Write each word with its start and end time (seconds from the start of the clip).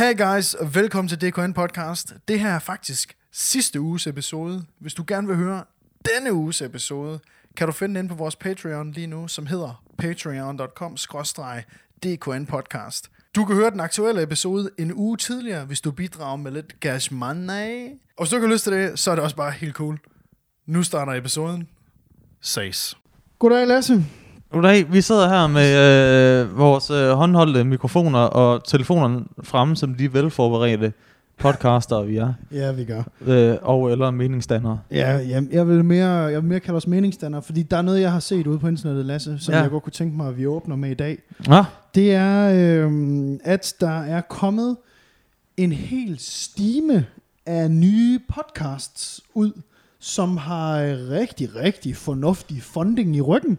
Hey 0.00 0.18
guys, 0.18 0.54
og 0.54 0.74
velkommen 0.74 1.08
til 1.08 1.20
DKN 1.20 1.52
Podcast. 1.52 2.14
Det 2.28 2.40
her 2.40 2.50
er 2.50 2.58
faktisk 2.58 3.16
sidste 3.32 3.80
uges 3.80 4.06
episode. 4.06 4.64
Hvis 4.78 4.94
du 4.94 5.04
gerne 5.06 5.26
vil 5.26 5.36
høre 5.36 5.64
denne 6.04 6.32
uges 6.32 6.62
episode, 6.62 7.20
kan 7.56 7.66
du 7.66 7.72
finde 7.72 8.00
den 8.00 8.08
på 8.08 8.14
vores 8.14 8.36
Patreon 8.36 8.92
lige 8.92 9.06
nu, 9.06 9.28
som 9.28 9.46
hedder 9.46 9.84
patreon.com 9.98 10.96
DKN 12.04 12.46
Podcast. 12.46 13.10
Du 13.34 13.44
kan 13.44 13.56
høre 13.56 13.70
den 13.70 13.80
aktuelle 13.80 14.22
episode 14.22 14.70
en 14.78 14.92
uge 14.94 15.16
tidligere, 15.16 15.64
hvis 15.64 15.80
du 15.80 15.90
bidrager 15.90 16.36
med 16.36 16.52
lidt 16.52 16.76
cash 16.80 17.12
money. 17.12 17.88
Og 18.16 18.24
hvis 18.24 18.30
du 18.30 18.36
ikke 18.36 18.46
har 18.46 18.54
lyst 18.54 18.64
til 18.64 18.72
det, 18.72 18.98
så 18.98 19.10
er 19.10 19.14
det 19.14 19.24
også 19.24 19.36
bare 19.36 19.52
helt 19.52 19.74
cool. 19.74 19.98
Nu 20.66 20.82
starter 20.82 21.12
episoden. 21.12 21.68
Ses. 22.40 22.96
Goddag 23.38 23.66
Lasse. 23.66 24.04
Goddag, 24.52 24.92
vi 24.92 25.00
sidder 25.00 25.28
her 25.28 25.46
med 25.46 25.76
øh, 26.42 26.58
vores 26.58 26.90
øh, 26.90 27.10
håndholdte 27.10 27.64
mikrofoner 27.64 28.18
og 28.18 28.64
telefonerne 28.64 29.24
fremme, 29.42 29.76
som 29.76 29.94
de 29.94 30.14
velforberedte 30.14 30.92
podcaster, 31.38 32.02
vi 32.02 32.16
er. 32.16 32.32
Ja, 32.52 32.72
vi 32.72 32.84
gør. 32.84 33.02
Øh, 33.26 33.56
og 33.62 33.92
eller 33.92 34.10
meningsdannere. 34.10 34.80
Ja, 34.90 35.16
ja, 35.18 35.42
jeg 35.50 35.68
vil 35.68 35.84
mere, 35.84 36.08
jeg 36.08 36.42
vil 36.42 36.48
mere 36.48 36.60
kalde 36.60 36.76
os 36.76 36.86
meningsdannere, 36.86 37.42
fordi 37.42 37.62
der 37.62 37.76
er 37.76 37.82
noget, 37.82 38.00
jeg 38.00 38.12
har 38.12 38.20
set 38.20 38.46
ude 38.46 38.58
på 38.58 38.68
internettet, 38.68 39.06
Lasse, 39.06 39.38
som 39.38 39.54
ja. 39.54 39.60
jeg 39.60 39.70
godt 39.70 39.82
kunne 39.82 39.92
tænke 39.92 40.16
mig, 40.16 40.28
at 40.28 40.38
vi 40.38 40.46
åbner 40.46 40.76
med 40.76 40.90
i 40.90 40.94
dag. 40.94 41.18
Ja. 41.48 41.64
Det 41.94 42.14
er, 42.14 42.50
øh, 42.54 42.92
at 43.44 43.74
der 43.80 44.00
er 44.00 44.20
kommet 44.20 44.76
en 45.56 45.72
hel 45.72 46.16
stime 46.18 47.06
af 47.46 47.70
nye 47.70 48.20
podcasts 48.34 49.20
ud, 49.34 49.52
som 50.00 50.36
har 50.36 50.76
rigtig, 51.10 51.56
rigtig 51.56 51.96
fornuftig 51.96 52.62
funding 52.62 53.16
i 53.16 53.20
ryggen. 53.20 53.58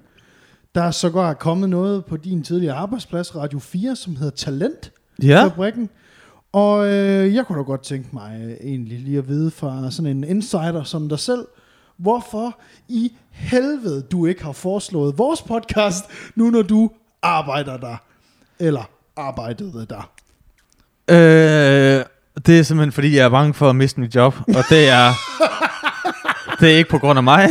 Der 0.76 0.82
er 0.82 0.92
sågar 0.92 1.34
kommet 1.34 1.70
noget 1.70 2.06
på 2.06 2.18
din 2.18 2.44
tidligere 2.44 2.76
arbejdsplads, 2.76 3.36
Radio 3.36 3.60
4, 3.60 3.96
som 3.96 4.16
hedder 4.16 4.36
Talent. 4.36 4.92
Ja. 5.24 5.44
Fabrikken. 5.44 5.90
Og 6.54 6.88
øh, 6.88 7.36
jeg 7.36 7.46
kunne 7.46 7.58
da 7.58 7.64
godt 7.64 7.84
tænke 7.84 8.10
mig 8.14 8.42
øh, 8.44 8.52
egentlig 8.70 9.00
lige 9.00 9.18
at 9.18 9.28
vide 9.28 9.52
fra 9.52 9.92
sådan 9.92 10.18
en 10.18 10.24
insider 10.24 10.84
som 10.84 11.10
dig 11.10 11.20
selv, 11.20 11.48
hvorfor 11.98 12.60
i 12.88 13.12
helvede 13.32 14.02
du 14.02 14.26
ikke 14.26 14.44
har 14.44 14.52
foreslået 14.52 15.18
vores 15.18 15.42
podcast, 15.42 16.06
nu 16.36 16.50
når 16.50 16.62
du 16.62 16.90
arbejder 17.22 17.78
der, 17.78 17.98
eller 18.60 18.90
arbejdede 19.18 19.86
der. 19.90 20.12
Øh, 21.08 22.06
det 22.46 22.60
er 22.60 22.64
simpelthen 22.64 22.92
fordi, 22.92 23.16
jeg 23.16 23.26
er 23.26 23.30
bange 23.30 23.54
for 23.54 23.70
at 23.70 23.76
miste 23.76 24.00
mit 24.00 24.16
job, 24.16 24.36
og 24.48 24.64
det 24.70 24.90
er, 24.90 25.12
det 26.60 26.74
er 26.74 26.78
ikke 26.78 26.90
på 26.90 26.98
grund 26.98 27.20
af 27.20 27.24
mig. 27.24 27.50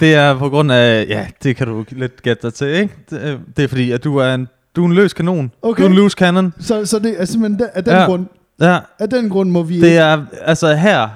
Det 0.00 0.14
er 0.14 0.38
på 0.38 0.48
grund 0.48 0.72
af, 0.72 1.06
ja, 1.08 1.26
det 1.42 1.56
kan 1.56 1.66
du 1.66 1.84
lidt 1.90 2.22
gætte 2.22 2.42
dig 2.42 2.54
til, 2.54 2.66
ikke? 2.66 2.94
Det, 3.10 3.40
det 3.56 3.64
er 3.64 3.68
fordi, 3.68 3.90
at 3.90 4.04
du 4.04 4.16
er 4.16 4.34
en, 4.34 4.48
du 4.76 4.82
er 4.82 4.86
en 4.86 4.94
løs 4.94 5.12
kanon. 5.12 5.50
Okay. 5.62 5.82
Du 5.82 5.86
er 5.86 5.90
en 5.90 5.96
loose 5.96 6.14
cannon. 6.18 6.54
Så, 6.60 6.86
så 6.86 6.98
det 6.98 7.14
er 7.20 7.24
simpelthen 7.24 7.68
af 7.74 7.84
den, 7.84 7.92
Ja. 7.92 8.04
grund, 8.06 8.26
Ja, 8.60 8.78
af 8.98 9.10
den 9.10 9.28
grund 9.30 9.50
må 9.50 9.62
vi 9.62 9.80
det 9.80 9.96
er, 9.96 10.24
altså 10.42 10.74
her, 10.74 11.08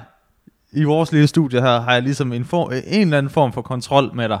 i 0.73 0.83
vores 0.83 1.11
lille 1.11 1.27
studie 1.27 1.61
her, 1.61 1.81
har 1.81 1.93
jeg 1.93 2.03
ligesom 2.03 2.33
en, 2.33 2.45
for, 2.45 2.69
en 2.87 3.01
eller 3.01 3.17
anden 3.17 3.29
form 3.29 3.53
for 3.53 3.61
kontrol 3.61 4.11
med 4.15 4.29
dig. 4.29 4.39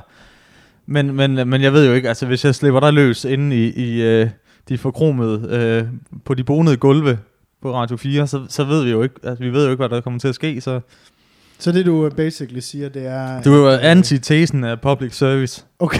Men, 0.85 1.15
men, 1.15 1.49
men 1.49 1.61
jeg 1.61 1.73
ved 1.73 1.87
jo 1.87 1.93
ikke, 1.93 2.07
altså 2.09 2.25
hvis 2.25 2.45
jeg 2.45 2.55
slipper 2.55 2.79
dig 2.79 2.93
løs 2.93 3.25
inde 3.25 3.55
i, 3.55 3.73
i 3.75 4.01
øh, 4.01 4.29
de 4.69 4.77
forkromede, 4.77 5.47
øh, 5.49 5.87
på 6.25 6.33
de 6.33 6.43
bonede 6.43 6.77
gulve 6.77 7.17
på 7.61 7.73
Radio 7.73 7.97
4, 7.97 8.27
så, 8.27 8.41
så 8.49 8.63
ved 8.63 8.83
vi 8.83 8.89
jo 8.91 9.03
ikke, 9.03 9.15
altså 9.23 9.43
vi 9.43 9.49
ved 9.53 9.65
jo 9.65 9.71
ikke, 9.71 9.81
hvad 9.81 9.89
der 9.89 10.01
kommer 10.01 10.19
til 10.19 10.27
at 10.27 10.35
ske, 10.35 10.61
så 10.61 10.79
Så 11.59 11.71
det 11.71 11.85
du 11.85 12.05
øh, 12.05 12.11
basically 12.11 12.59
siger, 12.59 12.89
det 12.89 13.05
er... 13.05 13.41
du 13.41 13.53
er 13.53 13.57
jo 13.57 13.69
antitesen 13.69 14.63
af 14.63 14.81
public 14.81 15.17
service. 15.17 15.65
Okay. 15.79 15.99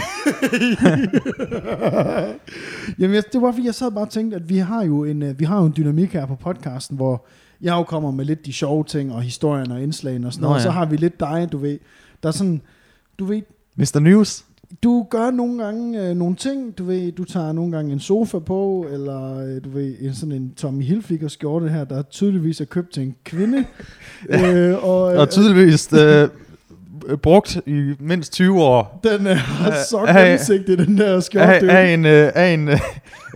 Jamen, 2.98 3.14
jeg, 3.14 3.22
det 3.32 3.42
var 3.42 3.52
fordi, 3.52 3.66
jeg 3.66 3.74
sad 3.74 3.90
bare 3.90 4.04
og 4.04 4.10
tænkte, 4.10 4.36
at 4.36 4.48
vi 4.48 4.58
har 4.58 4.84
jo 4.84 5.04
en, 5.04 5.22
øh, 5.22 5.40
vi 5.40 5.44
har 5.44 5.60
jo 5.60 5.66
en 5.66 5.74
dynamik 5.76 6.12
her 6.12 6.26
på 6.26 6.34
podcasten, 6.34 6.96
hvor 6.96 7.26
jeg 7.60 7.72
jo 7.72 7.82
kommer 7.82 8.10
med 8.10 8.24
lidt 8.24 8.46
de 8.46 8.52
sjove 8.52 8.84
ting, 8.84 9.12
og 9.12 9.22
historien 9.22 9.70
og 9.70 9.82
indslagene 9.82 10.26
og 10.26 10.32
sådan 10.32 10.42
Nå, 10.42 10.48
noget, 10.48 10.56
og 10.56 10.62
så 10.62 10.68
ja. 10.68 10.72
har 10.72 10.86
vi 10.86 10.96
lidt 10.96 11.20
dig, 11.20 11.48
du 11.52 11.58
ved, 11.58 11.78
der 12.22 12.28
er 12.28 12.32
sådan, 12.32 12.62
du 13.18 13.24
ved, 13.24 13.42
Mr. 13.76 13.98
News? 14.00 14.44
Du 14.82 15.06
gør 15.10 15.30
nogle 15.30 15.64
gange 15.64 16.08
øh, 16.08 16.16
nogle 16.16 16.36
ting, 16.36 16.78
du 16.78 16.84
ved, 16.84 17.12
du 17.12 17.24
tager 17.24 17.52
nogle 17.52 17.72
gange 17.76 17.92
en 17.92 18.00
sofa 18.00 18.38
på, 18.38 18.86
eller 18.92 19.38
øh, 19.38 19.64
du 19.64 19.70
ved, 19.70 19.94
en 20.00 20.14
sådan 20.14 20.32
en 20.32 20.54
Tommy 20.56 20.82
Hilfiger 20.84 21.28
skjorte 21.28 21.68
her, 21.68 21.84
der 21.84 22.02
tydeligvis 22.02 22.60
er 22.60 22.64
købt 22.64 22.92
til 22.92 23.02
en 23.02 23.14
kvinde. 23.24 23.58
øh, 24.28 24.84
og, 24.84 25.14
øh, 25.14 25.20
Og 25.20 25.30
tydeligvis 25.30 25.92
øh, 26.02 26.28
brugt 27.22 27.56
i 27.66 27.94
mindst 28.00 28.32
20 28.32 28.62
år 28.62 29.00
den 29.04 29.26
er 29.26 29.36
så 29.90 29.96
Af- 29.98 30.14
gennemsigtig, 30.24 30.78
den 30.78 30.98
der 30.98 31.20
skjorte. 31.20 31.46
af, 31.70 31.84
af, 31.84 31.94
en, 31.94 32.04
øh, 32.06 32.32
af 32.34 32.48
en, 32.54 32.68
øh, 32.68 32.80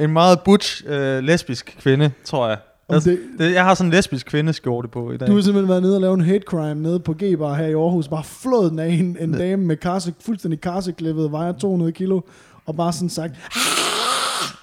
en 0.01 0.11
meget 0.11 0.39
butch 0.45 0.85
øh, 0.87 1.23
lesbisk 1.23 1.77
kvinde, 1.81 2.11
tror 2.25 2.49
jeg. 2.49 2.57
Om 2.89 3.01
det- 3.01 3.19
det, 3.39 3.53
jeg 3.55 3.65
har 3.65 3.75
sådan 3.75 3.89
en 3.89 3.95
lesbisk 3.95 4.27
kvindeskjorte 4.27 4.89
på 4.89 5.13
i 5.13 5.17
dag. 5.17 5.29
Du 5.29 5.35
har 5.35 5.41
simpelthen 5.43 5.69
været 5.69 5.83
nede 5.83 5.95
og 5.97 6.01
lave 6.01 6.15
en 6.15 6.21
hate 6.21 6.45
crime 6.47 6.75
nede 6.83 7.01
på 7.01 7.13
G-bar 7.23 7.55
her 7.55 7.67
i 7.67 7.73
Aarhus. 7.73 8.09
Bare 8.09 8.25
flået 8.25 8.71
den 8.71 8.79
af 8.79 8.87
en, 8.89 9.17
en 9.21 9.33
dame 9.33 9.65
med 9.67 9.77
karse, 9.77 10.15
fuldstændig 10.21 10.61
karseklippet, 10.61 11.33
vejer 11.33 11.53
200 11.53 11.93
kilo, 11.93 12.21
og 12.67 12.77
bare 12.77 12.93
sådan 12.93 13.09
sagt, 13.09 13.33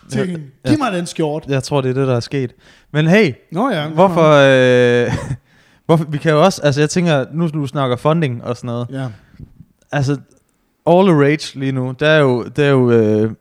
til 0.10 0.20
Ja, 0.20 0.26
hende, 0.26 0.42
giv 0.68 0.78
mig 0.78 0.92
den 0.94 1.06
skjort. 1.06 1.46
Jeg 1.48 1.64
tror, 1.64 1.82
det 1.82 1.90
er 1.90 1.94
det, 1.94 2.08
der 2.08 2.16
er 2.16 2.20
sket. 2.20 2.56
Men 2.92 3.08
hey, 3.08 3.34
Nå 3.52 3.70
ja. 3.70 3.88
hvorfor... 3.90 4.32
Øh, 5.06 5.14
hvorfor 5.86 6.06
vi 6.06 6.18
kan 6.18 6.32
jo 6.32 6.44
også... 6.44 6.62
Altså, 6.64 6.82
jeg 6.82 6.90
tænker, 6.90 7.26
nu 7.34 7.48
du 7.48 7.68
snakker 7.68 7.96
funding 7.96 8.44
og 8.44 8.58
sådan 8.58 8.68
noget. 8.68 8.88
Ja. 8.92 9.08
Altså, 9.92 10.12
all 10.88 11.08
the 11.08 11.16
rage 11.24 11.60
lige 11.60 11.72
nu, 11.72 11.94
der 12.00 12.08
er 12.08 12.20
jo, 12.20 12.44
der 12.56 12.64
er 12.66 12.70
jo 12.70 12.92
øh, 12.92 13.32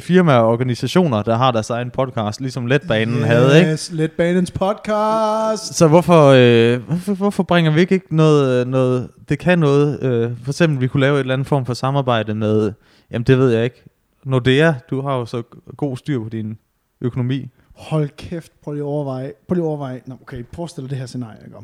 firmaer 0.00 0.38
og 0.38 0.48
organisationer, 0.48 1.22
der 1.22 1.36
har 1.36 1.50
deres 1.50 1.70
egen 1.70 1.90
podcast, 1.90 2.40
ligesom 2.40 2.66
Letbanen 2.66 3.14
yes. 3.14 3.24
havde, 3.24 3.58
ikke? 3.58 3.78
Letbanens 3.90 4.50
podcast. 4.50 5.74
Så 5.74 5.88
hvorfor, 5.88 6.26
øh, 6.26 6.82
hvorfor, 6.82 7.14
hvorfor 7.14 7.42
bringer 7.42 7.70
vi 7.70 7.80
ikke 7.80 8.00
noget, 8.10 8.60
øh, 8.60 8.66
noget, 8.66 9.10
det 9.28 9.38
kan 9.38 9.58
noget, 9.58 10.02
øh, 10.02 10.30
for 10.42 10.50
eksempel 10.50 10.80
vi 10.80 10.86
kunne 10.88 11.00
lave 11.00 11.14
et 11.16 11.20
eller 11.20 11.34
andet 11.34 11.46
form 11.46 11.66
for 11.66 11.74
samarbejde 11.74 12.34
med, 12.34 12.72
jamen 13.10 13.24
det 13.24 13.38
ved 13.38 13.50
jeg 13.50 13.64
ikke, 13.64 13.84
Nordea, 14.24 14.72
du 14.90 15.00
har 15.00 15.16
jo 15.16 15.26
så 15.26 15.42
god 15.76 15.96
styr 15.96 16.22
på 16.22 16.28
din 16.28 16.58
økonomi. 17.00 17.48
Hold 17.74 18.08
kæft, 18.16 18.52
prøv 18.62 18.72
lige 18.72 18.82
at 18.82 18.86
overveje. 18.86 19.32
Prøv 19.48 19.54
lige 19.54 19.64
at 19.64 19.68
overveje. 19.68 20.00
Nå, 20.06 20.14
okay, 20.22 20.44
prøv 20.52 20.64
at 20.64 20.70
stille 20.70 20.90
det 20.90 20.98
her 20.98 21.06
scenarie. 21.06 21.38
Ikke? 21.44 21.56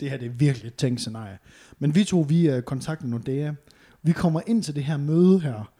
Det 0.00 0.10
her 0.10 0.18
det 0.18 0.26
er 0.26 0.30
virkelig 0.30 0.66
et 0.66 0.74
tænkt 0.74 1.00
scenarie. 1.00 1.38
Men 1.78 1.94
vi 1.94 2.04
to, 2.04 2.26
vi 2.28 2.56
uh, 2.56 2.60
kontakter 2.60 3.06
Nordea. 3.06 3.52
Vi 4.02 4.12
kommer 4.12 4.40
ind 4.46 4.62
til 4.62 4.74
det 4.74 4.84
her 4.84 4.96
møde 4.96 5.40
her. 5.40 5.70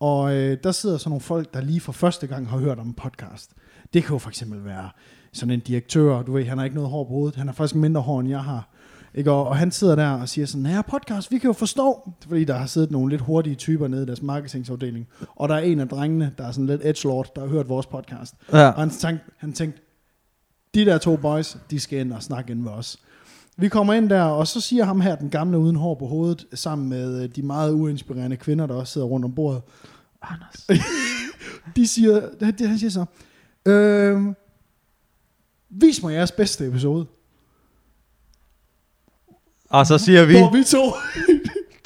Og 0.00 0.34
øh, 0.34 0.58
der 0.64 0.72
sidder 0.72 0.98
så 0.98 1.08
nogle 1.08 1.20
folk, 1.20 1.54
der 1.54 1.60
lige 1.60 1.80
for 1.80 1.92
første 1.92 2.26
gang 2.26 2.48
har 2.48 2.58
hørt 2.58 2.78
om 2.78 2.86
en 2.86 2.94
podcast. 2.94 3.50
Det 3.94 4.04
kan 4.04 4.12
jo 4.12 4.18
for 4.18 4.28
eksempel 4.28 4.64
være 4.64 4.90
sådan 5.32 5.50
en 5.50 5.60
direktør, 5.60 6.22
du 6.22 6.32
ved, 6.32 6.44
han 6.44 6.58
har 6.58 6.64
ikke 6.64 6.76
noget 6.76 6.90
hår 6.90 7.04
på 7.04 7.08
hovedet. 7.08 7.36
Han 7.36 7.46
har 7.46 7.54
faktisk 7.54 7.74
mindre 7.74 8.00
hår, 8.00 8.20
end 8.20 8.28
jeg 8.28 8.42
har. 8.42 8.68
Ikke? 9.14 9.32
Og, 9.32 9.48
og 9.48 9.56
han 9.56 9.70
sidder 9.70 9.94
der 9.94 10.10
og 10.10 10.28
siger 10.28 10.46
sådan, 10.46 10.66
ja, 10.66 10.82
podcast, 10.82 11.30
vi 11.30 11.38
kan 11.38 11.48
jo 11.48 11.52
forstå, 11.52 12.12
fordi 12.28 12.44
der 12.44 12.54
har 12.54 12.66
siddet 12.66 12.90
nogle 12.90 13.10
lidt 13.10 13.20
hurtige 13.20 13.54
typer 13.54 13.88
nede 13.88 14.02
i 14.02 14.06
deres 14.06 14.22
marketingsafdeling. 14.22 15.08
Og 15.34 15.48
der 15.48 15.54
er 15.54 15.60
en 15.60 15.80
af 15.80 15.88
drengene, 15.88 16.32
der 16.38 16.46
er 16.46 16.52
sådan 16.52 16.66
lidt 16.66 16.80
edgelord, 16.84 17.32
der 17.34 17.40
har 17.40 17.48
hørt 17.48 17.68
vores 17.68 17.86
podcast. 17.86 18.34
Ja. 18.52 18.68
Og 18.68 18.80
han 18.80 18.90
tænkte, 18.90 19.24
han 19.36 19.52
tænkte, 19.52 19.80
de 20.74 20.84
der 20.84 20.98
to 20.98 21.16
boys, 21.16 21.56
de 21.70 21.80
skal 21.80 21.98
ind 21.98 22.12
og 22.12 22.22
snakke 22.22 22.50
ind 22.50 22.60
med 22.60 22.72
os. 22.72 22.98
Vi 23.56 23.68
kommer 23.68 23.94
ind 23.94 24.10
der, 24.10 24.22
og 24.22 24.46
så 24.46 24.60
siger 24.60 24.84
ham 24.84 25.00
her, 25.00 25.16
den 25.16 25.30
gamle 25.30 25.58
uden 25.58 25.76
hår 25.76 25.94
på 25.94 26.06
hovedet, 26.06 26.46
sammen 26.54 26.88
med 26.88 27.22
øh, 27.22 27.28
de 27.36 27.42
meget 27.42 27.72
uinspirerende 27.72 28.36
kvinder, 28.36 28.66
der 28.66 28.74
også 28.74 28.92
sidder 28.92 29.06
rundt 29.06 29.24
om 29.24 29.34
bordet. 29.34 29.62
Anders. 30.22 30.66
De 31.76 31.86
siger, 31.88 32.20
det, 32.40 32.68
han 32.68 32.78
siger 32.78 32.90
så, 32.90 33.04
øh, 33.70 34.22
vis 35.70 36.02
mig 36.02 36.14
jeres 36.14 36.32
bedste 36.32 36.66
episode. 36.66 37.06
Og 39.70 39.86
så 39.86 39.98
siger 39.98 40.24
vi, 40.24 40.38
Hvor 40.38 40.52
vi 40.52 40.64
to, 40.64 40.92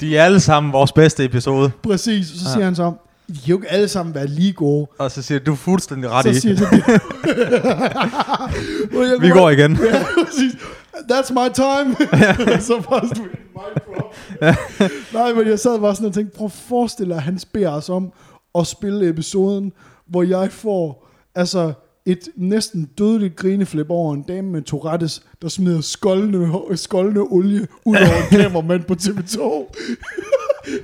de 0.01 0.17
er 0.17 0.23
alle 0.23 0.39
sammen 0.39 0.73
vores 0.73 0.91
bedste 0.91 1.25
episode. 1.25 1.71
præcis, 1.83 2.27
så 2.27 2.45
Ja. 2.45 2.51
siger 2.53 2.63
han 2.65 2.75
så, 2.75 2.93
de 3.27 3.33
kan 3.33 3.43
jo 3.49 3.55
ikke 3.57 3.71
alle 3.71 3.87
sammen 3.87 4.15
være 4.15 4.27
lige 4.27 4.53
gode. 4.53 4.87
Og 4.99 5.11
så 5.11 5.21
siger 5.21 5.39
du 5.39 5.55
fuldstændig 5.55 6.09
ret 6.09 6.23
så 6.23 6.29
i. 6.29 6.33
siger 6.33 6.55
så, 6.55 6.65
Vi 9.21 9.29
går 9.29 9.49
igen. 9.49 9.71
Ja, 9.71 10.05
præcis. 10.25 10.53
That's 10.93 11.33
my 11.33 11.49
time. 11.53 11.95
så 12.61 12.73
du 13.15 13.23
mic 13.23 13.83
drop. 13.85 14.15
Nej, 15.13 15.33
men 15.33 15.47
jeg 15.47 15.59
sad 15.59 15.79
bare 15.79 15.95
sådan 15.95 16.07
og 16.07 16.13
tænkte, 16.13 16.37
prøv 16.37 16.45
at 16.45 16.51
forestille 16.51 17.09
dig, 17.09 17.17
at 17.17 17.23
han 17.23 17.39
beder 17.53 17.71
os 17.71 17.89
om 17.89 18.11
at 18.55 18.67
spille 18.67 19.09
episoden, 19.09 19.73
hvor 20.07 20.23
jeg 20.23 20.51
får 20.51 21.07
altså 21.35 21.73
et 22.05 22.29
næsten 22.35 22.85
dødeligt 22.97 23.35
grineflip 23.35 23.89
over 23.89 24.13
en 24.13 24.21
dame 24.21 24.51
med 24.51 24.61
Tourettes, 24.61 25.23
der 25.41 25.47
smider 25.47 25.81
skoldende, 25.81 26.77
skoldende 26.77 27.21
olie 27.21 27.67
ud 27.85 27.95
over 27.95 28.31
en 28.31 28.37
kameramand 28.41 28.83
på 28.83 28.93
TV2. 28.93 29.41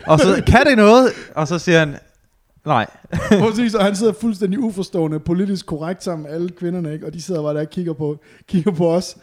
Og 0.08 0.20
så 0.20 0.44
kan 0.48 0.66
det 0.66 0.78
noget, 0.78 1.10
og 1.36 1.48
så 1.48 1.60
siger 1.60 1.80
han, 1.80 1.96
nej. 2.66 2.88
Præcis, 3.30 3.76
og 3.76 3.84
han 3.84 3.96
sidder 3.96 4.14
fuldstændig 4.14 4.60
uforstående, 4.60 5.20
politisk 5.20 5.66
korrekt 5.66 6.04
sammen 6.04 6.24
med 6.24 6.32
alle 6.32 6.50
kvinderne, 6.50 6.94
ikke? 6.94 7.06
og 7.06 7.14
de 7.14 7.22
sidder 7.22 7.42
bare 7.42 7.54
der 7.54 7.62
og 7.62 7.70
kigger 7.70 7.94
på, 7.94 8.18
kigger 8.48 8.72
på 8.72 8.92
os. 8.92 9.18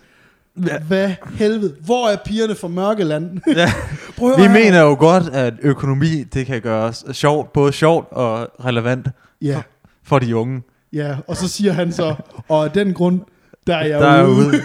Ja. 0.67 0.79
Hvad 0.79 1.11
helvede? 1.35 1.75
Hvor 1.85 2.09
er 2.09 2.17
pigerne 2.25 2.55
fra 2.55 2.69
Mørkeland? 2.69 3.41
Ja. 3.57 3.73
Prøv 4.19 4.31
at 4.33 4.39
Vi 4.39 4.43
her. 4.43 4.53
mener 4.53 4.81
jo 4.81 4.97
godt, 4.99 5.25
at 5.33 5.55
økonomi, 5.63 6.23
det 6.23 6.47
kan 6.47 6.61
gøres 6.61 7.05
sjovt, 7.13 7.53
både 7.53 7.73
sjovt 7.73 8.09
og 8.13 8.49
relevant 8.65 9.09
Ja, 9.43 9.63
for 10.05 10.19
de 10.19 10.37
unge. 10.37 10.63
ja, 10.93 11.17
og 11.29 11.37
så 11.37 11.49
siger 11.49 11.73
han 11.73 11.93
så, 11.93 12.15
og 12.49 12.65
af 12.65 12.71
den 12.71 12.95
grund, 12.95 13.21
Der 13.67 13.77
er 13.77 13.87
jeg 13.87 14.01
Der 14.01 14.07
er 14.09 14.27
ude. 14.27 14.37
ude. 14.47 14.61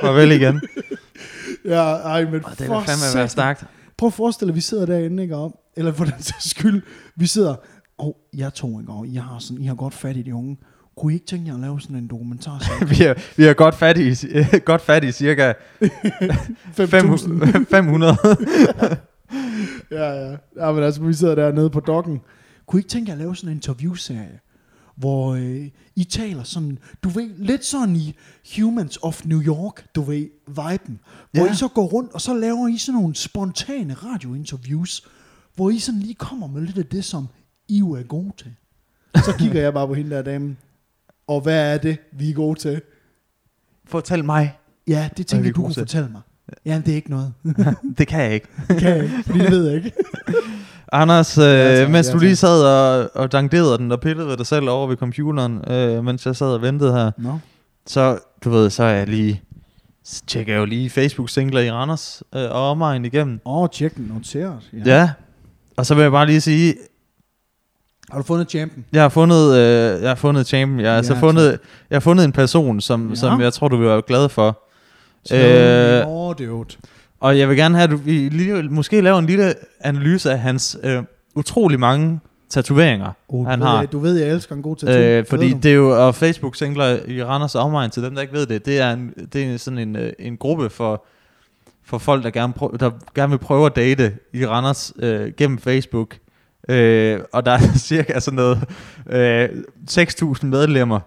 Farvel 0.00 0.32
igen. 0.32 0.60
Ja, 1.64 1.82
ej, 1.84 2.24
men 2.24 2.44
Og 2.44 2.50
det 2.58 2.66
for 2.66 2.78
vil 2.78 2.86
fandme 2.86 3.02
være 3.02 3.12
satan. 3.12 3.28
stærkt. 3.28 3.64
Prøv 3.98 4.06
at 4.06 4.12
forestille 4.12 4.46
dig, 4.48 4.52
at 4.52 4.56
vi 4.56 4.60
sidder 4.60 4.86
derinde, 4.86 5.22
ikke? 5.22 5.36
Eller 5.76 5.92
for 5.92 6.04
den 6.04 6.14
sags 6.22 6.50
skyld, 6.50 6.82
vi 7.16 7.26
sidder, 7.26 7.54
og 7.98 8.06
oh, 8.34 8.40
jeg 8.40 8.54
to, 8.54 8.80
ikke? 8.80 8.92
Og 8.92 9.06
I 9.06 9.14
har, 9.14 9.36
sådan, 9.38 9.62
I 9.62 9.66
har 9.66 9.74
godt 9.74 9.94
fat 9.94 10.16
i 10.16 10.22
de 10.22 10.34
unge. 10.34 10.56
Kunne 10.98 11.12
I 11.12 11.14
ikke 11.14 11.26
tænke 11.26 11.46
jer 11.48 11.54
at 11.54 11.60
lave 11.60 11.80
sådan 11.80 11.96
en 11.96 12.06
dokumentar? 12.08 12.62
vi, 12.94 13.04
er, 13.04 13.14
vi 13.36 13.44
er 13.44 13.52
godt 13.52 13.74
fat 13.74 13.98
i, 13.98 14.26
godt 14.70 14.82
fat 14.82 15.04
i 15.04 15.12
cirka 15.12 15.52
5.000. 16.78 17.64
500. 17.70 18.16
Ja, 19.90 20.10
ja. 20.10 20.36
Ja, 20.56 20.72
men 20.72 20.82
altså, 20.84 21.02
vi 21.02 21.14
sidder 21.14 21.34
dernede 21.34 21.70
på 21.70 21.80
dokken. 21.80 22.20
Kunne 22.66 22.78
I 22.78 22.80
ikke 22.80 22.88
tænke 22.88 23.08
jer 23.08 23.14
at 23.14 23.18
lave 23.18 23.36
sådan 23.36 23.48
en 23.50 23.56
interviewserie, 23.56 24.40
hvor 24.96 25.34
øh, 25.34 25.68
I 25.96 26.04
taler 26.04 26.42
sådan, 26.42 26.78
du 27.02 27.08
ved, 27.08 27.30
lidt 27.36 27.64
sådan 27.64 27.96
i 27.96 28.16
Humans 28.56 28.98
of 29.02 29.24
New 29.24 29.42
York, 29.42 29.86
du 29.94 30.02
ved, 30.02 30.26
viben, 30.46 31.00
hvor 31.32 31.44
Ja. 31.44 31.52
I 31.52 31.54
så 31.54 31.68
går 31.68 31.86
rundt, 31.86 32.12
og 32.12 32.20
så 32.20 32.34
laver 32.34 32.68
I 32.68 32.76
sådan 32.78 33.00
nogle 33.00 33.14
spontane 33.14 33.94
radiointerviews, 33.94 35.06
hvor 35.56 35.70
I 35.70 35.78
sådan 35.78 36.00
lige 36.00 36.14
kommer 36.14 36.46
med 36.46 36.62
lidt 36.62 36.78
af 36.78 36.86
det, 36.86 37.04
som 37.04 37.28
I 37.68 37.78
jo 37.78 37.90
er 37.92 38.02
gode 38.02 38.32
til. 38.36 38.54
Så 39.16 39.34
kigger 39.38 39.60
jeg 39.60 39.72
bare 39.74 39.86
på 39.86 39.94
hende 39.94 40.10
der 40.10 40.22
dame, 40.22 40.56
og 41.28 41.40
hvad 41.40 41.74
er 41.74 41.78
det, 41.78 41.96
vi 42.12 42.30
er 42.30 42.34
gode 42.34 42.58
til? 42.58 42.80
Fortæl 43.86 44.24
mig. 44.24 44.58
Ja, 44.88 45.08
det 45.16 45.20
er 45.20 45.24
tænker 45.24 45.52
du 45.52 45.62
kunne 45.62 45.72
til? 45.74 45.80
fortælle 45.80 46.08
mig. 46.08 46.20
Ja, 46.66 46.82
det 46.86 46.92
er 46.92 46.96
ikke 46.96 47.10
noget. 47.10 47.32
Det 47.98 48.06
kan 48.08 48.22
jeg 48.22 48.34
ikke. 48.34 48.46
Det 48.68 48.76
kan 48.82 48.90
jeg 48.90 49.02
ikke, 49.04 49.14
fordi 49.26 49.38
det 49.38 49.50
ved 49.50 49.66
jeg 49.66 49.76
ikke. 49.76 49.92
Anders, 50.92 51.38
øh, 51.38 51.44
Ja, 51.44 51.80
tak, 51.80 51.90
mens 51.90 52.08
ja, 52.08 52.12
du 52.12 52.18
lige 52.18 52.36
sad 52.36 52.62
og, 52.64 53.10
og 53.14 53.32
danderede 53.32 53.78
den 53.78 53.92
og 53.92 54.00
pillede 54.00 54.28
ved 54.28 54.36
dig 54.36 54.46
selv 54.46 54.68
over 54.68 54.86
ved 54.86 54.96
computeren, 54.96 55.70
øh, 55.72 56.04
mens 56.04 56.26
jeg 56.26 56.36
sad 56.36 56.46
og 56.46 56.62
ventede 56.62 56.92
her, 56.92 57.10
Nå. 57.18 57.38
så, 57.86 58.18
du 58.44 58.50
ved, 58.50 58.70
så 58.70 58.82
er 58.82 58.88
jeg 58.94 59.08
lige, 59.08 59.42
så 60.04 60.22
tjekker 60.26 60.52
jeg 60.52 60.60
jo 60.60 60.64
lige 60.64 60.90
Facebook-singler 60.90 61.60
i 61.60 61.70
Randers 61.70 62.22
øh, 62.34 62.42
og 62.42 62.70
omegn 62.70 63.04
igennem. 63.04 63.40
Åh, 63.44 63.56
oh, 63.62 63.68
tjek 63.72 63.96
den 63.96 64.04
noteret. 64.14 64.58
Ja. 64.72 64.98
ja. 64.98 65.10
Og 65.76 65.86
så 65.86 65.94
vil 65.94 66.02
jeg 66.02 66.12
bare 66.12 66.26
lige 66.26 66.40
sige, 66.40 66.74
Har 68.10 68.18
du 68.18 68.24
fundet 68.24 68.50
champion? 68.50 68.84
jeg 68.92 69.02
har 69.02 69.08
fundet, 69.08 69.56
øh, 69.56 70.02
jeg 70.02 70.10
har 70.10 70.14
fundet 70.14 70.46
champion. 70.46 70.80
Jeg 70.80 70.90
har, 70.90 70.96
altså 70.96 71.14
Ja, 71.14 71.20
fundet, 71.20 71.58
jeg 71.90 71.96
har 71.96 72.00
fundet 72.00 72.24
en 72.24 72.32
person, 72.32 72.80
som, 72.80 73.08
Ja. 73.08 73.14
som 73.14 73.40
jeg 73.40 73.52
tror, 73.52 73.68
du 73.68 73.76
vil 73.76 73.86
være 73.88 74.02
glad 74.06 74.28
for. 74.28 74.62
Øh, 75.32 76.06
Og 77.20 77.38
jeg 77.38 77.48
vil 77.48 77.56
gerne 77.56 77.74
have, 77.74 77.84
at 77.84 77.90
du, 77.90 77.96
vi 77.96 78.28
lige, 78.28 78.62
måske 78.62 79.00
laver 79.00 79.18
en 79.18 79.26
lille 79.26 79.54
analyse 79.80 80.30
af 80.32 80.38
hans 80.38 80.78
øh, 80.82 81.02
utrolig 81.34 81.80
mange 81.80 82.20
tatoveringer, 82.50 83.12
oh, 83.28 83.46
han 83.46 83.58
du 83.58 83.64
har. 83.64 83.72
Ved, 83.72 83.80
jeg, 83.80 83.92
du 83.92 83.98
ved, 83.98 84.18
jeg 84.18 84.28
elsker 84.28 84.54
en 84.54 84.62
god 84.62 84.76
tattoo. 84.76 84.98
Øh, 85.02 85.24
fordi 85.26 85.52
det 85.52 85.70
er 85.70 85.74
jo, 85.74 86.06
og 86.06 86.14
Facebook-singler 86.14 86.98
i 87.08 87.24
Randers 87.24 87.54
omegn, 87.54 87.90
til 87.90 88.02
dem, 88.02 88.14
der 88.14 88.22
ikke 88.22 88.34
ved 88.34 88.46
det, 88.46 88.66
det 88.66 88.78
er, 88.80 88.92
en, 88.92 89.14
det 89.32 89.54
er 89.54 89.58
sådan 89.58 89.78
en, 89.78 89.96
øh, 89.96 90.12
en 90.18 90.36
gruppe 90.36 90.70
for, 90.70 91.04
for 91.84 91.98
folk, 91.98 92.24
der 92.24 92.30
gerne, 92.30 92.52
prøv, 92.52 92.76
der 92.80 92.90
gerne 93.14 93.30
vil 93.30 93.38
prøve 93.38 93.66
at 93.66 93.76
date 93.76 94.12
i 94.34 94.46
Randers 94.46 94.92
øh, 94.98 95.32
gennem 95.36 95.58
Facebook. 95.58 96.14
Øh, 96.68 97.20
og 97.32 97.46
der 97.46 97.52
er 97.52 97.58
cirka 97.88 98.20
sådan 98.20 98.36
noget 98.36 98.58
øh, 99.10 99.48
6.000 99.90 100.46
medlemmer, 100.46 101.00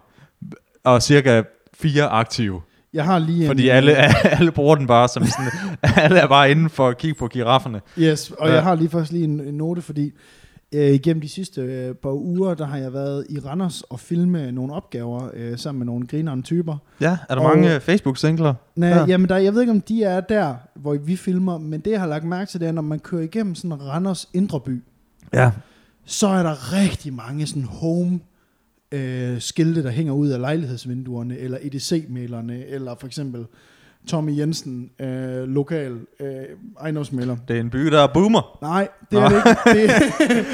og 0.84 1.02
cirka 1.02 1.42
fire 1.74 2.04
aktive. 2.06 2.60
Jeg 2.94 3.04
har 3.04 3.18
lige 3.18 3.46
Fordi 3.46 3.62
en, 3.62 3.68
øh, 3.70 3.76
alle, 3.76 3.92
alle 4.38 4.52
bruger 4.52 4.74
den 4.76 4.86
bare 4.86 5.08
som 5.08 5.24
sådan, 5.24 5.50
alle 6.04 6.18
er 6.18 6.26
bare 6.26 6.50
inde 6.50 6.68
for 6.68 6.88
at 6.88 6.98
kigge 6.98 7.18
på 7.18 7.26
girafferne. 7.28 7.80
Yes, 7.98 8.30
og 8.30 8.48
Ja. 8.48 8.54
jeg 8.54 8.62
har 8.62 8.74
lige 8.74 8.88
først 8.90 9.12
lige 9.12 9.24
en, 9.24 9.40
en 9.40 9.54
note, 9.54 9.82
fordi 9.82 10.12
øh, 10.74 10.90
igennem 10.90 11.20
de 11.20 11.28
sidste 11.28 11.60
øh, 11.60 11.94
par 11.94 12.10
uger, 12.12 12.54
der 12.54 12.66
har 12.66 12.76
jeg 12.76 12.92
været 12.92 13.26
i 13.30 13.38
Randers 13.38 13.82
og 13.82 14.00
filme 14.00 14.52
nogle 14.52 14.72
opgaver 14.74 15.30
øh, 15.34 15.58
sammen 15.58 15.78
med 15.78 15.86
nogle 15.86 16.06
grinerende 16.06 16.44
typer. 16.44 16.76
Ja, 17.00 17.18
er 17.28 17.34
der 17.34 17.42
Og- 17.42 17.56
mange 17.58 17.80
Facebook-singler? 17.80 18.54
Nej, 18.76 18.88
ja. 18.88 19.04
jamen 19.08 19.28
der, 19.28 19.36
jeg 19.36 19.54
ved 19.54 19.60
ikke, 19.60 19.70
om 19.72 19.80
de 19.80 20.02
er 20.04 20.20
der, 20.20 20.54
hvor 20.74 20.94
vi 20.94 21.16
filmer, 21.16 21.58
men 21.58 21.80
det, 21.80 21.90
jeg 21.90 22.00
har 22.00 22.06
lagt 22.06 22.24
mærke 22.24 22.50
til, 22.50 22.60
det 22.60 22.68
er, 22.68 22.72
når 22.72 22.82
man 22.82 22.98
kører 22.98 23.22
igennem 23.22 23.54
sådan 23.54 23.82
Randers 23.82 24.28
indre 24.34 24.60
by, 24.60 24.82
Ja. 25.34 25.50
så 26.04 26.26
er 26.28 26.42
der 26.42 26.72
rigtig 26.72 27.12
mange 27.14 27.46
sådan 27.46 27.64
home 27.64 28.20
øh, 28.92 29.40
skilte, 29.40 29.82
der 29.82 29.90
hænger 29.90 30.12
ud 30.12 30.28
af 30.28 30.40
lejlighedsvinduerne, 30.40 31.38
eller 31.38 31.58
EDC-mailerne, 31.62 32.66
eller 32.66 32.94
for 33.00 33.06
eksempel 33.06 33.46
Tommy 34.06 34.38
Jensen, 34.38 34.90
øh, 35.00 35.48
lokal 35.48 35.98
øh, 36.20 36.34
ejendomsmælder. 36.80 37.36
Det 37.48 37.56
er 37.56 37.60
en 37.60 37.70
by, 37.70 37.78
der 37.86 38.00
er 38.00 38.06
boomer. 38.14 38.58
Nej, 38.62 38.88
det 39.10 39.18
er 39.18 39.28
det 39.28 39.36
ikke. 39.76 39.94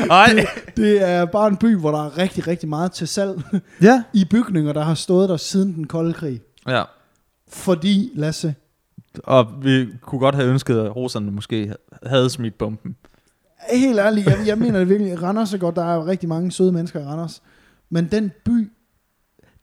Det, 0.00 0.08
Nej. 0.08 0.46
det 0.76 1.02
er 1.08 1.24
bare 1.24 1.48
en 1.48 1.56
by, 1.56 1.76
hvor 1.76 1.90
der 1.90 2.06
er 2.06 2.18
rigtig, 2.18 2.46
rigtig 2.46 2.68
meget 2.68 2.92
til 2.92 3.08
salg 3.08 3.42
Ja. 3.82 4.02
i 4.12 4.24
bygninger, 4.30 4.72
der 4.72 4.82
har 4.82 4.94
stået 4.94 5.28
der 5.28 5.36
siden 5.36 5.74
den 5.74 5.86
kolde 5.86 6.12
krig. 6.12 6.40
Ja. 6.68 6.82
Fordi, 7.48 8.10
Lasse, 8.14 8.54
Og 9.24 9.46
vi 9.62 9.86
kunne 10.00 10.18
godt 10.18 10.34
have 10.34 10.48
ønsket, 10.48 10.78
at 10.78 10.96
roserne 10.96 11.30
måske 11.30 11.74
havde 12.06 12.30
smidt 12.30 12.58
bomben. 12.58 12.96
Helt 13.72 13.98
ærligt, 13.98 14.26
jeg, 14.26 14.38
jeg 14.46 14.58
mener 14.58 14.78
det 14.78 14.88
virkelig, 14.88 15.22
Randers 15.22 15.54
er 15.54 15.58
godt, 15.58 15.76
der 15.76 15.84
er 15.84 16.06
rigtig 16.06 16.28
mange 16.28 16.52
søde 16.52 16.72
mennesker 16.72 17.00
i 17.00 17.04
Randers, 17.04 17.42
men 17.90 18.08
den 18.10 18.30
by, 18.44 18.70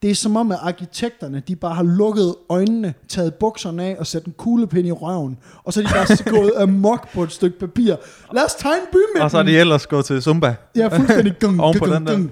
det 0.02 0.10
er 0.10 0.14
som 0.14 0.36
om, 0.36 0.52
at 0.52 0.58
arkitekterne, 0.62 1.42
de 1.48 1.56
bare 1.56 1.74
har 1.74 1.82
lukket 1.82 2.34
øjnene, 2.48 2.94
taget 3.08 3.34
bukserne 3.34 3.84
af 3.84 3.96
og 3.98 4.06
sat 4.06 4.24
en 4.24 4.34
kuglepind 4.36 4.86
i 4.88 4.92
røven, 4.92 5.38
og 5.64 5.72
så 5.72 5.80
er 5.80 5.84
de 5.84 5.92
bare 5.92 6.30
gået 6.40 6.52
amok 6.56 7.12
på 7.14 7.22
et 7.22 7.32
stykke 7.32 7.58
papir. 7.58 7.94
Lad 8.34 8.44
os 8.44 8.54
tegne 8.54 8.82
by 8.92 8.96
med 9.14 9.22
Og 9.22 9.30
så 9.30 9.38
er 9.38 9.42
de 9.42 9.58
ellers 9.58 9.86
gået 9.86 10.04
til 10.04 10.22
Zumba. 10.22 10.54
Jeg 10.74 10.84
er 10.84 10.96
fuldstændig 10.96 11.34
gung, 11.40 11.60
Oven 11.60 11.78
på 11.78 11.84
gung, 11.84 11.96
den 11.96 12.06
der. 12.06 12.12
gung. 12.12 12.30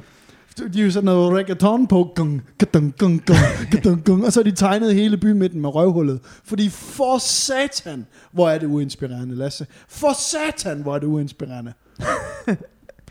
De 0.59 0.81
er 0.81 0.85
jo 0.85 0.91
sådan 0.91 1.05
noget 1.05 1.33
reggaeton 1.39 1.87
på, 1.87 2.13
gung, 2.15 2.43
gung, 2.73 2.95
gung, 2.99 3.23
gung, 3.27 3.83
gung, 3.83 4.05
gung, 4.05 4.25
og 4.27 4.33
så 4.33 4.41
har 4.41 4.45
de 4.45 4.51
tegnet 4.57 4.95
hele 4.95 5.17
bymidten 5.17 5.61
med 5.61 5.75
røvhullet. 5.75 6.21
Fordi 6.45 6.69
for 6.69 7.19
satan, 7.19 8.07
hvor 8.33 8.51
er 8.51 8.59
det 8.59 8.67
uinspirerende, 8.67 9.35
Lasse. 9.37 9.67
For 9.89 10.13
satan, 10.19 10.83
hvor 10.83 10.95
er 10.95 10.99
det 10.99 11.07
uinspirerende. 11.07 11.73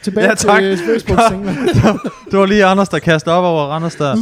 Tilbage 0.03 0.27
Ja, 0.27 0.35
tak. 0.35 0.59
til 0.61 0.77
facebook 0.77 1.19
singler 1.29 1.53
Det 2.31 2.39
var 2.39 2.45
lige 2.45 2.65
Anders, 2.65 2.89
der 2.89 2.99
kastede 2.99 3.35
op 3.35 3.43
over 3.43 3.63
Randers 3.65 3.95
der. 3.95 4.15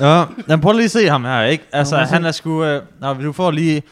Ja, 0.08 0.24
men 0.48 0.60
prøv 0.60 0.72
lige 0.72 0.84
at 0.84 0.90
se 0.90 1.08
ham 1.08 1.24
her, 1.24 1.42
ikke? 1.42 1.64
Altså, 1.72 1.96
Nå, 1.96 2.02
han 2.02 2.24
er 2.24 2.32
sgu... 2.32 2.64
Øh, 2.64 2.82
nå, 3.00 3.14
du 3.14 3.32
får 3.32 3.50
lige... 3.50 3.82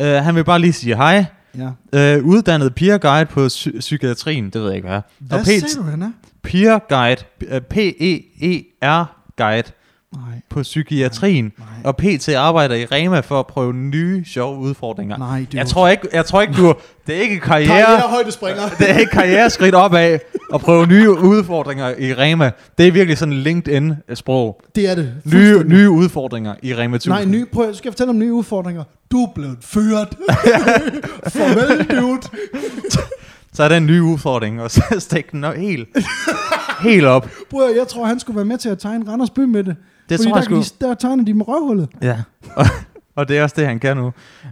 Øh, 0.00 0.06
han 0.06 0.34
vil 0.34 0.44
bare 0.44 0.58
lige 0.58 0.72
sige 0.72 0.96
hej. 0.96 1.24
Ja. 1.56 1.70
Øh, 2.16 2.24
uddannet 2.24 2.74
peer 2.74 2.98
guide 2.98 3.26
på 3.26 3.46
psy- 3.46 3.78
psykiatrien, 3.78 4.44
det 4.44 4.54
ved 4.54 4.66
jeg 4.68 4.76
ikke 4.76 4.88
hvad. 4.88 5.00
Hvad 5.18 5.38
og 5.38 5.46
sagde 5.46 5.60
du, 5.76 5.82
han 5.82 6.02
er? 6.02 6.10
peer 6.42 6.78
guide, 6.88 7.24
P-E-E-R 7.60 9.04
guide 9.36 9.68
Nej, 10.14 10.40
på 10.50 10.62
psykiatrien. 10.62 11.52
nej, 11.58 11.66
Og 11.84 11.96
PT 11.96 12.28
arbejder 12.28 12.74
i 12.74 12.84
Rema 12.84 13.20
for 13.20 13.40
at 13.40 13.46
prøve 13.46 13.72
nye 13.72 14.24
sjove 14.24 14.58
udfordringer. 14.58 15.18
nej. 15.18 15.46
Det 15.52 15.54
Jeg 15.54 15.66
tror 15.66 15.88
ikke, 15.88 16.08
jeg 16.12 16.26
tror 16.26 16.42
ikke 16.42 16.54
du... 16.54 16.74
Det 17.06 17.16
er 17.16 17.20
ikke 17.20 17.40
karriere... 17.40 17.68
Karrierehøjdespringer. 17.68 18.62
det 18.78 18.90
er 18.90 18.98
ikke 18.98 19.12
karriereskridt 19.12 19.74
opad 19.74 20.18
at 20.54 20.60
prøve 20.60 20.86
nye 20.86 21.10
udfordringer 21.10 21.94
i 21.98 22.14
Rema. 22.14 22.50
Det 22.78 22.86
er 22.88 22.92
virkelig 22.92 23.18
sådan 23.18 23.34
LinkedIn-sprog. 23.34 24.60
Det 24.74 24.90
er 24.90 24.94
det. 24.94 25.14
Nye, 25.24 25.64
nye 25.66 25.90
udfordringer 25.90 26.54
i 26.62 26.74
Rema 26.74 26.96
1000. 26.96 27.12
Nej, 27.14 27.24
ny, 27.24 27.50
prøv, 27.52 27.74
skal 27.74 27.88
jeg 27.88 27.92
fortælle 27.92 28.10
om 28.10 28.18
nye 28.18 28.32
udfordringer? 28.32 28.84
Du 29.10 29.22
er 29.22 29.28
blevet 29.34 29.58
fyret. 29.60 30.08
Farvel, 31.34 32.00
dude. 32.00 32.20
Så 33.52 33.62
er 33.62 33.68
der 33.68 33.76
en 33.76 33.86
ny 33.86 34.00
udfordring, 34.00 34.62
og 34.62 34.70
så 34.70 34.82
stik 34.98 35.32
den 35.32 35.44
helt, 35.44 35.88
helt 36.80 37.04
op. 37.04 37.28
Prøv, 37.50 37.74
jeg 37.76 37.88
tror, 37.88 38.06
han 38.06 38.20
skulle 38.20 38.36
være 38.36 38.44
med 38.44 38.58
til 38.58 38.68
at 38.68 38.78
tegne 38.78 39.10
Randers 39.10 39.30
by 39.30 39.40
med 39.40 39.64
det. 39.64 39.76
Det 40.08 40.18
Fordi 40.18 40.28
tror 40.30 40.36
jeg 40.36 40.42
der, 40.42 40.42
sgu. 40.44 40.54
kan 40.54 40.62
de, 40.80 40.86
der 40.86 40.94
tegner 40.94 41.24
de 41.24 41.34
med 41.34 41.48
røvhullet. 41.48 41.88
Ja. 42.02 42.16
og 43.16 43.28
det 43.28 43.38
er 43.38 43.42
også 43.42 43.54
det, 43.58 43.66
han 43.66 43.78
kan 43.78 43.96
nu. 43.96 44.06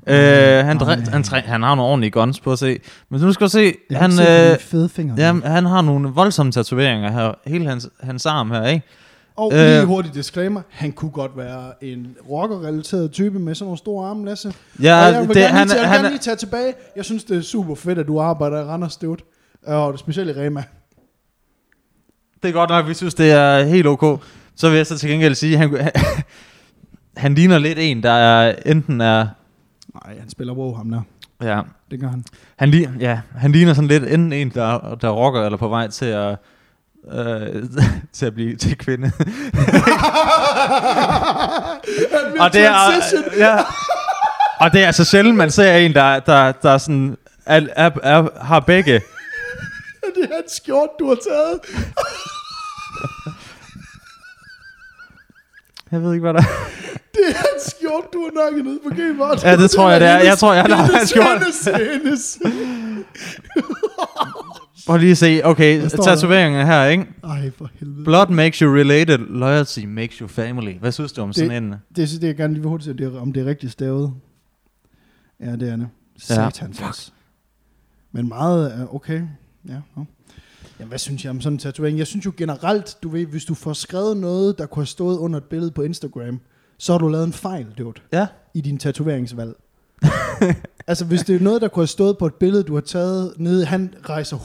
Øh, 0.06 0.16
han, 0.64 0.76
dre- 0.76 1.10
han, 1.10 1.22
træ- 1.25 1.46
han 1.46 1.62
har 1.62 1.75
nogle 1.75 1.82
ordentlige 1.90 2.10
guns 2.10 2.40
på 2.40 2.52
at 2.52 2.58
se. 2.58 2.78
Men 3.10 3.20
nu 3.20 3.32
skal 3.32 3.44
du 3.44 3.50
se, 3.50 3.75
Jeg 3.90 3.98
han, 3.98 4.12
se, 4.12 4.22
øh, 4.52 4.58
fede 4.58 4.88
fingre. 4.88 5.14
jamen, 5.18 5.42
han 5.42 5.66
har 5.66 5.82
nogle 5.82 6.08
voldsomme 6.08 6.52
tatoveringer 6.52 7.10
her. 7.12 7.32
Hele 7.46 7.68
hans, 7.68 7.88
hans 8.00 8.26
arm 8.26 8.50
her, 8.50 8.66
ikke? 8.66 8.86
Og 9.36 9.52
øh, 9.54 9.58
lige 9.58 9.84
hurtigt 9.84 10.14
disclaimer, 10.14 10.60
han 10.70 10.92
kunne 10.92 11.10
godt 11.10 11.36
være 11.36 11.84
en 11.84 12.06
rocker-relateret 12.30 13.10
type 13.12 13.38
med 13.38 13.54
sådan 13.54 13.64
nogle 13.66 13.78
store 13.78 14.08
arme, 14.08 14.25
Lasse. 14.25 14.54
Ja, 14.82 15.06
og 15.06 15.12
jeg 15.12 15.20
vil, 15.20 15.28
det, 15.28 15.36
gerne, 15.36 15.48
han, 15.58 15.66
lige, 15.66 15.75
jeg 15.76 15.80
vil 15.82 15.88
han, 15.88 15.96
gerne 15.98 16.08
lige 16.08 16.18
tage 16.18 16.36
tilbage. 16.36 16.75
Jeg 16.96 17.04
synes, 17.04 17.25
det 17.25 17.36
er 17.36 17.40
super 17.42 17.75
fedt, 17.75 17.98
at 17.98 18.06
du 18.06 18.20
arbejder 18.20 18.60
i 18.60 18.64
Randers, 18.64 18.96
dude. 18.96 19.22
Og 19.66 19.92
det 19.92 20.00
specielt 20.00 20.36
i 20.36 20.40
Rema. 20.40 20.64
Det 22.42 22.48
er 22.48 22.52
godt 22.52 22.70
nok, 22.70 22.88
vi 22.88 22.94
synes, 22.94 23.14
det 23.14 23.30
er 23.30 23.64
helt 23.64 23.86
ok. 23.86 24.20
Så 24.56 24.68
vil 24.68 24.76
jeg 24.76 24.86
så 24.86 24.98
til 24.98 25.10
gengæld 25.10 25.34
sige, 25.34 25.56
han, 25.56 25.76
han, 25.80 25.92
han 27.16 27.34
ligner 27.34 27.58
lidt 27.58 27.78
en, 27.78 28.02
der 28.02 28.10
er, 28.10 28.54
enten 28.66 29.00
er... 29.00 29.26
Nej, 30.04 30.18
han 30.18 30.30
spiller 30.30 30.54
wow, 30.54 30.75
ham 30.75 30.90
der. 30.90 31.00
Ja, 31.42 31.60
Det 31.90 32.00
gør 32.00 32.08
han. 32.08 32.25
han, 32.56 32.70
li, 32.70 32.88
ja, 33.00 33.20
han 33.36 33.52
ligner 33.52 33.75
sådan 33.75 33.88
lidt 33.88 34.04
enten 34.04 34.32
en, 34.32 34.50
der, 34.50 34.94
der 34.94 35.10
rocker, 35.10 35.42
eller 35.42 35.58
på 35.58 35.68
vej 35.68 35.88
til 35.88 36.06
at... 36.06 36.36
Øh, 37.12 37.64
til 38.12 38.26
at 38.26 38.34
blive 38.34 38.56
til 38.56 38.78
kvinde. 38.78 39.06
og 42.40 42.52
det 42.52 42.64
er, 42.64 43.02
ja, 43.38 43.56
og 44.60 44.72
det 44.72 44.82
er 44.82 44.86
altså 44.86 45.04
sjældent, 45.04 45.36
man 45.36 45.50
ser 45.50 45.76
en, 45.76 45.94
der, 45.94 46.20
der, 46.20 46.52
der 46.52 46.78
sådan 46.78 47.16
er, 47.46 47.60
er, 47.76 47.90
er, 48.02 48.44
har 48.44 48.60
begge. 48.60 48.92
det 48.92 50.25
er 50.30 50.36
en 50.36 50.48
skjort, 50.48 50.88
du 50.98 51.08
har 51.08 51.16
taget. 51.28 51.60
Jeg 55.96 56.02
ved 56.04 56.12
ikke, 56.12 56.20
hvad 56.20 56.34
der 56.34 56.40
er. 56.40 56.44
Det 57.14 57.24
er 57.28 57.38
en 57.54 57.60
skjort, 57.70 58.04
du 58.12 58.18
har 58.18 58.44
nakket 58.44 58.64
ned 58.64 58.78
på 58.82 58.88
Gmart. 58.94 59.44
Ja, 59.44 59.56
det 59.56 59.70
tror 59.70 59.90
jeg, 59.90 60.00
det 60.00 60.08
er. 60.08 60.18
Jeg 60.18 60.38
tror, 60.38 60.52
jeg 60.54 60.64
har 60.64 61.00
en 61.00 61.06
skjort. 61.06 61.26
hendes, 61.38 61.68
hendes. 62.02 62.38
Prøv 64.86 64.96
lige 64.98 65.10
at 65.10 65.18
se. 65.18 65.40
Okay, 65.44 65.88
tatoveringen 65.88 66.66
her, 66.66 66.84
ikke? 66.84 67.06
Ej, 67.24 67.50
for 67.58 67.70
helvede. 67.80 68.04
Blood 68.04 68.28
makes 68.30 68.58
you 68.58 68.74
related. 68.74 69.18
Loyalty 69.18 69.78
makes 69.84 70.16
you 70.16 70.28
family. 70.28 70.72
Hvad 70.80 70.92
synes 70.92 71.12
du 71.12 71.22
om 71.22 71.28
Det- 71.28 71.36
sådan 71.36 71.64
en? 71.64 71.74
Det 71.96 72.08
synes 72.08 72.22
jeg 72.24 72.36
gerne 72.36 72.52
lige 72.54 72.62
vil 72.62 72.68
hurtigt 72.68 72.98
se, 73.00 73.18
om 73.18 73.32
det 73.32 73.42
er- 73.42 73.46
rigtigt 73.46 73.72
stavet. 73.72 74.12
Ja, 75.40 75.52
det 75.52 75.68
er 75.72 75.76
det. 75.76 75.88
Satans. 76.18 76.80
Ja. 76.80 76.86
Men 78.12 78.28
meget 78.28 78.88
okay. 78.92 79.22
Ja, 79.68 79.74
no. 79.96 80.04
Jamen, 80.80 80.88
hvad 80.88 80.99
synes 80.99 81.25
jeg 81.25 81.30
om 81.30 81.40
sådan 81.40 81.54
en 81.54 81.59
tatovering? 81.59 81.99
Jeg 81.99 82.06
synes 82.06 82.26
jo 82.26 82.33
generelt, 82.37 82.97
du 83.02 83.09
ved, 83.09 83.26
hvis 83.26 83.45
du 83.45 83.54
får 83.54 83.73
skrevet 83.73 84.16
noget, 84.16 84.59
der 84.59 84.66
kunne 84.66 84.80
have 84.80 84.87
stået 84.87 85.18
under 85.18 85.38
et 85.38 85.45
billede 85.45 85.71
på 85.71 85.83
Instagram, 85.83 86.40
så 86.78 86.92
har 86.92 86.99
du 86.99 87.09
lavet 87.09 87.25
en 87.26 87.33
fejl, 87.33 87.66
dude, 87.78 88.00
Ja. 88.12 88.26
i 88.54 88.61
din 88.61 88.78
tatoveringsvalg. 88.78 89.52
altså, 90.87 91.04
hvis 91.04 91.21
det 91.23 91.37
er 91.37 91.40
noget, 91.40 91.62
der 91.62 91.68
kunne 91.68 91.80
have 91.80 91.87
stået 91.87 92.18
på 92.18 92.26
et 92.26 92.35
billede, 92.35 92.62
du 92.62 92.75
har 92.75 92.80
taget 92.80 93.33
nede, 93.37 93.64
han 93.64 93.95
rejser 94.09 94.37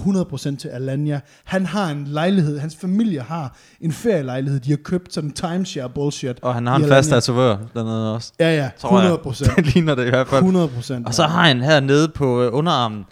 100% 0.54 0.58
til 0.58 0.68
Alanya. 0.68 1.20
Han 1.44 1.66
har 1.66 1.92
en 1.92 2.08
lejlighed, 2.08 2.60
hans 2.60 2.76
familie 2.76 3.20
har 3.22 3.58
en 3.82 3.92
ferielejlighed, 3.92 4.60
de 4.60 4.70
har 4.70 4.78
købt 4.78 5.14
sådan 5.14 5.32
timeshare 5.32 5.90
bullshit. 5.90 6.40
Og 6.42 6.54
han 6.54 6.68
har 6.68 6.76
en 6.76 6.88
fast 6.88 7.10
tatovør 7.10 7.58
dernede 7.74 8.16
også. 8.16 8.34
Ja, 8.40 8.56
ja, 8.56 8.70
Tror 8.80 9.02
jeg. 9.02 9.12
100%. 9.14 9.56
Det 9.64 9.74
ligner 9.74 9.96
det 9.96 10.06
i 10.06 10.10
hvert 10.10 10.28
fald. 10.28 10.44
100%. 10.44 11.08
Og 11.08 11.14
så 11.14 11.24
har 11.24 11.48
han 11.48 11.62
hernede 11.62 12.08
på 12.08 12.44
øh, 12.44 12.54
underarmen, 12.54 13.06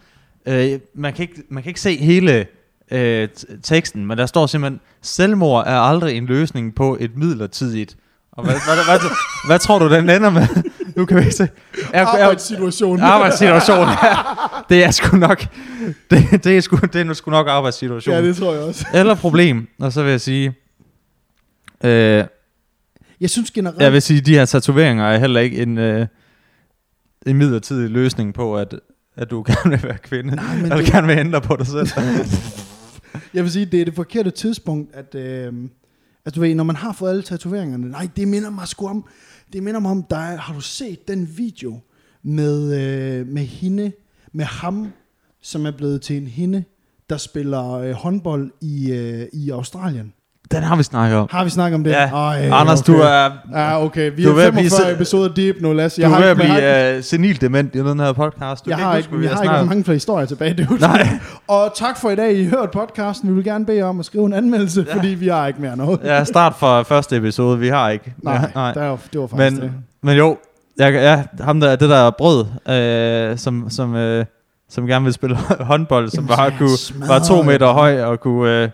øh, 0.45 0.79
man, 0.95 1.13
kan 1.13 1.23
ikke, 1.23 1.43
man 1.49 1.63
kan 1.63 1.69
ikke 1.69 1.81
se 1.81 1.97
hele 1.97 2.45
øh, 2.91 3.27
teksten, 3.63 4.05
men 4.05 4.17
der 4.17 4.25
står 4.25 4.47
simpelthen, 4.47 4.79
selvmord 5.01 5.67
er 5.67 5.79
aldrig 5.79 6.17
en 6.17 6.25
løsning 6.25 6.75
på 6.75 6.97
et 6.99 7.11
midlertidigt. 7.17 7.95
Og 8.31 8.43
hvad, 8.43 8.53
hvad, 8.53 8.75
hvad, 8.85 8.99
hvad, 8.99 9.09
hvad 9.47 9.59
tror 9.59 9.79
du, 9.79 9.89
den 9.89 10.09
ender 10.09 10.29
med? 10.29 10.47
Nu 10.95 11.05
kan 11.05 11.25
vi 11.25 11.31
se. 11.31 11.47
Er, 11.93 12.01
er, 12.01 12.05
Arbejdssituationen. 12.05 13.05
arbejdssituation. 13.05 13.87
Ja. 13.87 14.15
Det 14.69 14.83
er 14.83 14.91
sgu 14.91 15.17
nok, 15.17 15.45
det, 16.11 16.43
det 16.43 16.57
er 16.57 16.61
sgu, 16.61 16.77
det 16.93 16.95
er 17.01 17.03
nu 17.03 17.13
sgu 17.13 17.31
nok 17.31 17.47
arbejdssituation. 17.47 18.15
Ja, 18.15 18.21
det 18.21 18.35
tror 18.37 18.53
jeg 18.53 18.61
også. 18.61 18.85
Eller 18.93 19.15
problem. 19.15 19.67
Og 19.79 19.93
så 19.93 20.03
vil 20.03 20.11
jeg 20.11 20.21
sige, 20.21 20.53
øh, 21.83 22.23
Jeg 23.21 23.29
synes 23.29 23.51
generelt... 23.51 23.81
jeg 23.81 23.93
vil 23.93 24.01
sige, 24.01 24.21
de 24.21 24.33
her 24.33 24.45
tatoveringer 24.45 25.05
er 25.05 25.17
heller 25.17 25.39
ikke 25.39 25.57
en, 25.61 25.77
øh, 25.77 26.07
en 27.25 27.37
midlertidig 27.37 27.89
løsning 27.89 28.33
på, 28.33 28.57
at, 28.57 28.75
at 29.17 29.31
du 29.31 29.43
gerne 29.47 29.69
vil 29.69 29.83
være 29.83 29.97
kvinde. 29.97 30.35
Nej, 30.35 30.55
men 30.55 30.63
Eller 30.63 30.77
det- 30.77 30.85
gerne 30.85 31.07
vil 31.07 31.17
ændre 31.17 31.41
på 31.41 31.55
dig 31.55 31.67
selv. 31.67 31.87
Jeg 33.33 33.43
vil 33.43 33.51
sige, 33.51 33.65
det 33.65 33.81
er 33.81 33.85
det 33.85 33.95
forkerte 33.95 34.31
tidspunkt, 34.31 34.95
at, 34.95 35.15
øh, 35.15 35.53
at 36.25 36.35
du 36.35 36.39
ved, 36.39 36.55
når 36.55 36.63
man 36.63 36.75
har 36.75 36.93
fået 36.93 37.09
alle 37.09 37.23
tatoveringerne, 37.23 37.89
nej, 37.89 38.09
det 38.15 38.27
minder 38.27 38.49
mig 38.49 38.67
sgu 38.67 38.87
om, 38.87 39.05
det 39.53 39.63
minder 39.63 39.79
mig 39.79 39.91
om, 39.91 40.03
dig. 40.03 40.37
har 40.39 40.53
du 40.53 40.61
set 40.61 41.07
den 41.07 41.37
video 41.37 41.79
med, 42.23 42.63
øh, 42.63 43.27
med 43.27 43.43
hende, 43.43 43.91
med 44.31 44.45
ham, 44.45 44.91
som 45.41 45.65
er 45.65 45.71
blevet 45.71 46.01
til 46.01 46.17
en 46.17 46.27
hende, 46.27 46.63
der 47.09 47.17
spiller 47.17 47.71
øh, 47.71 47.91
håndbold 47.91 48.51
i, 48.61 48.91
øh, 48.91 49.27
i 49.33 49.49
Australien. 49.49 50.13
Den 50.51 50.63
har 50.63 50.75
vi 50.75 50.83
snakket 50.83 51.17
om. 51.17 51.27
Har 51.31 51.43
vi 51.43 51.49
snakket 51.49 51.75
om 51.75 51.83
det? 51.83 51.91
Ja. 51.91 52.05
Ej, 52.15 52.49
Anders, 52.53 52.81
okay. 52.81 52.93
du 52.93 52.99
er, 52.99 53.29
Ja, 53.53 53.83
okay. 53.83 54.11
Vi 54.15 54.23
du 54.23 54.29
er 54.29 54.31
er 54.31 54.35
ved 54.35 54.43
at 54.43 54.53
blive 54.53 54.69
45 54.69 54.89
se- 54.89 54.95
episoder 54.95 55.33
deep 55.33 55.55
nu, 55.61 55.73
Lasse. 55.73 56.01
du 56.01 56.07
er 56.07 56.17
ved 56.17 56.17
at 56.17 56.27
jeg 56.27 56.35
blive 56.37 56.97
uh, 56.97 57.03
senil 57.03 57.41
dement 57.41 57.75
i 57.75 57.77
den 57.77 57.99
her 57.99 58.13
podcast. 58.13 58.65
Du 58.65 58.69
jeg 58.69 58.77
kan 58.77 58.87
har 58.87 58.95
huske, 58.95 59.07
ikke, 59.07 59.17
vi 59.17 59.25
jeg 59.25 59.33
har 59.35 59.43
ikke 59.43 59.65
mange 59.65 59.83
flere 59.83 59.95
historier 59.95 60.25
tilbage. 60.25 60.53
Det 60.53 60.79
Nej. 60.81 61.09
Og 61.47 61.71
tak 61.75 61.97
for 61.97 62.09
i 62.09 62.15
dag, 62.15 62.33
I 62.33 62.45
hørt 62.45 62.71
podcasten. 62.71 63.29
Vi 63.29 63.33
vil 63.35 63.43
gerne 63.43 63.65
bede 63.65 63.81
om 63.83 63.99
at 63.99 64.05
skrive 64.05 64.25
en 64.25 64.33
anmeldelse, 64.33 64.85
ja. 64.89 64.95
fordi 64.95 65.07
vi 65.07 65.27
har 65.27 65.47
ikke 65.47 65.61
mere 65.61 65.77
noget. 65.77 65.99
Ja, 66.03 66.23
start 66.23 66.53
fra 66.59 66.81
første 66.81 67.15
episode. 67.17 67.59
Vi 67.59 67.67
har 67.67 67.89
ikke. 67.89 68.13
Nej, 68.23 68.33
Ja, 68.33 68.39
nej. 68.55 68.73
Der, 68.73 68.97
det 69.13 69.19
var 69.21 69.27
faktisk 69.27 69.51
Men, 69.53 69.61
det. 69.61 69.71
men 70.03 70.17
jo, 70.17 70.37
jeg, 70.77 70.93
ja, 70.93 71.23
ham 71.43 71.59
der, 71.59 71.75
det 71.75 71.89
der 71.89 72.11
brød, 72.17 72.45
øh, 73.31 73.37
som, 73.37 73.69
som, 73.69 73.95
øh, 73.95 74.25
som 74.69 74.87
gerne 74.87 75.05
vil 75.05 75.13
spille 75.13 75.37
håndbold, 75.71 76.09
som 76.09 76.23
Jamen, 76.23 76.37
bare 76.37 76.51
kunne, 76.57 77.07
var 77.09 77.19
to 77.19 77.35
jeg 77.35 77.45
meter 77.45 77.71
høj 77.71 78.01
og 78.03 78.19
kunne, 78.19 78.63
øh, 78.63 78.69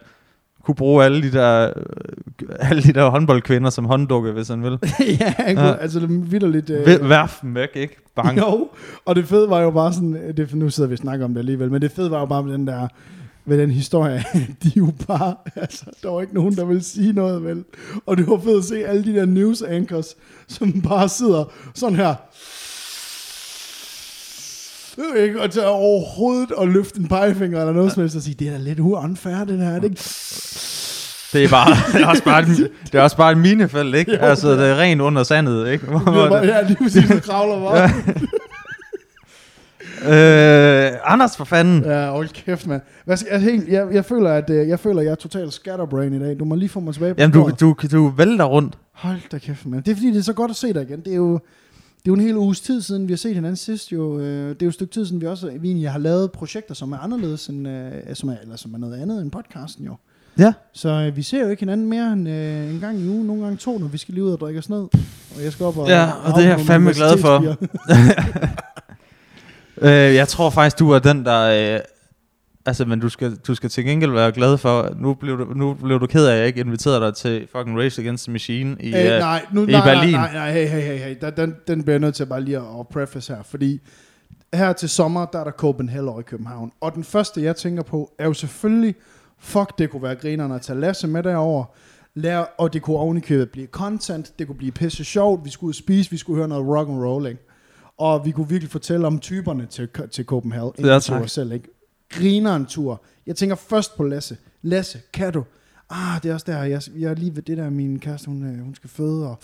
kunne 0.65 0.75
bruge 0.75 1.05
alle 1.05 1.21
de 1.23 1.31
der, 1.31 1.73
øh, 1.75 2.47
alle 2.59 2.83
de 2.83 2.93
der 2.93 3.09
håndboldkvinder 3.09 3.69
som 3.69 3.85
hånddukke, 3.85 4.31
hvis 4.31 4.47
han 4.47 4.63
vil. 4.63 4.71
ja, 5.19 5.33
han 5.37 5.55
kunne, 5.55 5.65
Ja. 5.67 5.75
altså 5.75 5.99
det 5.99 6.05
er 6.05 6.19
vidderligt... 6.29 6.69
Øh. 6.69 7.09
Værf 7.09 7.39
dem 7.41 7.55
væk, 7.55 7.69
ikke? 7.75 7.95
Bang. 8.15 8.37
Jo, 8.37 8.69
og 9.05 9.15
det 9.15 9.25
fede 9.27 9.49
var 9.49 9.61
jo 9.61 9.71
bare 9.71 9.93
sådan, 9.93 10.33
det, 10.37 10.55
nu 10.55 10.69
sidder 10.69 10.87
vi 10.89 10.93
og 10.93 10.97
snakker 10.99 11.25
om 11.25 11.33
det 11.33 11.39
alligevel, 11.39 11.71
men 11.71 11.81
det 11.81 11.91
fede 11.91 12.11
var 12.11 12.19
jo 12.19 12.25
bare 12.25 12.43
med 12.43 12.53
den 12.53 12.67
der, 12.67 12.87
med 13.45 13.57
den 13.57 13.71
historie, 13.71 14.23
de 14.63 14.71
jo 14.77 14.91
bare, 15.07 15.35
altså, 15.55 15.85
der 16.03 16.09
var 16.09 16.21
ikke 16.21 16.33
nogen, 16.35 16.55
der 16.55 16.65
ville 16.65 16.83
sige 16.83 17.13
noget, 17.13 17.43
vel? 17.43 17.63
Og 18.05 18.17
det 18.17 18.27
var 18.27 18.37
fedt 18.43 18.57
at 18.57 18.63
se 18.63 18.85
alle 18.87 19.03
de 19.05 19.15
der 19.15 19.25
news 19.25 19.61
anchors, 19.61 20.15
som 20.47 20.81
bare 20.81 21.09
sidder 21.09 21.51
sådan 21.73 21.95
her, 21.95 22.15
ikke? 25.17 25.41
Og 25.41 25.51
til 25.51 25.65
overhovedet 25.65 26.51
at 26.61 26.67
løfte 26.67 26.99
en 26.99 27.07
pegefinger 27.07 27.59
eller 27.59 27.73
noget 27.73 27.91
som 27.91 28.01
helst 28.01 28.15
og 28.15 28.21
sige, 28.21 28.35
det 28.39 28.47
er 28.47 28.51
da 28.51 28.57
lidt 28.57 28.79
unfair, 28.79 29.43
det 29.43 29.57
her, 29.57 29.69
er 29.69 29.79
det 29.79 29.83
ikke? 29.83 30.01
Det 31.33 31.43
er, 31.43 31.49
bare, 31.49 31.69
det, 31.93 32.01
er 32.01 32.07
også 32.07 32.23
bare 32.23 32.41
et, 32.41 32.71
det 32.91 32.95
er 32.95 33.01
også 33.01 33.17
bare 33.17 33.31
et 33.31 33.37
minefelt, 33.37 33.95
ikke? 33.95 34.11
Jo, 34.11 34.17
altså, 34.17 34.51
det 34.51 34.69
er 34.69 34.79
rent 34.79 35.01
under 35.01 35.23
sandet, 35.23 35.71
ikke? 35.71 35.85
Hvor, 35.85 35.99
Det 35.99 36.07
er 36.07 36.29
bare, 36.29 36.45
ja, 36.45 36.61
lige 36.61 36.77
præcis, 36.83 37.07
så 37.07 37.19
kravler 37.19 37.59
bare. 37.59 37.89
øh, 40.91 40.91
Anders, 41.05 41.37
for 41.37 41.45
fanden. 41.45 41.83
Ja, 41.83 42.09
hold 42.11 42.29
kæft, 42.29 42.67
mand. 42.67 42.81
Hvad 43.05 43.17
skal, 43.17 43.29
altså, 43.29 43.49
helt, 43.49 43.67
jeg, 43.69 43.87
jeg, 43.91 44.05
føler, 44.05 44.31
at 44.31 44.49
øh, 44.49 44.67
jeg 44.67 44.79
føler, 44.79 44.99
at 44.99 45.05
jeg 45.05 45.11
er 45.11 45.15
totalt 45.15 45.53
scatterbrain 45.53 46.13
i 46.13 46.19
dag. 46.19 46.39
Du 46.39 46.45
må 46.45 46.55
lige 46.55 46.69
få 46.69 46.79
mig 46.79 46.93
tilbage 46.93 47.13
på 47.13 47.21
Jamen, 47.21 47.33
du, 47.33 47.51
du, 47.59 47.75
du 47.91 48.07
vælter 48.07 48.45
rundt. 48.45 48.77
Hold 48.93 49.19
da 49.31 49.37
kæft, 49.37 49.65
mand. 49.65 49.83
Det 49.83 49.91
er 49.91 49.95
fordi, 49.95 50.11
det 50.11 50.17
er 50.17 50.23
så 50.23 50.33
godt 50.33 50.51
at 50.51 50.57
se 50.57 50.73
dig 50.73 50.81
igen. 50.81 50.99
Det 50.99 51.11
er 51.11 51.15
jo, 51.17 51.39
det 52.05 52.11
er 52.11 52.15
jo 52.15 52.21
en 52.21 52.25
hel 52.25 52.37
uges 52.37 52.61
tid 52.61 52.81
siden, 52.81 53.07
vi 53.07 53.13
har 53.13 53.17
set 53.17 53.33
hinanden 53.33 53.55
sidst. 53.55 53.91
Jo. 53.91 54.19
Øh, 54.19 54.49
Det 54.49 54.61
er 54.61 54.65
jo 54.65 54.67
et 54.67 54.73
stykke 54.73 54.93
tid 54.93 55.05
siden, 55.05 55.21
vi 55.21 55.27
også 55.27 55.51
vi 55.59 55.67
egentlig 55.67 55.91
har 55.91 55.99
lavet 55.99 56.31
projekter, 56.31 56.73
som 56.73 56.91
er 56.91 56.97
anderledes, 56.97 57.47
end, 57.47 57.67
øh, 57.67 57.91
som, 58.13 58.29
er, 58.29 58.35
eller 58.41 58.55
som 58.55 58.73
er 58.73 58.77
noget 58.77 59.01
andet 59.01 59.21
end 59.21 59.31
podcasten 59.31 59.85
jo. 59.85 59.95
Ja. 60.39 60.53
Så 60.73 60.89
øh, 60.89 61.17
vi 61.17 61.21
ser 61.21 61.39
jo 61.43 61.47
ikke 61.49 61.61
hinanden 61.61 61.87
mere 61.89 62.13
end 62.13 62.29
øh, 62.29 62.73
en 62.73 62.79
gang 62.79 62.99
i 62.99 63.07
ugen, 63.09 63.27
nogle 63.27 63.43
gange 63.43 63.57
to, 63.57 63.77
når 63.77 63.87
vi 63.87 63.97
skal 63.97 64.13
lige 64.13 64.23
ud 64.23 64.31
og 64.31 64.39
drikke 64.39 64.59
os 64.59 64.69
ned. 64.69 64.79
Og 65.37 65.43
jeg 65.43 65.51
skal 65.51 65.65
op 65.65 65.77
og... 65.77 65.87
Ja, 65.87 66.11
og 66.25 66.37
det 66.37 66.45
er 66.45 66.49
jeg 66.49 66.59
fandme 66.59 66.93
glad 66.93 67.17
for. 67.17 67.43
Øh, 69.81 69.89
jeg 69.91 70.27
tror 70.27 70.49
faktisk, 70.49 70.79
du 70.79 70.91
er 70.91 70.99
den, 70.99 71.25
der... 71.25 71.73
Øh, 71.75 71.79
altså, 72.65 72.85
men 72.85 72.99
du 72.99 73.09
skal, 73.09 73.35
du 73.35 73.55
skal 73.55 73.69
til 73.69 73.85
gengæld 73.85 74.11
være 74.11 74.31
glad 74.31 74.57
for... 74.57 74.93
Nu 74.99 75.13
blev 75.13 75.39
du, 75.39 75.45
nu 75.53 75.73
blev 75.73 75.99
du 75.99 76.07
ked 76.07 76.25
af, 76.25 76.33
at 76.33 76.39
jeg 76.39 76.47
ikke 76.47 76.59
inviterede 76.59 77.05
dig 77.05 77.15
til 77.15 77.47
fucking 77.51 77.79
Race 77.79 78.01
Against 78.01 78.25
the 78.25 78.31
Machine 78.31 78.77
i... 78.79 78.95
Øh, 78.95 79.13
øh, 79.13 79.19
nej, 79.19 79.45
nu, 79.51 79.65
i 79.65 79.71
nej, 79.71 79.93
Berlin. 79.93 80.13
Nej, 80.13 80.33
nej, 80.33 80.53
hey, 80.53 80.67
hey, 80.67 80.81
hey, 80.81 80.97
hey. 80.97 81.31
Den, 81.37 81.55
den, 81.67 81.83
bliver 81.83 81.93
jeg 81.93 81.99
nødt 81.99 82.15
til 82.15 82.25
bare 82.25 82.41
lige 82.41 82.57
at, 82.57 82.87
preface 82.91 83.35
her, 83.35 83.43
fordi 83.43 83.81
her 84.53 84.73
til 84.73 84.89
sommer, 84.89 85.25
der 85.25 85.39
er 85.39 85.43
der 85.43 85.51
Copenhagen 85.51 86.19
i 86.19 86.23
København. 86.23 86.71
Og 86.81 86.95
den 86.95 87.03
første, 87.03 87.43
jeg 87.43 87.55
tænker 87.55 87.83
på, 87.83 88.11
er 88.19 88.25
jo 88.25 88.33
selvfølgelig, 88.33 88.95
fuck, 89.39 89.77
det 89.77 89.89
kunne 89.89 90.03
være 90.03 90.15
grinerne 90.15 90.55
at 90.55 90.61
tage 90.61 90.79
Lasse 90.79 91.07
med 91.07 91.23
derover. 91.23 91.65
Lær, 92.15 92.39
og 92.57 92.73
det 92.73 92.81
kunne 92.81 92.97
ovenikøbet 92.97 93.49
blive 93.49 93.67
content, 93.67 94.39
det 94.39 94.47
kunne 94.47 94.57
blive 94.57 94.71
pisse 94.71 95.03
sjovt, 95.05 95.45
vi 95.45 95.49
skulle 95.49 95.67
ud 95.67 95.71
og 95.71 95.75
spise, 95.75 96.11
vi 96.11 96.17
skulle 96.17 96.37
høre 96.37 96.47
noget 96.47 96.67
rock 96.67 96.89
and 96.89 97.03
rolling. 97.03 97.39
Og 97.97 98.25
vi 98.25 98.31
kunne 98.31 98.49
virkelig 98.49 98.71
fortælle 98.71 99.07
om 99.07 99.19
typerne 99.19 99.65
til, 99.65 99.89
til 100.11 100.25
Copenhagen, 100.25 100.71
Ja, 100.79 100.83
inklusive 100.83 101.19
tak. 101.19 101.29
selv, 101.29 101.51
ikke? 101.51 101.67
Grineren 102.09 102.65
tur. 102.65 103.03
Jeg 103.25 103.35
tænker 103.35 103.55
først 103.55 103.97
på 103.97 104.03
Lasse. 104.03 104.37
Lasse, 104.61 105.01
kan 105.13 105.33
du? 105.33 105.43
Ah, 105.89 106.23
det 106.23 106.29
er 106.29 106.33
også 106.33 106.45
der, 106.51 106.63
jeg, 106.63 106.81
jeg 106.95 107.11
er 107.11 107.15
lige 107.15 107.35
ved 107.35 107.43
det 107.43 107.57
der, 107.57 107.69
min 107.69 107.99
kæreste, 107.99 108.27
hun, 108.27 108.43
øh, 108.43 108.63
hun 108.63 108.75
skal 108.75 108.89
føde, 108.89 109.29
og, 109.29 109.37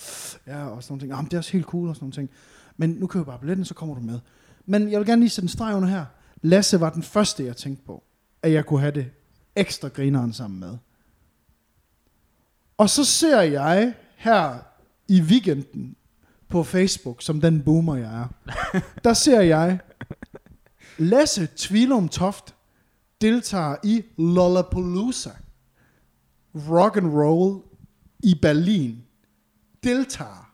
ja, 0.48 0.66
og 0.68 0.84
sådan 0.84 0.94
nogle 0.94 1.02
ting. 1.02 1.12
Ah, 1.12 1.18
men 1.18 1.26
det 1.26 1.34
er 1.34 1.38
også 1.38 1.52
helt 1.52 1.66
cool, 1.66 1.90
og 1.90 1.96
sådan 1.96 2.04
nogle 2.04 2.14
ting. 2.14 2.30
Men 2.78 2.90
nu 2.90 3.08
køber 3.08 3.24
jeg 3.24 3.26
bare 3.26 3.40
billetten, 3.40 3.66
så 3.66 3.74
kommer 3.74 3.96
du 3.96 4.02
med. 4.02 4.20
Men 4.66 4.92
jeg 4.92 5.00
vil 5.00 5.08
gerne 5.08 5.22
lige 5.22 5.30
sætte 5.30 5.46
en 5.46 5.50
streg 5.50 5.76
under 5.76 5.90
her. 5.90 6.06
Lasse 6.42 6.80
var 6.80 6.90
den 6.90 7.04
første, 7.04 7.46
jeg 7.46 7.58
tænkte 7.58 7.86
på, 7.86 8.04
at 8.42 8.52
jeg 8.52 8.66
kunne 8.66 8.80
have 8.80 8.92
det 8.92 9.12
ekstra 9.56 9.88
grineren 9.88 10.34
sammen 10.34 10.60
med. 10.60 10.78
Og 12.78 12.90
så 12.90 13.06
ser 13.06 13.42
jeg 13.42 13.94
her 14.16 14.58
i 15.08 15.22
weekenden 15.22 15.96
på 16.48 16.64
Facebook, 16.64 17.22
som 17.22 17.42
den 17.42 17.62
boomer 17.62 17.96
jeg 17.96 18.22
er, 18.22 18.28
der 19.04 19.14
ser 19.14 19.42
jeg 19.42 19.80
Lasse 21.02 21.48
Tvilum 21.58 22.08
Toft 22.10 22.56
deltager 23.22 23.76
i 23.84 24.02
Lollapalooza 24.18 25.30
rock 26.70 26.98
and 26.98 27.08
roll 27.08 27.62
i 28.24 28.36
Berlin. 28.42 28.96
Deltager. 29.84 30.52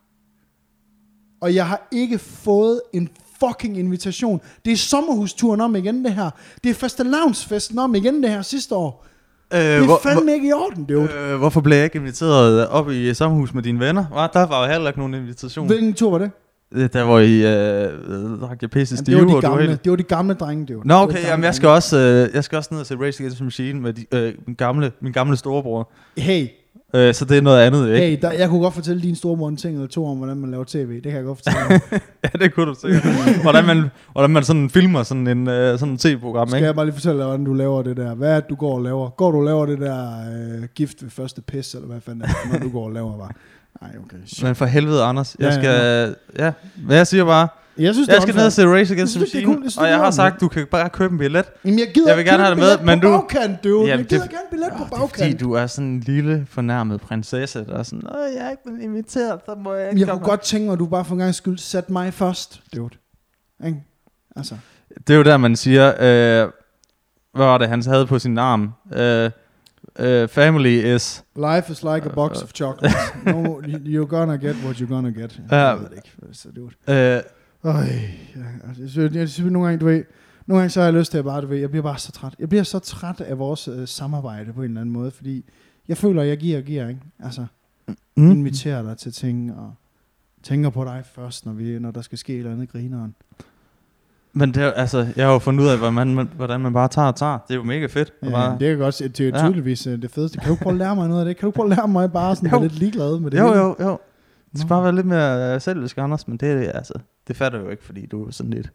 Og 1.42 1.56
jeg 1.56 1.68
har 1.68 1.88
ikke 1.92 2.18
fået 2.20 2.82
en 2.94 3.10
fucking 3.40 3.78
invitation. 3.78 4.42
Det 4.66 4.74
er 4.74 4.78
sommerhusturen 4.78 5.62
om 5.62 5.76
igen, 5.76 6.06
det 6.06 6.14
her. 6.14 6.30
Det 6.64 6.70
er 6.70 6.74
fastelavnsfesten 6.74 7.80
om 7.80 7.96
igen, 7.96 8.24
det 8.24 8.30
her 8.30 8.42
sidste 8.42 8.76
år. 8.76 9.06
øh, 9.54 9.60
Det 9.60 9.76
er 9.76 9.86
hvor, 9.86 10.00
fandme 10.04 10.34
ikke 10.34 10.48
i 10.48 10.54
orden, 10.54 10.84
hvor, 10.84 11.32
øh, 11.34 11.38
hvorfor 11.38 11.62
blev 11.62 11.76
jeg 11.78 11.84
ikke 11.86 11.98
inviteret 11.98 12.68
op 12.68 12.92
i 12.92 13.14
sommerhus 13.14 13.54
med 13.54 13.64
dine 13.64 13.80
venner? 13.80 14.06
Hva? 14.06 14.28
Der 14.40 14.46
var 14.48 14.66
jo 14.66 14.72
heller 14.72 14.88
ikke 14.88 15.00
nogen 15.00 15.14
invitation. 15.14 15.68
Hvilken 15.68 15.94
tur 15.94 16.12
var 16.12 16.18
det? 16.18 16.32
Der 16.72 17.02
var 17.02 17.20
I 17.20 17.36
øh, 17.36 18.40
drak 18.42 18.62
jeg 18.62 18.70
pisse 18.70 18.96
Jamen, 18.96 19.06
stive, 19.06 19.20
det, 19.20 19.26
var 19.28 19.30
de 19.30 19.34
var 19.34 19.50
gamle, 19.50 19.68
helt... 19.68 19.84
det 19.84 19.90
var 19.90 19.96
de 19.96 20.04
gamle 20.04 20.34
drenge, 20.34 20.66
det 20.68 20.78
var. 20.78 20.84
Nå, 20.86 20.94
Det 20.94 21.00
var 21.00 21.04
okay, 21.04 21.24
jamen, 21.24 21.44
jeg 21.44 21.56
skal 21.56 21.70
også, 21.70 21.98
øh, 21.98 22.36
jeg 22.36 22.44
skal 22.44 22.58
også 22.58 22.70
ned 22.72 22.80
og 22.80 22.86
se 22.86 22.96
Race 22.96 23.20
Against 23.20 23.38
the 23.38 23.44
Machine 23.44 23.82
med 23.82 23.94
de, 23.94 24.06
øh, 24.12 24.34
min, 24.48 24.56
gamle, 24.56 24.92
min 25.02 25.12
gamle 25.12 25.38
storebror. 25.38 25.92
Hey, 26.18 26.48
Øh, 26.96 27.14
så 27.14 27.26
det 27.26 27.38
er 27.38 27.42
noget 27.42 27.62
andet, 27.62 27.88
ikke? 27.88 28.08
Hey, 28.08 28.18
der, 28.22 28.32
jeg 28.32 28.50
kunne 28.50 28.62
godt 28.62 28.74
fortælle 28.74 29.02
din 29.02 29.16
store 29.16 29.50
en 29.50 29.58
ting 29.58 29.76
eller 29.76 29.88
to 29.88 30.06
om, 30.06 30.18
hvordan 30.18 30.38
man 30.38 30.52
laver 30.52 30.64
tv. 30.68 30.94
Det 30.96 31.04
kan 31.04 31.16
jeg 31.16 31.24
godt 31.24 31.38
fortælle 31.38 31.82
ja, 32.24 32.46
det 32.46 32.54
kunne 32.54 32.66
du 32.66 32.76
sikkert. 32.82 33.42
hvordan, 33.42 33.66
man, 33.66 33.90
hvordan 34.12 34.32
man 34.32 34.44
sådan 34.44 34.70
filmer 34.70 35.04
sådan 35.04 35.28
en 35.28 35.48
øh, 35.50 35.80
sådan 35.80 35.98
tv-program, 35.98 36.48
Skal 36.48 36.58
ikke? 36.58 36.66
jeg 36.66 36.76
bare 36.76 36.86
lige 36.86 36.94
fortælle 36.94 37.18
dig, 37.18 37.26
hvordan 37.28 37.46
du 37.46 37.54
laver 37.54 37.82
det 37.82 37.98
der? 37.98 38.16
Hvad 38.16 38.32
er 38.32 38.40
det, 38.40 38.50
du 38.50 38.56
går 38.56 38.76
og 38.76 38.82
laver? 38.82 39.10
Går 39.10 39.32
du 39.32 39.38
og 39.38 39.44
laver 39.44 39.66
det 39.66 39.80
der 39.80 40.10
øh, 40.34 40.68
gift 40.76 41.04
ved 41.04 41.10
første 41.10 41.42
pis, 41.42 41.74
eller 41.74 41.88
hvad 41.88 42.02
fanden 42.02 42.22
er 42.22 42.28
det, 42.28 42.52
når 42.52 42.60
du 42.60 42.70
går 42.70 42.86
og 42.86 42.92
laver 42.92 43.18
bare? 43.18 43.32
Nej, 43.82 43.92
okay. 44.06 44.18
shit. 44.26 44.44
Men 44.44 44.56
for 44.56 44.66
helvede, 44.66 45.04
Anders. 45.04 45.36
Jeg 45.40 45.50
Ja, 45.50 45.56
skal... 45.56 46.16
Ja, 46.40 46.52
men 46.78 46.98
jeg 46.98 47.08
siger 47.08 47.26
bare, 47.26 47.48
Jeg 47.78 47.94
synes, 47.94 48.10
jeg 48.10 48.22
skal 48.22 48.36
ned 48.36 48.46
og 48.46 48.52
se 48.52 48.66
Race 48.68 48.94
Against 48.94 49.14
the 49.14 49.26
det 49.26 49.34
Machine, 49.34 49.46
cool. 49.54 49.58
Og 49.78 49.84
det 49.86 49.90
jeg 49.92 49.98
har 49.98 50.12
sagt, 50.12 50.42
du 50.42 50.48
kan 50.48 50.68
bare 50.72 50.90
købe 50.90 51.12
en 51.12 51.18
billet. 51.18 51.46
Jamen, 51.66 51.80
jeg 51.80 51.88
gider 51.94 52.08
Jeg 52.08 52.18
vil 52.18 52.26
gerne 52.26 52.44
have 52.44 52.50
det 52.56 52.58
med, 52.60 52.78
men 52.86 53.00
du- 53.00 53.12
bagkant, 53.20 53.64
dude. 53.64 53.76
Jamen, 53.76 53.90
jeg 53.90 53.98
det- 54.00 54.08
gider 54.10 54.22
gerne 54.28 54.48
billet 54.52 54.70
på 54.72 54.84
Det 54.84 54.84
er 54.84 54.88
fordi, 54.98 55.00
bagkant. 55.22 55.40
du 55.40 55.54
er 55.54 55.68
sådan 55.68 55.90
en 55.90 56.00
lille 56.00 56.48
fornærmet 56.50 57.02
prinsesse, 57.02 57.66
der 57.66 57.78
er 57.78 57.84
sådan, 57.84 58.04
Åh, 58.10 58.36
jeg 58.36 58.46
er 58.46 58.50
ikke 58.50 58.64
blevet 58.66 58.82
inviteret, 58.82 59.40
så 59.46 59.56
må 59.56 59.74
jeg 59.74 59.90
ikke 59.90 60.00
Jeg 60.00 60.08
komme." 60.08 60.20
kunne 60.20 60.30
godt 60.30 60.42
tænke 60.42 60.66
mig, 60.66 60.74
at 60.74 60.80
du 60.80 60.86
bare 60.86 61.06
for 61.06 61.14
en 61.16 61.20
gang 61.20 61.36
skyld 61.36 61.58
satte 61.58 61.92
mig 61.92 62.14
først, 62.14 62.62
dude. 62.76 62.96
Ikke? 63.66 63.78
Altså, 64.36 64.56
Det 65.08 65.14
er 65.14 65.18
jo 65.18 65.24
der, 65.24 65.38
man 65.38 65.56
siger, 65.56 65.88
øh, 65.90 66.50
hvad 67.34 67.46
var 67.46 67.58
det, 67.58 67.68
han 67.70 67.84
havde 67.84 68.06
på 68.06 68.20
sin 68.20 68.38
arm? 68.38 68.74
Øh, 68.94 69.32
øh, 70.00 70.28
family 70.28 70.96
is... 70.96 71.24
life 71.36 71.72
is 71.72 71.84
like 71.84 72.06
a 72.06 72.14
box 72.14 72.42
of 72.42 72.52
chocolates. 72.54 72.98
No, 73.26 73.62
you're 73.64 74.08
gonna 74.08 74.36
get 74.36 74.56
what 74.66 74.76
you're 74.76 74.94
gonna 74.94 75.10
get. 75.10 75.42
Ja. 75.52 75.56
Jeg 75.56 75.80
ved 75.80 75.90
det 75.90 75.96
ikke, 75.96 76.16
så 76.32 76.50
dude. 76.52 76.72
Øh, 77.16 77.22
Øj, 77.64 77.84
altså, 78.68 78.82
jeg, 78.82 78.90
synes, 78.90 79.16
jeg 79.16 79.30
synes 79.30 79.52
nogle 79.52 79.68
gange, 79.68 79.80
du 79.80 79.86
ved, 79.86 80.04
nogle 80.48 80.62
gange 80.62 80.70
så 80.70 80.80
har 80.80 80.88
jeg 80.88 80.94
lyst 80.94 81.12
til 81.12 81.18
at 81.18 81.26
bare, 81.26 81.42
du 81.42 81.48
ved, 81.48 81.58
jeg 81.58 81.70
bliver 81.70 81.84
bare 81.84 81.98
så 81.98 82.12
træt. 82.12 82.36
Jeg 82.40 82.50
bliver 82.50 82.64
så 82.64 82.80
træt 82.80 83.22
af 83.22 83.40
vores 83.40 83.68
øh, 83.68 83.88
samarbejde 83.88 84.54
på 84.54 84.62
en 84.62 84.68
eller 84.68 84.82
anden 84.82 84.94
måde, 84.94 85.12
fordi 85.12 85.46
jeg 85.88 85.98
føler, 85.98 86.22
at 86.22 86.28
jeg 86.28 86.38
giver 86.38 86.58
og 86.58 86.64
giver, 86.64 86.88
ikke? 86.88 87.02
Altså, 87.20 87.46
mm. 88.18 88.32
inviterer 88.32 88.84
dig 88.84 88.98
til 88.98 89.14
ting, 89.14 89.56
og 89.58 89.74
tænker 90.44 90.70
på 90.70 90.84
dig 90.84 91.04
først, 91.16 91.46
når, 91.46 91.54
vi, 91.54 91.80
når 91.80 91.92
der 91.92 92.02
skal 92.02 92.18
ske 92.18 92.34
et 92.34 92.40
eller 92.40 92.52
andet 92.52 92.70
grineren. 92.70 93.16
Men 94.38 94.54
det 94.54 94.64
er, 94.64 94.72
altså, 94.72 95.08
jeg 95.16 95.26
har 95.26 95.34
jo 95.34 95.40
fundet 95.40 95.64
ud 95.64 95.70
af, 95.70 95.78
hvordan 95.78 95.94
man, 96.16 96.30
hvordan 96.36 96.62
man 96.62 96.74
bare 96.74 96.88
tager 96.88 97.08
og 97.08 97.16
tager. 97.16 97.38
Det 97.48 97.54
er 97.54 97.56
jo 97.58 97.64
mega 97.64 97.86
fedt. 97.86 98.14
Ja, 98.22 98.28
Ja, 98.28 98.34
bare, 98.34 98.58
det 98.60 98.66
jeg 98.68 98.78
godt 98.78 98.98
det 99.18 99.20
er 99.20 99.26
Ja. 99.40 99.48
tydeligvis 99.48 99.88
øh, 99.88 100.02
det 100.02 100.12
fedeste. 100.12 100.38
Kan 100.40 100.50
du 100.50 100.56
prøve 100.56 100.72
at 100.74 100.78
lære 100.78 100.96
mig 100.96 101.08
noget 101.08 101.22
af 101.22 101.26
det? 101.26 101.38
Kan 101.38 101.46
du 101.46 101.52
prøve 101.52 101.72
at 101.72 101.78
lære 101.78 101.88
mig 101.88 102.12
bare 102.12 102.36
sådan 102.36 102.50
Jo. 102.52 102.62
lidt 102.62 102.80
ligeglad 102.80 103.20
med 103.20 103.32
det? 103.32 103.40
jo, 103.40 103.48
hele? 103.48 103.60
jo, 103.60 103.76
jo. 103.80 104.00
Det 104.52 104.60
skal 104.60 104.70
bare 104.70 104.84
være 104.84 104.96
lidt 104.96 105.06
mere 105.08 105.56
øh, 105.56 105.62
selvisk, 105.62 105.98
Anders, 105.98 106.28
men 106.28 106.38
det, 106.38 106.52
er 106.68 106.72
altså, 106.72 106.94
det 107.28 107.36
fatter 107.36 107.60
jo 107.60 107.70
ikke, 107.70 107.84
fordi 107.84 108.06
du 108.06 108.26
er 108.28 108.32
sådan 108.32 108.50
lidt 108.54 108.72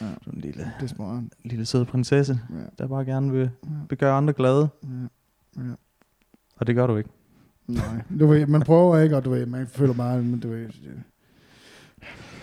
Ja. 0.00 0.06
du 0.24 0.30
er 0.30 0.34
en 0.34 0.40
lille, 0.40 0.72
Det 0.80 0.90
er 0.90 0.94
smart. 0.94 1.22
lille 1.44 1.66
sød 1.66 1.84
prinsesse, 1.84 2.40
Ja, 2.50 2.54
der 2.82 2.88
bare 2.88 3.04
gerne 3.04 3.32
vil, 3.32 3.40
ja, 3.64 3.70
vil 3.88 3.98
gøre 3.98 4.12
andre 4.16 4.32
glade. 4.32 4.68
ja. 5.56 5.62
Og 6.56 6.66
det 6.66 6.74
gør 6.74 6.86
du 6.86 6.96
ikke. 6.96 7.10
Nej, 7.66 7.82
du 8.20 8.26
ved, 8.26 8.46
man 8.46 8.60
prøver 8.62 8.98
ikke, 8.98 9.16
og 9.16 9.24
du 9.24 9.30
ved, 9.30 9.46
man 9.46 9.66
føler 9.66 9.94
bare, 9.94 10.16
du 10.42 10.48
ved... 10.48 10.66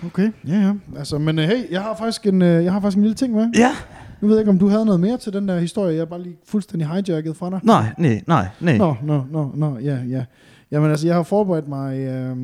Okay, 0.05 0.31
ja, 0.47 0.55
ja. 0.55 0.73
Altså, 0.97 1.17
men 1.17 1.39
uh, 1.39 1.45
hey, 1.45 1.71
jeg 1.71 1.81
har 1.81 1.95
faktisk 1.95 2.25
en, 2.25 2.41
uh, 2.41 2.47
jeg 2.47 2.73
har 2.73 2.79
faktisk 2.79 2.97
en 2.97 3.03
lille 3.03 3.15
ting 3.15 3.33
med. 3.33 3.49
Ja. 3.55 3.75
Nu 4.21 4.27
ved 4.27 4.35
jeg 4.35 4.41
ikke, 4.41 4.49
om 4.51 4.59
du 4.59 4.67
havde 4.67 4.85
noget 4.85 4.99
mere 4.99 5.17
til 5.17 5.33
den 5.33 5.47
der 5.47 5.59
historie. 5.59 5.97
Jeg 5.97 6.09
bare 6.09 6.21
lige 6.21 6.37
fuldstændig 6.47 6.87
hijacket 6.89 7.37
fra 7.37 7.49
dig. 7.49 7.59
Nej, 7.63 7.93
nej, 7.97 8.23
nej, 8.27 8.47
nej. 8.59 8.77
Nå, 8.77 8.95
nå, 9.03 9.23
nå, 9.31 9.51
nå, 9.55 9.77
ja, 9.77 9.97
ja. 10.09 10.25
Jamen 10.71 10.89
altså, 10.91 11.07
jeg 11.07 11.15
har 11.15 11.23
forberedt 11.23 11.67
mig... 11.67 11.97
Øh, 11.97 12.07
jeg 12.07 12.15
har, 12.15 12.37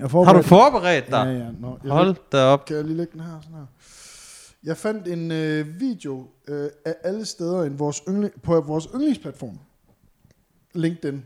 Har 0.00 0.08
forberedt, 0.08 0.44
du 0.44 0.48
forberedt 0.48 1.06
dig? 1.10 1.24
Ja, 1.26 1.30
ja. 1.32 1.46
Nå, 1.60 1.78
jeg 1.84 1.92
Hold 1.92 2.16
da 2.32 2.42
op. 2.44 2.64
Kan 2.66 2.76
jeg 2.76 2.84
lige 2.84 2.96
lægge 2.96 3.12
den 3.12 3.20
her 3.20 3.40
sådan 3.42 3.56
her? 3.56 3.66
Jeg 4.64 4.76
fandt 4.76 5.08
en 5.08 5.32
øh, 5.32 5.80
video 5.80 6.26
øh, 6.48 6.68
af 6.86 6.94
alle 7.04 7.24
steder 7.24 7.62
en 7.62 7.78
vores 7.78 8.02
yndling, 8.08 8.32
på 8.42 8.60
vores 8.60 8.88
yndlingsplatform. 8.94 9.58
LinkedIn. 10.74 11.24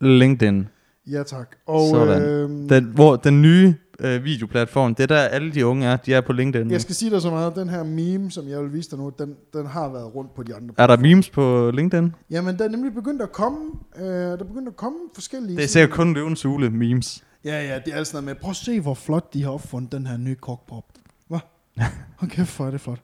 LinkedIn. 0.00 0.68
Ja 1.06 1.22
tak. 1.22 1.56
Og 1.66 1.88
Sådan. 1.88 2.22
øh, 2.22 2.68
Den, 2.68 2.84
hvor 2.84 3.16
den 3.16 3.42
nye 3.42 3.74
øh, 4.00 4.24
videoplatform, 4.24 4.94
det 4.94 5.02
er 5.02 5.06
der 5.06 5.20
alle 5.20 5.52
de 5.52 5.66
unge 5.66 5.86
er, 5.86 5.96
de 5.96 6.14
er 6.14 6.20
på 6.20 6.32
LinkedIn. 6.32 6.66
nu. 6.66 6.72
jeg 6.72 6.80
skal 6.80 6.94
sige 6.94 7.10
dig 7.10 7.22
så 7.22 7.30
meget, 7.30 7.56
den 7.56 7.68
her 7.68 7.82
meme, 7.82 8.30
som 8.30 8.48
jeg 8.48 8.62
vil 8.62 8.72
vise 8.72 8.90
dig 8.90 8.98
nu, 8.98 9.12
den, 9.18 9.36
den 9.52 9.66
har 9.66 9.88
været 9.88 10.14
rundt 10.14 10.34
på 10.34 10.42
de 10.42 10.54
andre. 10.54 10.74
Er 10.78 10.86
der 10.86 10.96
memes 10.96 11.30
på 11.30 11.70
LinkedIn? 11.74 12.14
Jamen, 12.30 12.58
der 12.58 12.64
er 12.64 12.68
nemlig 12.68 12.94
begyndt 12.94 13.22
at 13.22 13.32
komme, 13.32 13.58
øh, 13.96 14.04
der 14.04 14.32
er 14.32 14.44
begyndt 14.44 14.68
at 14.68 14.76
komme 14.76 14.98
forskellige... 15.14 15.56
Det 15.56 15.64
er 15.64 15.68
sikkert 15.68 15.90
kun 15.90 16.14
løvens 16.14 16.42
hule 16.42 16.70
memes. 16.70 17.24
Ja, 17.44 17.62
ja, 17.62 17.78
det 17.84 17.92
er 17.92 17.96
altså 17.96 18.16
noget 18.16 18.24
med, 18.24 18.34
prøv 18.34 18.50
at 18.50 18.56
se, 18.56 18.80
hvor 18.80 18.94
flot 18.94 19.34
de 19.34 19.42
har 19.42 19.50
opfundet 19.50 19.92
den 19.92 20.06
her 20.06 20.16
nye 20.16 20.34
kokpop. 20.34 20.84
Hvad? 21.28 21.38
Kæft, 22.30 22.56
hvor 22.56 22.66
er 22.66 22.70
det 22.70 22.80
flot. 22.80 23.00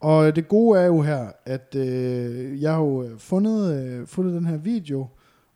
Og 0.00 0.36
det 0.36 0.48
gode 0.48 0.80
er 0.80 0.86
jo 0.86 1.02
her, 1.02 1.26
at 1.46 1.74
øh, 1.76 2.62
jeg 2.62 2.72
har 2.72 2.78
jo 2.78 3.02
øh, 3.02 3.18
fundet, 3.18 3.74
øh, 3.74 4.06
fundet 4.06 4.34
den 4.34 4.46
her 4.46 4.56
video, 4.56 5.00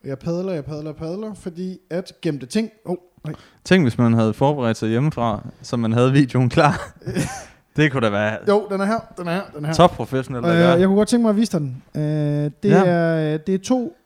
og 0.02 0.08
jeg 0.08 0.18
padler, 0.18 0.52
jeg 0.52 0.64
padler, 0.64 0.92
padler, 0.92 1.34
fordi 1.34 1.78
at 1.90 2.12
gemte 2.22 2.46
ting... 2.46 2.70
Oh, 2.84 2.96
nej. 3.24 3.34
Tænk, 3.64 3.84
hvis 3.84 3.98
man 3.98 4.12
havde 4.12 4.34
forberedt 4.34 4.76
sig 4.76 4.88
hjemmefra, 4.88 5.46
så 5.62 5.76
man 5.76 5.92
havde 5.92 6.12
videoen 6.12 6.48
klar. 6.48 6.94
det 7.76 7.92
kunne 7.92 8.00
da 8.06 8.10
være 8.10 8.38
Jo, 8.48 8.66
den 8.70 8.80
er 8.80 8.84
her, 8.84 8.98
den 9.18 9.26
er 9.28 9.32
her, 9.32 9.42
den 9.56 9.64
er 9.64 9.66
her. 9.68 9.74
top 9.74 9.90
professionelt 9.90 10.46
at 10.46 10.52
Øh, 10.74 10.80
jeg 10.80 10.86
kunne 10.88 10.96
godt 10.96 11.08
tænke 11.08 11.22
mig 11.22 11.30
at 11.30 11.36
vise 11.36 11.52
dig 11.52 11.60
den. 11.60 11.82
Øh, 11.94 12.02
det, 12.02 12.52
Ja. 12.64 12.84
er, 12.86 13.36
det 13.36 13.54
er 13.54 13.58
to, 13.58 13.96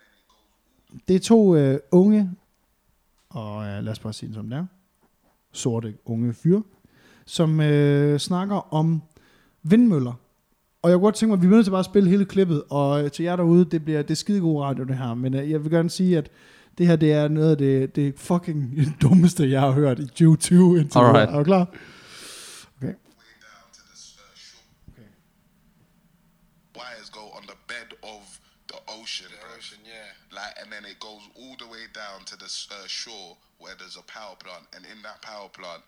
det 1.09 1.17
er 1.17 1.21
to 1.21 1.57
øh, 1.57 1.79
unge, 1.91 2.31
og 3.31 3.67
øh, 3.67 3.83
lad 3.85 3.93
os 3.93 3.99
bare 3.99 4.13
sige 4.13 4.29
det 4.29 4.37
som 4.37 4.49
det 4.51 4.57
er, 4.59 4.67
sorte 5.53 5.95
unge 6.05 6.35
fyre, 6.35 6.63
som 7.27 7.61
øh, 7.61 8.19
snakker 8.19 8.75
om 8.75 9.03
vindmøller. 9.63 10.13
Og 10.83 10.91
jeg 10.91 10.97
kunne 10.97 11.05
godt 11.05 11.15
tænke 11.15 11.31
mig, 11.31 11.37
at 11.37 11.43
vi 11.43 11.47
bliver 11.47 11.57
nødt 11.57 11.67
til 11.67 11.71
bare 11.71 11.79
at 11.79 11.85
spille 11.85 12.11
hele 12.11 12.25
klippet, 12.25 12.63
og 12.71 13.05
øh, 13.05 13.11
til 13.11 13.23
jer 13.23 13.37
derude, 13.37 13.65
det 13.65 13.85
bliver 13.85 14.03
det 14.03 14.11
er 14.11 14.15
skidegod 14.15 14.63
radio 14.63 14.85
det 14.85 14.99
her, 14.99 15.15
men 15.15 15.35
øh, 15.35 15.51
jeg 15.51 15.65
vil 15.65 15.71
gerne 15.73 15.91
sige, 15.91 16.19
at 16.19 16.31
det 16.79 16.87
her 16.87 16.97
det 16.97 17.13
er 17.13 17.29
noget 17.29 17.51
af 17.51 17.59
det, 17.59 17.97
det 17.97 18.19
fucking 18.19 18.75
dummeste, 19.03 19.51
jeg 19.51 19.61
har 19.61 19.71
hørt 19.71 19.99
i 19.99 20.07
2020 20.07 20.81
indtil 20.81 21.01
videre. 21.01 21.09
Alright. 21.09 21.31
Er 21.31 21.39
du 21.39 21.45
klar? 21.45 21.67
wires 26.77 27.09
go 27.11 27.25
on 27.37 27.43
the 27.47 27.57
bed 27.67 27.89
of 28.03 28.41
the 28.69 28.79
ocean, 28.89 29.31
bro. 29.41 29.57
ocean, 29.57 29.81
yeah. 29.85 30.11
Like, 30.31 30.55
and 30.61 30.71
then 30.71 30.85
it 30.85 30.99
goes 31.01 31.23
all 31.41 31.57
the 31.59 31.67
way 31.67 31.85
down 31.93 32.25
to 32.27 32.37
the 32.37 32.51
uh, 32.71 32.87
shore 32.87 33.37
where 33.59 33.75
there's 33.79 33.97
a 33.97 34.03
power 34.03 34.37
plant, 34.37 34.65
and 34.75 34.85
in 34.85 35.03
that 35.03 35.23
power 35.23 35.49
plant, 35.49 35.83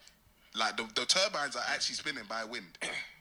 like 0.55 0.77
the, 0.77 0.85
the 0.95 1.07
turbines 1.07 1.57
are 1.57 1.69
actually 1.75 1.97
spinning 1.97 2.25
by 2.29 2.45
wind. 2.45 2.79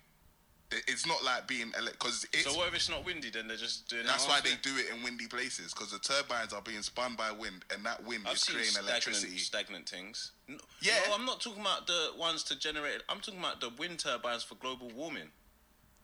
It- 0.70 0.84
it's 0.88 1.06
not 1.06 1.24
like 1.24 1.48
being 1.48 1.72
because 1.92 2.26
it's. 2.34 2.44
So 2.44 2.58
what 2.58 2.68
if 2.68 2.76
it's 2.76 2.90
not 2.90 3.06
windy? 3.06 3.30
Then 3.30 3.48
they're 3.48 3.56
just 3.56 3.88
doing. 3.88 4.06
that's 4.06 4.26
half 4.26 4.44
why 4.44 4.50
they 4.50 4.56
do 4.62 4.76
it 4.78 4.90
in 4.94 5.02
windy 5.02 5.26
places 5.28 5.74
because 5.74 5.92
the 5.92 6.00
turbines 6.00 6.52
are 6.52 6.62
being 6.62 6.82
spun 6.82 7.16
by 7.16 7.32
wind, 7.32 7.64
and 7.74 7.86
that 7.86 8.04
wind 8.04 8.24
I've 8.28 8.36
is 8.36 8.42
seen 8.42 8.56
creating 8.56 8.74
stagnant, 8.74 8.90
electricity. 8.92 9.38
stagnant 9.38 9.88
things. 9.90 10.32
No, 10.50 10.58
Yeah. 10.82 11.00
No, 11.08 11.16
I'm 11.16 11.26
not 11.26 11.40
talking 11.40 11.62
about 11.62 11.88
the 11.88 12.12
ones 12.18 12.44
to 12.44 12.56
generate. 12.60 13.02
I'm 13.08 13.22
talking 13.22 13.40
about 13.40 13.62
the 13.62 13.70
wind 13.70 14.00
turbines 14.00 14.44
for 14.44 14.56
global 14.56 14.90
warming. 14.94 15.30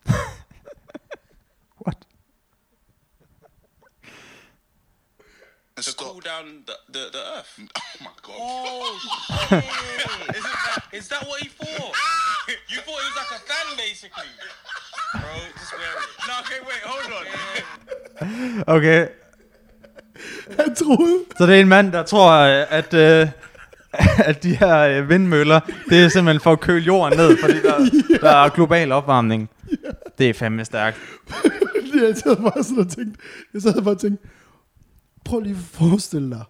What? 1.80 2.06
To 5.76 5.82
stop. 5.84 6.08
cool 6.08 6.20
down 6.22 6.64
the, 6.66 6.76
the, 6.88 7.10
the 7.12 7.24
earth. 7.38 7.60
Oh 7.78 8.04
my 8.06 8.12
god. 8.22 8.36
Oh 8.40 9.00
shit! 9.50 10.44
Okay, 18.68 19.08
Jeg 20.58 20.66
troede, 20.78 21.20
så 21.38 21.46
det 21.46 21.56
er 21.56 21.62
en 21.62 21.68
mand, 21.68 21.92
der 21.92 22.04
tror, 22.04 22.32
øh, 22.32 22.66
at, 22.70 22.94
øh, 22.94 23.28
at 24.30 24.44
de 24.44 24.56
her 24.56 24.80
øh, 24.80 25.10
vindmøller, 25.10 25.60
det 25.90 26.04
er 26.04 26.10
simpelthen 26.10 26.42
for 26.42 26.52
at 26.52 26.60
køle 26.60 26.84
jorden 26.84 27.18
ned, 27.18 27.38
fordi 27.42 27.54
der, 27.62 27.90
der 28.28 28.30
er 28.30 28.50
global 28.50 28.92
opvarmning. 28.92 29.50
Det 30.18 30.30
er 30.30 30.34
fandme 30.34 30.66
stærkt. 30.66 30.98
jeg 32.08 32.18
sad 32.18 32.36
bare 32.36 32.64
sådan 32.64 32.78
og 32.78 32.90
tænkte, 32.90 33.20
jeg 33.54 33.62
sad 33.62 33.82
bare 33.82 33.94
og 33.94 34.00
tænkte, 34.00 34.28
prøv 35.26 35.40
lige 35.40 35.56
at 35.56 35.80
forestille 35.80 36.30
dig, 36.30 36.44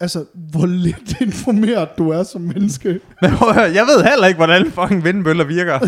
altså, 0.00 0.24
hvor 0.34 0.66
lidt 0.66 1.20
informeret 1.20 1.88
du 1.98 2.10
er 2.10 2.22
som 2.22 2.40
menneske. 2.40 3.00
Men 3.22 3.30
prøv 3.30 3.48
at 3.48 3.54
høre, 3.54 3.64
jeg 3.64 3.86
ved 3.86 4.04
heller 4.04 4.26
ikke, 4.26 4.38
hvordan 4.38 4.72
fucking 4.72 5.04
vindmøller 5.04 5.44
virker. 5.44 5.78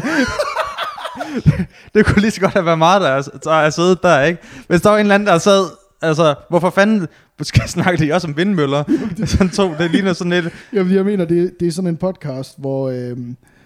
Det, 1.95 2.07
kunne 2.07 2.21
lige 2.21 2.31
så 2.31 2.41
godt 2.41 2.53
have 2.53 2.65
været 2.65 2.79
meget, 2.79 3.03
der 3.03 3.09
er, 3.09 3.23
der 3.23 3.53
er 3.53 3.71
siddet 3.71 4.03
der, 4.03 4.23
ikke? 4.23 4.43
Hvis 4.69 4.81
der 4.81 4.91
var 4.91 4.97
en 4.97 5.01
eller 5.01 5.15
anden, 5.15 5.27
der 5.27 5.39
sad, 5.39 5.65
altså, 6.03 6.35
hvorfor 6.49 6.71
fanden 6.71 7.07
skal 7.43 7.69
snakke 7.77 8.05
de 8.05 8.13
også 8.13 8.29
om 8.29 8.37
vindmøller? 8.37 8.85
sådan 9.25 9.51
to, 9.51 9.75
det 9.79 9.91
ligner 9.91 10.13
sådan 10.13 10.31
lidt, 10.31 10.55
Jamen, 10.73 10.95
jeg 10.95 11.05
mener, 11.05 11.25
det, 11.25 11.61
det 11.61 11.69
er 11.69 11.73
sådan 11.73 11.89
en 11.89 11.97
podcast, 11.97 12.61
hvor... 12.61 12.91
Øh, 12.91 13.17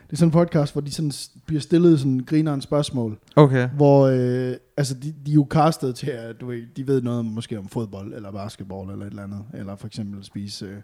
det 0.09 0.15
er 0.15 0.17
sådan 0.17 0.29
en 0.29 0.33
podcast, 0.33 0.73
hvor 0.73 0.81
de 0.81 0.93
sådan 0.93 1.13
bliver 1.47 1.61
stillet 1.61 1.99
sådan 1.99 2.21
grinerende 2.27 2.63
spørgsmål, 2.63 3.19
okay. 3.37 3.69
hvor 3.69 4.07
øh, 4.07 4.57
altså 4.77 4.95
de, 4.95 5.15
de 5.27 5.31
er 5.31 5.35
jo 5.35 5.47
castet 5.51 5.95
til, 5.95 6.11
at 6.11 6.41
du 6.41 6.47
ved, 6.47 6.63
de 6.77 6.87
ved 6.87 7.03
noget 7.03 7.25
måske 7.25 7.59
om 7.59 7.69
fodbold, 7.69 8.15
eller 8.15 8.33
basketball, 8.33 8.91
eller 8.91 9.07
et 9.07 9.11
eller 9.11 9.23
andet, 9.23 9.45
eller 9.55 9.77
for 9.77 9.87
eksempel 9.87 10.25
spise 10.25 10.65
øh, 10.67 10.77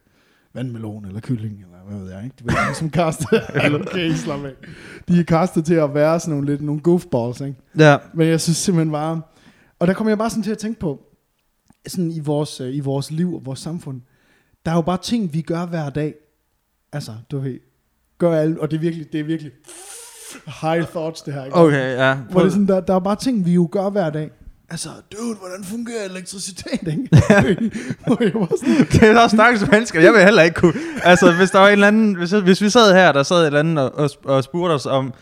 vandmelon, 0.55 1.05
eller 1.05 1.21
kylling, 1.21 1.55
eller 1.55 1.79
hvad 1.89 1.99
ved 1.99 2.13
jeg, 2.13 2.25
ikke? 2.25 2.37
De, 2.39 2.45
ved, 2.45 2.53
de 2.53 2.59
er 2.71 2.75
som 2.83 2.91
castet, 2.91 3.29
okay, 3.89 4.13
slap 4.13 4.45
af. 4.45 4.53
De 5.09 5.21
er 5.21 5.25
castet 5.25 5.65
til 5.65 5.75
at 5.75 5.95
være 5.95 6.21
sådan 6.21 6.35
nogle 6.35 6.47
lidt 6.51 6.63
nogle 6.63 6.81
goofballs, 6.81 7.41
ikke? 7.41 7.55
Ja, 7.79 7.97
Men 8.15 8.29
jeg 8.29 8.41
synes 8.41 8.57
simpelthen 8.57 8.93
bare... 8.93 9.23
Og 9.79 9.87
der 9.87 9.95
kommer 9.95 10.11
jeg 10.11 10.19
bare 10.19 10.31
sådan 10.31 10.43
til 10.43 10.51
at 10.51 10.59
tænke 10.59 10.81
på, 10.81 11.01
sådan 11.87 12.11
i 12.11 12.21
vores, 12.21 12.61
øh, 12.61 12.75
i 12.75 12.81
vores 12.81 13.11
liv 13.11 13.35
og 13.35 13.47
vores 13.47 13.59
samfund, 13.59 14.01
der 14.65 14.71
er 14.71 14.75
jo 14.75 14.83
bare 14.83 14.99
ting, 15.03 15.33
vi 15.33 15.41
gør 15.41 15.67
hver 15.67 15.91
dag. 15.91 16.15
Altså, 16.93 17.13
du 17.31 17.39
ved, 17.39 17.59
gør 18.19 18.37
alt, 18.37 18.59
og 18.59 18.71
det 18.71 18.77
er 18.77 18.81
virkelig, 18.81 19.13
det 19.13 19.21
er 19.21 19.25
virkelig 19.25 19.53
high 20.63 20.87
thoughts, 20.87 21.23
det 21.23 21.35
her. 21.35 21.45
Ikke? 21.45 21.57
Okay, 21.57 21.97
ja. 21.97 22.15
Hvor 22.15 22.41
det 22.41 22.47
er 22.47 22.51
sådan, 22.51 22.69
der, 22.69 22.81
der 22.81 22.95
er 22.95 22.99
bare 22.99 23.17
ting, 23.17 23.47
vi 23.47 23.55
jo 23.55 23.69
gør 23.73 23.91
hver 23.91 24.11
dag. 24.11 24.31
Altså, 24.71 24.89
dude, 25.13 25.37
hvordan 25.37 25.65
fungerer 25.65 26.05
elektricitet, 26.05 26.89
ikke? 26.89 27.09
Hvor 28.07 28.23
jeg 28.25 28.35
var 28.35 28.57
sådan, 28.61 28.87
det 28.93 29.03
er 29.03 29.21
også 29.21 29.37
stakkels 29.37 29.71
mennesker. 29.71 30.01
Jeg 30.01 30.13
vil 30.13 30.25
heller 30.25 30.43
ikke 30.43 30.61
kunne... 30.61 30.75
Altså, 31.03 31.33
hvis 31.33 31.51
der 31.51 31.59
var 31.59 31.67
en 31.67 31.73
eller 31.73 31.89
anden... 31.89 32.15
Hvis, 32.15 32.31
hvis 32.31 32.63
vi 32.63 32.71
sad 32.71 32.95
her, 32.95 33.13
der 33.13 33.23
sad 33.23 33.37
et 33.41 33.47
eller 33.47 33.61
andet 33.61 33.91
og, 33.91 33.93
og, 33.95 34.11
og 34.25 34.45
spurgte 34.45 34.73
os 34.73 34.87
om... 34.87 35.15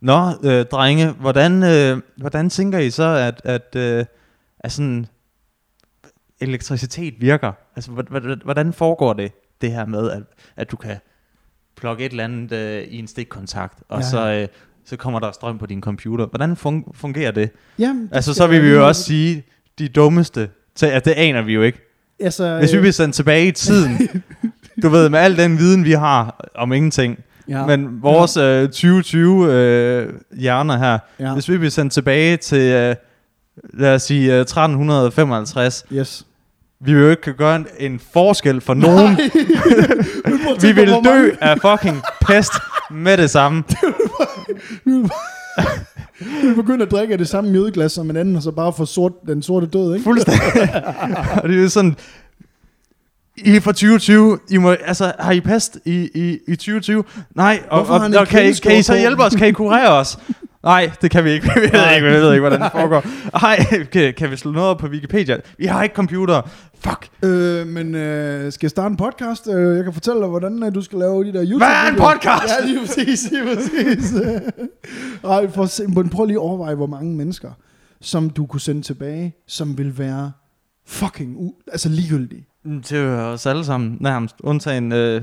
Nå, 0.00 0.32
øh, 0.44 0.66
drenge, 0.66 1.10
hvordan, 1.10 1.62
øh, 1.62 2.02
hvordan 2.16 2.50
tænker 2.50 2.78
I 2.78 2.90
så, 2.90 3.04
at, 3.04 3.40
at, 3.44 3.76
øh, 3.76 4.04
at 4.60 4.72
sådan 4.72 5.06
elektricitet 6.40 7.14
virker? 7.20 7.52
Altså, 7.76 7.90
hvordan, 7.90 8.40
hvordan 8.44 8.72
foregår 8.72 9.12
det, 9.12 9.32
det 9.60 9.72
her 9.72 9.86
med, 9.86 10.10
at, 10.10 10.22
at 10.56 10.70
du 10.70 10.76
kan 10.76 10.96
plukke 11.76 12.04
et 12.04 12.10
eller 12.10 12.24
andet 12.24 12.52
øh, 12.52 12.82
i 12.82 12.98
en 12.98 13.06
stikkontakt, 13.06 13.78
og 13.88 14.00
ja. 14.00 14.06
så, 14.06 14.30
øh, 14.30 14.48
så 14.86 14.96
kommer 14.96 15.20
der 15.20 15.32
strøm 15.32 15.58
på 15.58 15.66
din 15.66 15.80
computer. 15.80 16.26
Hvordan 16.26 16.52
fun- 16.52 16.90
fungerer 16.94 17.30
det? 17.30 17.50
jamen, 17.78 18.02
det 18.02 18.08
Altså, 18.12 18.34
så 18.34 18.46
vil 18.46 18.62
vi 18.62 18.68
jo 18.68 18.86
også 18.86 19.02
sige, 19.02 19.44
de 19.78 19.88
dummeste, 19.88 20.48
til, 20.74 20.86
at 20.86 21.04
det 21.04 21.10
aner 21.10 21.42
vi 21.42 21.52
jo 21.54 21.62
ikke. 21.62 21.78
Altså, 22.20 22.58
Hvis 22.58 22.72
vi 22.72 22.76
øh, 22.76 22.82
bliver 22.82 22.92
sendt 22.92 23.14
tilbage 23.14 23.46
i 23.46 23.52
tiden, 23.52 24.08
du 24.82 24.88
ved, 24.88 25.08
med 25.08 25.18
al 25.18 25.36
den 25.36 25.58
viden, 25.58 25.84
vi 25.84 25.92
har 25.92 26.46
om 26.54 26.72
ingenting, 26.72 27.18
ja, 27.48 27.58
ja. 27.58 27.66
men 27.66 28.02
vores 28.02 28.36
øh, 28.36 28.62
2020 28.68 29.52
øh, 29.52 30.12
hjerner 30.38 30.78
her, 30.78 30.98
ja, 31.20 31.24
ja. 31.26 31.32
hvis 31.34 31.48
vi 31.48 31.56
bliver 31.58 31.70
sendt 31.70 31.92
tilbage 31.92 32.36
til, 32.36 32.58
øh, 32.72 32.94
lad 33.74 33.94
os 33.94 34.02
sige, 34.02 34.34
øh, 34.34 34.40
1355, 34.40 35.84
yes. 35.92 36.26
vi 36.80 36.94
vil 36.94 37.02
jo 37.02 37.10
ikke 37.10 37.32
gøre 37.32 37.56
en, 37.56 37.66
en 37.78 38.00
forskel 38.12 38.60
for 38.60 38.74
nogen. 38.74 39.18
Vi 40.62 40.72
vil 40.72 40.88
dø 41.04 41.30
af 41.40 41.58
fucking 41.60 42.02
pest 42.26 42.52
med 42.90 43.16
det 43.16 43.30
samme. 43.30 43.62
Vi 44.90 44.96
vil 44.96 45.10
vi 46.42 46.46
vil 46.46 46.54
begynde 46.54 46.84
at 46.84 46.90
drikke 46.90 47.12
af 47.12 47.18
det 47.18 47.28
samme 47.28 47.50
mjødeglas 47.50 47.92
som 47.92 48.10
en 48.10 48.16
anden, 48.16 48.36
og 48.36 48.42
så 48.42 48.50
bare 48.50 48.72
få 48.72 48.84
sort, 48.84 49.12
den 49.26 49.42
sorte 49.42 49.66
død, 49.66 49.94
ikke? 49.94 50.04
Fuldstændig. 50.04 50.42
og 51.42 51.48
det 51.48 51.64
er 51.64 51.68
sådan, 51.68 51.96
I 53.36 53.56
er 53.56 53.60
fra 53.60 53.72
2020, 53.72 54.38
I 54.50 54.56
må, 54.56 54.70
altså, 54.70 55.12
har 55.18 55.32
I 55.32 55.40
pest 55.40 55.78
i, 55.84 56.10
i, 56.14 56.38
i 56.48 56.56
2020? 56.56 57.04
Nej, 57.34 57.62
og, 57.70 57.86
og, 57.86 58.00
og 58.18 58.28
kan, 58.28 58.44
I, 58.44 58.52
kan 58.52 58.78
I 58.78 58.82
så 58.82 58.96
hjælpe 58.96 59.22
os? 59.22 59.34
Kan 59.34 59.48
I 59.48 59.52
kurere 59.52 59.88
os? 59.88 60.18
Nej, 60.62 60.90
det 61.02 61.10
kan 61.10 61.24
vi 61.24 61.30
ikke. 61.30 61.50
Vi 61.54 61.60
ved 61.60 61.94
ikke, 61.94 62.06
vi 62.06 62.12
ved 62.12 62.32
ikke 62.32 62.40
hvordan 62.40 62.60
det 62.60 62.72
foregår. 62.72 63.04
Nej, 63.42 63.84
kan, 63.92 64.14
kan 64.14 64.30
vi 64.30 64.36
slå 64.36 64.50
noget 64.50 64.68
op 64.68 64.78
på 64.78 64.86
Wikipedia? 64.86 65.36
Vi 65.58 65.66
har 65.66 65.82
ikke 65.82 65.94
computer. 65.94 66.42
Fuck. 66.80 67.08
Øh, 67.24 67.66
men 67.66 67.94
øh, 67.94 68.52
skal 68.52 68.66
jeg 68.66 68.70
starte 68.70 68.92
en 68.92 68.96
podcast? 68.96 69.48
Øh, 69.48 69.76
jeg 69.76 69.84
kan 69.84 69.92
fortælle 69.92 70.20
dig, 70.20 70.28
hvordan 70.28 70.62
øh, 70.62 70.74
du 70.74 70.82
skal 70.82 70.98
lave 70.98 71.24
de 71.24 71.32
der 71.32 71.42
youtube 71.44 71.58
Hvad 71.64 71.68
er 71.68 71.88
en 71.88 71.96
podcast? 71.96 72.54
Ja, 72.60 72.66
lige 72.66 72.80
præcis, 72.80 73.30
lige 73.30 73.42
præcis. 73.54 74.12
Ej, 75.24 75.48
for 75.50 75.66
se, 75.66 75.86
men 75.86 76.08
prøv 76.08 76.24
lige 76.26 76.36
at 76.36 76.40
overveje, 76.40 76.74
hvor 76.74 76.86
mange 76.86 77.16
mennesker, 77.16 77.50
som 78.00 78.30
du 78.30 78.46
kunne 78.46 78.60
sende 78.60 78.82
tilbage, 78.82 79.34
som 79.46 79.78
vil 79.78 79.98
være 79.98 80.32
fucking 80.86 81.36
u- 81.36 81.62
altså 81.72 81.88
ligegyldige. 81.88 82.46
Mm, 82.64 82.82
Det 82.82 82.92
er 82.92 83.02
jo 83.02 83.32
os 83.32 83.46
alle 83.46 83.64
sammen 83.64 83.96
nærmest, 84.00 84.36
undtagen 84.42 84.92
øh, 84.92 85.22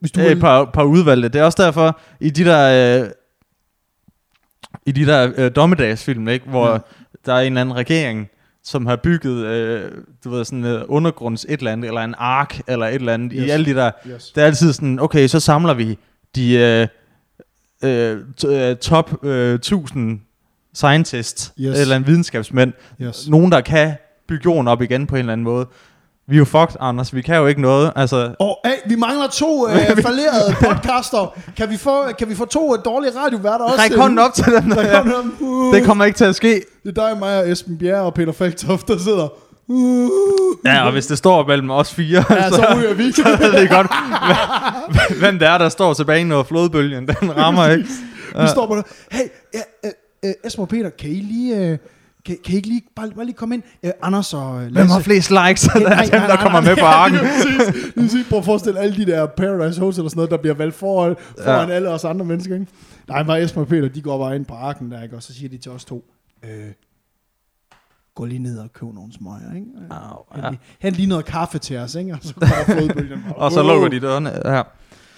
Hvis 0.00 0.10
du 0.10 0.20
øh, 0.20 0.26
vil, 0.26 0.32
et 0.32 0.40
par, 0.40 0.64
par 0.74 0.82
udvalgte. 0.84 1.28
Det 1.28 1.40
er 1.40 1.44
også 1.44 1.62
derfor, 1.62 2.00
i 2.20 2.30
de 2.30 2.44
der, 2.44 3.00
øh, 3.02 3.10
i 4.86 4.92
de 4.92 5.06
der 5.06 5.32
øh, 5.36 5.50
dommedagsfilm, 5.56 6.28
ikke, 6.28 6.48
hvor 6.48 6.70
ja. 6.70 6.78
der 7.26 7.34
er 7.34 7.40
en 7.40 7.46
eller 7.46 7.60
anden 7.60 7.76
regering, 7.76 8.28
som 8.64 8.86
har 8.86 8.96
bygget, 8.96 9.46
øh, 9.46 9.90
du 10.24 10.30
ved, 10.30 10.44
sådan 10.44 10.64
øh, 10.64 10.84
undergrunds 10.88 11.46
et 11.48 11.58
eller 11.58 11.72
andet, 11.72 11.88
eller 11.88 12.00
en 12.00 12.14
ark, 12.18 12.60
eller 12.66 12.86
et 12.86 12.94
eller 12.94 13.14
andet, 13.14 13.32
yes. 13.34 13.46
I 13.46 13.50
alle 13.50 13.66
de 13.66 13.74
der, 13.74 13.90
yes. 14.06 14.30
det 14.34 14.42
er 14.42 14.46
altid 14.46 14.72
sådan, 14.72 15.00
okay, 15.00 15.26
så 15.26 15.40
samler 15.40 15.74
vi 15.74 15.98
de 16.34 16.54
øh, 16.54 16.88
øh, 17.82 18.18
øh, 18.46 18.76
top 18.76 19.24
øh, 19.24 19.54
1000 19.54 20.20
scientists, 20.74 21.52
yes. 21.60 21.80
eller 21.80 21.96
en 21.96 22.06
videnskabsmænd, 22.06 22.72
yes. 23.02 23.28
nogen, 23.28 23.52
der 23.52 23.60
kan 23.60 23.94
bygge 24.28 24.42
jorden 24.44 24.68
op 24.68 24.82
igen 24.82 25.06
på 25.06 25.14
en 25.14 25.18
eller 25.18 25.32
anden 25.32 25.44
måde. 25.44 25.66
Vi 26.28 26.34
er 26.34 26.38
jo 26.38 26.44
fucked, 26.44 26.76
Anders. 26.80 27.14
Vi 27.14 27.22
kan 27.22 27.36
jo 27.36 27.46
ikke 27.46 27.60
noget. 27.60 27.92
Altså, 27.96 28.34
Og 28.38 28.58
hey, 28.64 28.72
vi 28.86 28.94
mangler 28.96 29.26
to 29.28 29.68
øh, 29.68 29.74
falderede 30.06 30.54
podcaster. 30.60 31.34
Kan 31.56 31.70
vi 31.70 31.76
få, 31.76 32.02
kan 32.18 32.28
vi 32.28 32.34
få 32.34 32.44
to 32.44 32.74
øh, 32.76 32.80
dårlige 32.84 33.12
radioværter 33.18 33.64
også? 33.64 33.78
ræk 33.78 33.94
hånden 33.96 34.18
op 34.18 34.34
til 34.34 34.44
den. 34.44 34.72
Uh, 35.40 35.74
Det 35.74 35.84
kommer 35.84 36.04
ikke 36.04 36.16
til 36.16 36.24
at 36.24 36.34
ske. 36.34 36.62
Det 36.84 36.98
er 36.98 37.08
dig, 37.08 37.18
mig 37.18 37.38
og 37.38 37.50
Esben 37.50 37.78
Bjerre 37.78 38.02
og 38.02 38.14
Peter 38.14 38.32
Falktoft, 38.32 38.88
der 38.88 38.98
sidder. 38.98 39.28
Uh, 39.68 40.10
Ja, 40.64 40.86
og 40.86 40.92
hvis 40.92 41.06
det 41.06 41.18
står 41.18 41.46
mellem 41.46 41.70
os 41.70 41.94
fire, 41.94 42.24
ja, 42.30 42.50
så 42.50 42.74
ryger 42.76 42.94
vi. 42.94 43.12
så 43.22 43.36
ved 43.40 43.60
det 43.60 43.70
godt, 43.70 43.86
hvem- 44.90 45.18
hvem 45.18 45.38
det 45.38 45.48
er, 45.48 45.58
der 45.58 45.68
står 45.68 45.94
tilbage, 45.94 46.24
når 46.24 46.42
flodbølgen 46.42 47.06
den 47.08 47.36
rammer, 47.36 47.68
ikke? 47.68 47.84
Vi 48.40 48.46
står 48.48 48.66
på 48.66 48.76
det. 48.76 48.84
Hey, 49.10 49.22
ja, 49.54 49.60
øh, 49.84 49.90
øh, 50.24 50.32
Esben 50.44 50.62
og 50.62 50.68
Peter, 50.68 50.90
kan 50.90 51.10
I 51.10 51.14
lige... 51.14 51.56
Øh, 51.56 51.78
kan, 52.26 52.36
kan 52.44 52.52
I 52.52 52.56
ikke 52.56 52.68
lige, 52.68 52.82
bare, 52.96 53.10
bare 53.16 53.24
lige 53.24 53.34
komme 53.36 53.54
ind? 53.54 53.62
Øh, 53.82 53.90
Anders 54.02 54.34
og 54.34 54.54
øh, 54.56 54.60
Lasse. 54.62 54.72
Hvem 54.74 54.88
har 54.88 55.00
flest 55.00 55.30
likes? 55.30 55.64
Er 55.74 55.78
Nej, 55.80 56.02
dem, 56.04 56.20
der 56.20 56.36
kommer 56.36 56.60
med 56.60 56.76
på 56.76 56.80
ja, 56.86 56.92
arken. 56.92 57.18
lige 57.18 57.28
præcis. 57.28 57.92
Præcis. 57.94 58.26
Prøv 58.28 58.38
at 58.38 58.44
forestille 58.44 58.80
alle 58.80 58.96
de 58.96 59.06
der 59.06 59.26
Paradise 59.26 59.80
Hotel 59.80 60.04
og 60.04 60.10
sådan 60.10 60.16
noget, 60.18 60.30
der 60.30 60.36
bliver 60.36 60.54
valgt 60.54 60.74
foran, 60.74 61.16
foran 61.44 61.68
Ja. 61.68 61.74
alle 61.74 61.88
os 61.88 62.04
andre 62.04 62.24
mennesker. 62.24 62.54
Ikke? 62.54 62.66
Nej, 63.08 63.22
bare 63.22 63.42
Esben 63.42 63.60
og 63.62 63.68
Peter, 63.68 63.88
de 63.88 64.02
går 64.02 64.18
bare 64.18 64.36
ind 64.36 64.44
på 64.44 64.54
arken 64.54 64.90
der, 64.90 65.02
ikke? 65.02 65.16
og 65.16 65.22
så 65.22 65.34
siger 65.34 65.48
de 65.48 65.58
til 65.58 65.70
os 65.70 65.84
to, 65.84 66.04
øh, 66.44 66.50
gå 68.14 68.24
lige 68.24 68.38
ned 68.38 68.58
og 68.58 68.72
køb 68.72 68.88
nogle 68.94 69.12
smøger, 69.12 69.54
ikke? 69.54 69.66
Au, 69.90 70.42
ja. 70.42 70.48
lige, 70.50 70.60
hent 70.80 70.96
lige 70.96 71.08
noget 71.08 71.24
kaffe 71.24 71.58
til 71.58 71.76
os, 71.78 71.94
ikke? 71.94 72.12
Og 72.12 72.18
så 72.22 72.34
flodbølgen. 72.66 73.22
bare. 73.26 73.34
Og 73.36 73.52
så 73.52 73.62
lukker 73.62 73.88
de 73.88 74.00
dørene 74.00 74.30
her. 74.30 74.62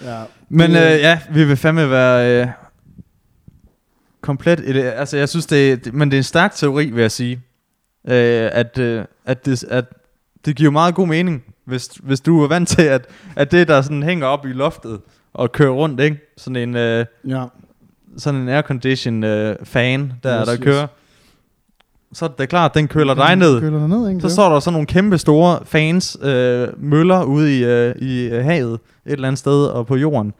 Ja. 0.05 0.23
Men 0.49 0.71
øh, 0.71 0.77
ja, 0.77 1.19
vi 1.31 1.45
vil 1.45 1.57
fandme 1.57 1.91
være 1.91 2.43
øh, 2.43 2.49
komplet. 4.25 4.77
Altså, 4.77 5.17
jeg 5.17 5.29
synes, 5.29 5.47
det, 5.47 5.95
men 5.95 6.11
det 6.11 6.17
er 6.17 6.21
en 6.21 6.25
stærk 6.25 6.55
teori, 6.55 6.91
vil 6.91 7.01
jeg 7.01 7.11
sige. 7.11 7.41
Øh, 8.09 8.51
at, 8.53 8.79
øh, 8.79 9.05
at, 9.25 9.47
det, 9.47 9.65
at 9.65 9.85
det 10.45 10.57
giver 10.57 10.71
meget 10.71 10.95
god 10.95 11.07
mening, 11.07 11.43
hvis, 11.65 11.87
hvis 12.03 12.21
du 12.21 12.43
er 12.43 12.49
vant 12.49 12.69
til, 12.69 12.83
at, 12.83 13.07
at 13.37 13.51
det, 13.53 13.69
der 13.69 13.83
sådan 13.83 14.03
hænger 14.03 14.27
op 14.27 14.47
i 14.47 14.53
loftet 14.53 15.01
og 15.35 15.53
kører 15.53 15.71
rundt, 15.73 16.01
ikke? 16.01 16.17
Sådan 16.37 16.57
en, 16.57 16.77
øh, 16.77 17.07
Ja. 17.29 17.45
sådan 18.17 18.41
en 18.41 18.49
aircondition 18.49 19.25
øh, 19.25 19.57
fan, 19.65 20.13
der, 20.23 20.41
Yes, 20.41 20.47
der 20.49 20.55
yes. 20.55 20.65
kører. 20.65 20.87
Så 22.13 22.25
er 22.25 22.29
det 22.29 22.49
klart, 22.49 22.75
den 22.75 22.89
køler 22.89 23.15
dig 23.15 23.37
ned. 23.37 23.61
Køler 23.61 23.79
dig 23.79 23.89
ned, 23.89 24.09
ikke? 24.09 24.21
Så 24.21 24.29
står 24.29 24.53
der 24.53 24.61
sådan 24.61 24.73
nogle 24.73 24.87
kæmpe 24.87 25.19
store 25.19 25.59
fans, 25.65 26.19
øh, 26.23 26.69
møller 26.77 27.25
ude 27.25 27.59
i, 27.59 27.65
øh, 27.65 27.95
i 27.97 28.25
øh, 28.29 28.45
havet, 28.45 28.75
et 28.75 29.13
eller 29.13 29.29
andet 29.29 29.39
sted 29.39 29.67
og 29.67 29.87
på 29.87 29.97
jorden. 29.97 30.33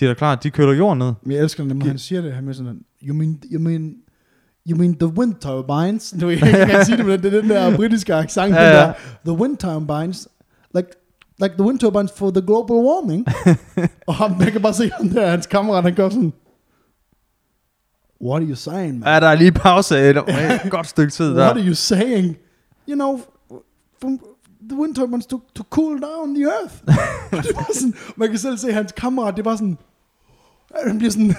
De 0.00 0.04
er 0.04 0.08
da 0.08 0.14
klart, 0.14 0.42
de 0.42 0.50
køler 0.50 0.72
jorden 0.72 0.98
ned. 0.98 1.12
Men 1.22 1.32
jeg 1.32 1.42
elsker 1.42 1.64
når 1.64 1.86
han 1.86 1.98
siger 1.98 2.20
det 2.20 2.32
her 2.34 2.40
med 2.40 2.54
sådan, 2.54 2.80
you 3.02 3.14
mean, 3.16 3.42
you 3.52 3.60
mean, 3.60 3.94
you 4.70 4.76
mean 4.78 4.94
the 4.98 5.06
wind 5.06 5.34
turbines? 5.34 6.14
Du 6.20 6.28
kan 6.70 6.84
sige 6.84 6.96
det, 6.96 7.06
men 7.06 7.22
det 7.22 7.34
er 7.34 7.40
den 7.40 7.50
der 7.50 7.76
britiske 7.76 8.14
accent, 8.14 8.54
Ja, 8.54 8.80
ja, 8.86 8.92
the 9.24 9.32
wind 9.32 9.56
turbines, 9.56 10.28
like, 10.74 10.88
like 11.42 11.54
the 11.54 11.62
wind 11.64 11.78
turbines 11.78 12.12
for 12.16 12.30
the 12.30 12.42
global 12.46 12.76
warming. 12.76 13.26
og 14.08 14.14
ham, 14.14 14.40
jeg 14.40 14.52
kan 14.52 14.62
bare 14.62 14.74
se 14.74 14.90
ham 14.98 15.08
der, 15.08 15.30
hans 15.30 15.46
kammerat, 15.46 15.82
han 15.84 15.94
går 15.94 16.08
sådan, 16.08 16.32
what 18.24 18.42
are 18.42 18.48
you 18.48 18.54
saying, 18.54 18.98
man? 18.98 19.08
Ja, 19.08 19.20
der 19.20 19.26
er 19.26 19.34
lige 19.34 19.52
pause 19.52 20.10
et, 20.10 20.16
et 20.16 20.70
godt 20.70 20.86
stykke 20.86 21.10
tid 21.12 21.32
What 21.36 21.50
are 21.50 21.58
der. 21.58 21.66
you 21.66 21.74
saying? 21.74 22.36
You 22.88 22.94
know, 22.94 23.20
from 24.00 24.18
the 24.68 24.76
wind 24.80 24.94
turbines 24.94 25.26
to, 25.26 25.42
to 25.54 25.64
cool 25.70 26.00
down 26.00 26.34
the 26.34 26.44
earth. 26.44 26.74
Det 27.46 27.56
var 27.56 27.74
sådan, 27.74 27.94
man 28.16 28.28
kan 28.28 28.38
selv 28.38 28.56
se 28.56 28.72
hans 28.72 28.92
kammerat, 28.92 29.36
det 29.36 29.44
var 29.44 29.56
sådan, 29.56 29.78
han 30.86 30.98
bliver 30.98 31.10
sådan, 31.10 31.34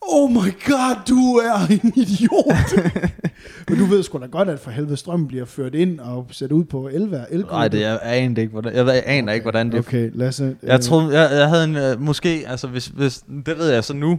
oh 0.00 0.30
my 0.30 0.52
god, 0.66 0.96
du 1.08 1.34
er 1.34 1.66
en 1.70 1.92
idiot. 1.96 2.92
Men 3.68 3.78
du 3.78 3.84
ved 3.84 4.02
sgu 4.02 4.18
da 4.18 4.26
godt, 4.26 4.48
at 4.48 4.60
for 4.60 4.70
helvede 4.70 4.96
strømmen 4.96 5.28
bliver 5.28 5.44
ført 5.44 5.74
ind 5.74 6.00
og 6.00 6.26
sat 6.30 6.52
ud 6.52 6.64
på 6.64 6.88
el 6.88 7.26
el 7.30 7.40
Nej, 7.40 7.68
det 7.68 7.80
jeg 7.80 8.00
aner 8.02 8.40
ikke, 8.40 8.52
hvordan, 8.52 8.74
jeg, 8.74 8.86
jeg 8.86 9.02
aner 9.06 9.32
ikke, 9.32 9.44
hvordan 9.44 9.72
det 9.72 9.78
Okay, 9.78 10.10
Lasse. 10.14 10.56
Jeg 10.62 10.74
øh, 10.74 10.80
troede, 10.80 11.20
jeg, 11.20 11.38
jeg 11.38 11.48
havde 11.48 11.64
en, 11.64 11.76
øh, 11.76 12.00
måske, 12.00 12.44
altså 12.46 12.68
hvis, 12.68 12.86
hvis, 12.86 13.24
det 13.46 13.58
ved 13.58 13.68
jeg 13.70 13.84
så 13.84 13.94
nu, 13.94 14.18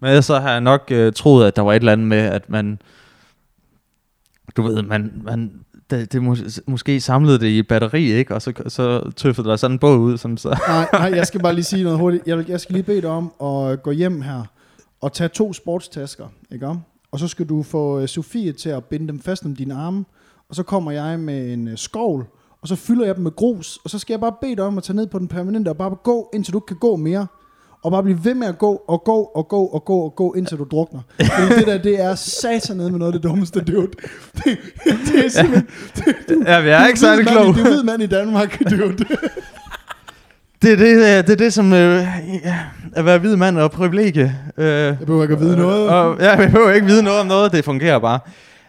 men 0.00 0.22
så 0.22 0.38
har 0.38 0.50
jeg 0.50 0.60
nok 0.60 0.88
øh, 0.90 1.12
troet, 1.12 1.46
at 1.46 1.56
der 1.56 1.62
var 1.62 1.72
et 1.72 1.76
eller 1.76 1.92
andet 1.92 2.06
med, 2.06 2.18
at 2.18 2.50
man, 2.50 2.78
du 4.56 4.62
ved, 4.62 4.82
man, 4.82 5.22
man 5.24 5.52
det, 5.96 6.12
det 6.12 6.22
mås- 6.22 6.60
måske 6.66 7.00
samlede 7.00 7.38
det 7.38 7.46
i 7.46 7.58
et 7.58 7.68
batteri, 7.68 8.12
ikke? 8.12 8.34
Og 8.34 8.42
så, 8.42 8.52
så 8.68 9.10
tøffede 9.16 9.48
der 9.48 9.56
sådan 9.56 9.74
en 9.74 9.78
båd 9.78 9.98
ud, 9.98 10.16
Sådan 10.18 10.36
så... 10.36 10.58
Nej, 10.68 10.88
nej, 10.92 11.12
jeg 11.18 11.26
skal 11.26 11.40
bare 11.40 11.54
lige 11.54 11.64
sige 11.64 11.84
noget 11.84 11.98
hurtigt. 11.98 12.26
Jeg, 12.26 12.38
vil, 12.38 12.46
jeg 12.48 12.60
skal 12.60 12.72
lige 12.72 12.82
bede 12.82 13.00
dig 13.00 13.10
om 13.10 13.32
at 13.42 13.72
øh, 13.72 13.78
gå 13.78 13.90
hjem 13.90 14.22
her 14.22 14.42
og 15.00 15.12
tage 15.12 15.28
to 15.28 15.52
sportstasker, 15.52 16.26
ikke 16.52 16.66
om? 16.66 16.80
Og 17.12 17.18
så 17.18 17.28
skal 17.28 17.46
du 17.46 17.62
få 17.62 18.00
øh, 18.00 18.08
Sofie 18.08 18.52
til 18.52 18.68
at 18.68 18.84
binde 18.84 19.08
dem 19.08 19.20
fast 19.20 19.44
om 19.44 19.56
dine 19.56 19.74
arme, 19.74 20.04
og 20.48 20.54
så 20.54 20.62
kommer 20.62 20.90
jeg 20.90 21.20
med 21.20 21.52
en 21.52 21.68
øh, 21.68 21.78
skovl, 21.78 22.26
og 22.62 22.68
så 22.68 22.76
fylder 22.76 23.06
jeg 23.06 23.14
dem 23.14 23.22
med 23.22 23.36
grus, 23.36 23.78
og 23.84 23.90
så 23.90 23.98
skal 23.98 24.12
jeg 24.14 24.20
bare 24.20 24.34
bede 24.40 24.56
dig 24.56 24.64
om 24.64 24.78
at 24.78 24.84
tage 24.84 24.96
ned 24.96 25.06
på 25.06 25.18
den 25.18 25.28
permanente 25.28 25.68
og 25.68 25.76
bare 25.76 25.94
gå, 26.04 26.30
indtil 26.34 26.52
du 26.52 26.58
ikke 26.58 26.66
kan 26.66 26.76
gå 26.76 26.96
mere 26.96 27.26
og 27.82 27.90
bare 27.90 28.02
blive 28.02 28.24
ved 28.24 28.34
med 28.34 28.46
at 28.46 28.58
gå, 28.58 28.82
og 28.88 29.02
gå, 29.04 29.22
og 29.34 29.48
gå, 29.48 29.64
og 29.64 29.84
gå, 29.84 29.98
og 29.98 30.14
gå, 30.16 30.32
indtil 30.32 30.58
du 30.58 30.66
drukner. 30.70 31.00
Fordi 31.16 31.54
det 31.58 31.66
der, 31.66 31.78
det 31.78 32.00
er 32.00 32.14
satanede 32.14 32.90
med 32.90 32.98
noget 32.98 33.14
af 33.14 33.20
det 33.20 33.28
dummeste, 33.30 33.60
dude. 33.60 33.86
Det, 34.44 34.58
det 34.84 35.24
er 35.26 35.28
simpelthen... 35.30 35.66
Det, 36.28 36.36
Ja, 36.46 36.56
jeg 36.58 36.82
er 36.82 36.86
ikke 36.86 37.00
særlig 37.00 37.26
klog. 37.26 37.46
Du 37.46 37.62
ved 37.62 37.82
mand 37.82 38.02
i 38.02 38.06
Danmark, 38.06 38.58
dude. 38.70 38.96
Det 40.62 40.72
er 40.72 40.76
det, 40.76 40.96
øh, 40.96 41.02
det, 41.02 41.30
er 41.30 41.36
det 41.36 41.52
som 41.52 41.72
øh, 41.72 42.06
at 42.92 43.04
være 43.04 43.18
hvid 43.18 43.36
mand 43.36 43.58
og 43.58 43.70
privilegie. 43.70 44.36
Øh, 44.58 44.66
Jeg 44.66 44.98
behøver 44.98 45.22
ikke 45.22 45.34
at 45.34 45.40
vide 45.40 45.56
noget. 45.56 45.88
Og, 45.88 46.16
ja, 46.20 46.30
jeg 46.30 46.50
behøver 46.50 46.70
ikke 46.72 46.86
vide 46.86 47.02
noget 47.02 47.20
om 47.20 47.26
noget, 47.26 47.52
det 47.52 47.64
fungerer 47.64 47.98
bare. 47.98 48.18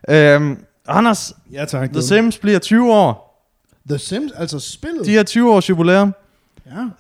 Øhm, 0.10 0.58
Anders, 0.88 1.34
Ja, 1.54 1.66
tak. 1.66 1.94
The 1.94 2.02
Sims 2.02 2.38
bliver 2.38 2.60
20 2.60 2.94
år. 2.94 3.30
The 3.90 3.98
Sims, 4.00 4.32
altså 4.38 4.60
spillet. 4.60 5.06
De 5.06 5.16
har 5.16 5.24
20 5.24 5.52
års 5.54 5.70
jubilæum. 5.70 6.14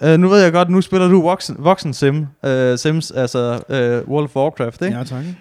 Ja. 0.01 0.13
Uh, 0.13 0.19
nu 0.19 0.29
ved 0.29 0.43
jeg 0.43 0.51
godt, 0.53 0.69
nu 0.69 0.81
spiller 0.81 1.07
du 1.07 1.21
voksen, 1.21 1.55
voksen 1.59 1.93
sim, 1.93 2.17
uh, 2.47 2.49
Sims, 2.75 3.11
altså 3.11 3.53
uh, 3.69 4.11
World 4.11 4.23
of 4.25 4.35
Warcraft, 4.35 4.81
ikke? 4.81 4.97
Ja, 4.97 5.03
tak. 5.03 5.25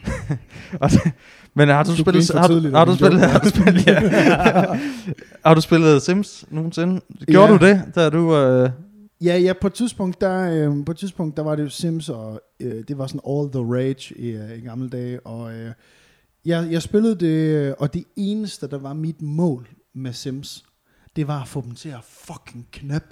Men 1.54 1.68
har 1.68 1.82
du, 1.82 1.90
Du 1.90 1.96
spillet, 1.96 2.30
har, 2.30 2.46
du, 2.48 2.54
tidligt, 2.54 2.74
har, 2.76 2.84
du 2.84 2.94
spillet, 2.94 3.20
har, 3.20 3.38
du 3.38 3.48
spillet, 3.48 3.86
ja. 3.86 4.00
har 5.46 5.54
du 5.54 5.60
spillet 5.60 6.02
Sims 6.02 6.44
nogensinde? 6.50 7.00
Gjorde 7.26 7.52
Ja. 7.52 7.58
du 7.58 7.66
det, 7.66 7.82
da 7.94 8.10
du... 8.10 8.18
Uh, 8.64 8.70
Ja, 9.24 9.38
ja, 9.38 9.52
på 9.60 9.66
et 9.66 9.72
tidspunkt, 9.74 10.20
der, 10.20 10.68
øh, 10.70 10.84
på 10.84 10.92
et 10.92 10.98
tidspunkt, 10.98 11.36
der 11.36 11.42
var 11.42 11.54
det 11.56 11.62
jo 11.62 11.68
Sims, 11.68 12.08
og 12.08 12.40
øh, 12.60 12.82
det 12.88 12.98
var 12.98 13.06
sådan 13.06 13.20
all 13.28 13.50
the 13.52 13.74
rage 13.74 14.14
i, 14.18 14.28
øh, 14.30 14.58
i 14.58 14.60
gamle 14.60 14.88
dage, 14.88 15.26
og 15.26 15.52
øh, 15.54 15.70
jeg, 16.44 16.68
jeg 16.70 16.82
spillede 16.82 17.14
det, 17.14 17.74
og 17.74 17.94
det 17.94 18.04
eneste, 18.16 18.66
der 18.70 18.78
var 18.78 18.92
mit 18.92 19.22
mål 19.22 19.68
med 19.94 20.12
Sims, 20.12 20.64
det 21.16 21.28
var 21.28 21.40
at 21.42 21.48
få 21.48 21.60
dem 21.60 21.74
til 21.74 21.88
at 21.88 22.00
fucking 22.26 22.66
knap. 22.72 23.02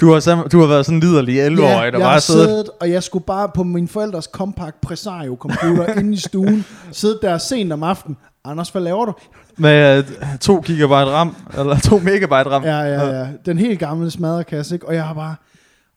Du, 0.00 0.12
har, 0.12 0.20
sam- 0.20 0.48
du 0.48 0.60
har 0.60 0.66
været 0.66 0.86
sådan 0.86 1.00
liderlig 1.00 1.40
11 1.40 1.62
år, 1.64 1.68
der 1.68 1.82
jeg 1.82 1.92
bare 1.92 2.20
siddet... 2.20 2.48
siddet, 2.48 2.70
og 2.80 2.90
jeg 2.90 3.02
skulle 3.02 3.24
bare 3.24 3.48
på 3.54 3.62
min 3.62 3.88
forældres 3.88 4.24
compact 4.24 4.80
Presario 4.80 5.36
computer 5.40 5.86
inde 5.98 6.12
i 6.12 6.16
stuen, 6.16 6.64
sidde 6.92 7.18
der 7.22 7.38
sent 7.38 7.72
om 7.72 7.82
aftenen. 7.82 8.16
Anders, 8.44 8.68
hvad 8.68 8.82
laver 8.82 9.04
du? 9.04 9.12
Med 9.56 10.04
uh, 10.22 10.38
2 10.40 10.60
gigabyte 10.60 10.94
RAM, 11.10 11.36
eller 11.58 11.78
2 11.78 11.98
megabyte 11.98 12.50
RAM. 12.50 12.64
Ja, 12.64 12.78
ja, 12.80 13.18
ja. 13.18 13.26
Den 13.46 13.58
helt 13.58 13.78
gamle 13.78 14.10
smadrekasse, 14.10 14.74
ikke? 14.74 14.88
Og 14.88 14.94
jeg 14.94 15.04
har 15.04 15.14
bare... 15.14 15.34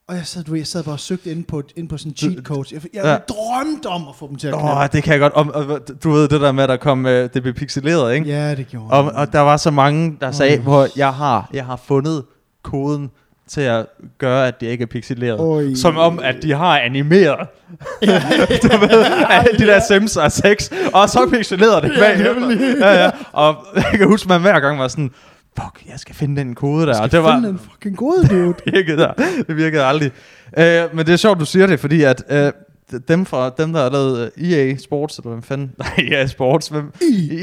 Og 0.08 0.16
jeg 0.16 0.26
sad, 0.26 0.44
du 0.44 0.56
jeg 0.56 0.68
sad 0.68 0.84
bare 0.84 0.96
og 0.96 1.00
søgte 1.00 1.32
ind 1.32 1.44
på, 1.46 1.62
ind 1.76 1.90
på 1.90 1.98
sådan 1.98 2.12
en 2.12 2.16
cheat 2.16 2.38
coach. 2.46 2.74
Jeg, 2.74 2.82
jeg 2.94 3.04
Ja. 3.04 3.12
ja. 3.12 3.18
drømte 3.18 3.86
om 3.88 4.02
at 4.10 4.16
få 4.16 4.28
dem 4.28 4.36
til 4.36 4.48
at 4.48 4.54
Åh, 4.54 4.60
knappe. 4.62 4.82
oh, 4.82 4.88
det 4.94 5.04
kan 5.04 5.12
jeg 5.14 5.20
godt. 5.20 5.34
Om, 5.34 5.52
og, 5.54 5.80
du 6.04 6.12
ved 6.12 6.28
det 6.28 6.42
der 6.42 6.52
med, 6.52 6.64
at 6.64 6.70
der 6.70 6.78
kom, 6.78 7.06
uh, 7.06 7.12
det 7.12 7.42
blev 7.42 7.54
pixeleret, 7.54 8.14
ikke? 8.14 8.28
Ja, 8.30 8.56
det 8.56 8.68
gjorde 8.68 8.88
Og, 8.92 9.04
og 9.16 9.34
der 9.34 9.40
var 9.40 9.58
så 9.58 9.72
mange, 9.72 10.18
der 10.22 10.32
sagde, 10.32 10.60
hvor 10.60 10.88
jeg 10.96 11.14
har, 11.14 11.50
jeg 11.54 11.66
har 11.66 11.76
fundet 11.76 12.24
koden 12.64 13.10
til 13.50 13.62
at 13.62 13.86
gøre, 14.18 14.48
at 14.48 14.62
det 14.62 14.68
ikke 14.68 14.82
er 14.82 14.86
pixeleret. 14.86 15.40
Oj. 15.40 15.74
Som 15.76 15.98
om, 15.98 16.20
at 16.24 16.36
de 16.42 16.54
har 16.54 16.80
animeret. 16.80 17.48
du 18.64 18.78
ved, 18.78 19.06
at 19.30 19.48
de 19.60 19.66
der 19.66 19.80
Sims 19.88 20.16
er 20.16 20.30
sex, 20.30 20.72
og 20.94 21.10
så 21.10 21.30
pixeleret 21.34 21.84
det 21.84 21.92
Ja, 21.96 22.00
bagefter. 22.00 22.88
ja, 22.88 23.04
ja. 23.04 23.10
Og 23.32 23.56
jeg 23.76 23.94
kan 23.98 24.08
huske, 24.08 24.28
man 24.28 24.42
hver 24.42 24.60
gang 24.60 24.80
var 24.80 24.88
sådan, 24.88 25.12
fuck, 25.60 25.90
jeg 25.92 26.00
skal 26.00 26.16
finde 26.16 26.42
den 26.42 26.56
kode 26.56 26.86
der. 26.88 26.94
skal 26.94 27.04
og 27.04 27.12
det 27.12 27.24
var, 27.24 27.36
finde 27.36 27.48
den 27.50 27.60
fucking 27.72 27.98
gode, 27.98 28.28
dude. 28.28 28.54
det 28.66 28.74
virkede 28.74 28.98
der. 28.98 29.14
Det 29.48 29.58
virkede 29.58 29.84
aldrig. 29.84 30.12
Uh, 30.58 30.96
men 30.96 31.06
det 31.06 31.10
er 31.10 31.18
sjovt, 31.18 31.40
du 31.40 31.46
siger 31.46 31.68
det, 31.68 31.80
fordi 31.80 32.04
at 32.04 32.24
uh, 32.32 32.38
dem, 33.08 33.26
fra, 33.26 33.50
dem, 33.58 33.74
der 33.74 33.84
har 33.84 33.90
lavet 33.90 34.32
uh, 34.38 34.50
EA 34.52 34.76
Sports, 34.78 35.18
eller 35.18 35.30
hvem 35.30 35.44
fanden? 35.44 35.72
Nej, 35.80 36.08
EA 36.12 36.28
Sports. 36.28 36.68
Hvem? 36.68 36.94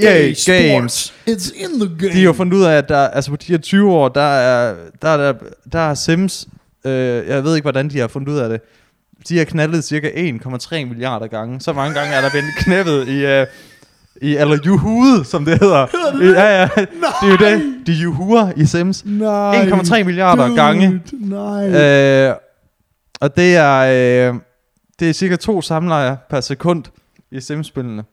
EA 0.03 0.33
Games. 0.47 1.15
It's 1.29 1.65
in 1.65 1.81
the 1.81 1.99
game. 1.99 2.13
De 2.13 2.17
har 2.17 2.23
jo 2.23 2.33
fundet 2.33 2.57
ud 2.57 2.63
af, 2.63 2.73
at 2.79 2.89
der, 2.89 2.99
altså 3.09 3.31
på 3.31 3.37
de 3.37 3.47
her 3.47 3.59
20 3.59 3.93
år, 3.93 4.09
der 4.09 4.21
er, 4.21 4.75
der 5.03 5.09
er, 5.09 5.17
der, 5.17 5.33
der 5.73 5.79
er 5.79 5.95
Sims, 5.95 6.49
øh, 6.85 6.93
jeg 7.29 7.45
ved 7.45 7.55
ikke, 7.57 7.65
hvordan 7.65 7.91
de 7.91 7.99
har 7.99 8.09
fundet 8.09 8.29
ud 8.29 8.39
af 8.39 8.49
det, 8.49 8.61
de 9.29 9.39
har 9.39 9.45
knaldet 9.45 9.85
cirka 9.85 10.09
1,3 10.09 10.85
milliarder 10.85 11.27
gange. 11.27 11.61
Så 11.61 11.73
mange 11.73 11.95
gange 11.95 12.15
er 12.15 12.21
der 12.21 12.31
blevet 12.31 12.47
knæppet 12.59 13.09
i, 13.09 13.25
øh, 13.25 13.47
i 14.23 14.37
eller 14.37 14.59
juhuet, 14.67 15.27
som 15.27 15.45
det 15.45 15.59
hedder. 15.61 15.87
Ja, 16.21 16.61
ja, 16.61 16.69
det 16.77 16.89
er 17.23 17.29
jo 17.31 17.37
det. 17.37 17.87
De 17.87 17.93
juhuer 17.93 18.53
i 18.57 18.67
Sims. 18.67 19.05
Nej, 19.05 19.69
1,3 19.69 20.03
milliarder 20.03 20.47
dude, 20.47 20.57
gange. 20.57 21.03
Nej. 21.13 21.69
Øh, 21.69 22.35
og 23.21 23.37
det 23.37 23.57
er, 23.57 24.31
øh, 24.31 24.35
det 25.01 25.09
er 25.09 25.13
cirka 25.13 25.37
to 25.37 25.63
samlejer 25.63 26.17
per 26.31 26.41
sekund 26.41 26.85
i 27.31 27.41
Sims-spillene. 27.41 28.05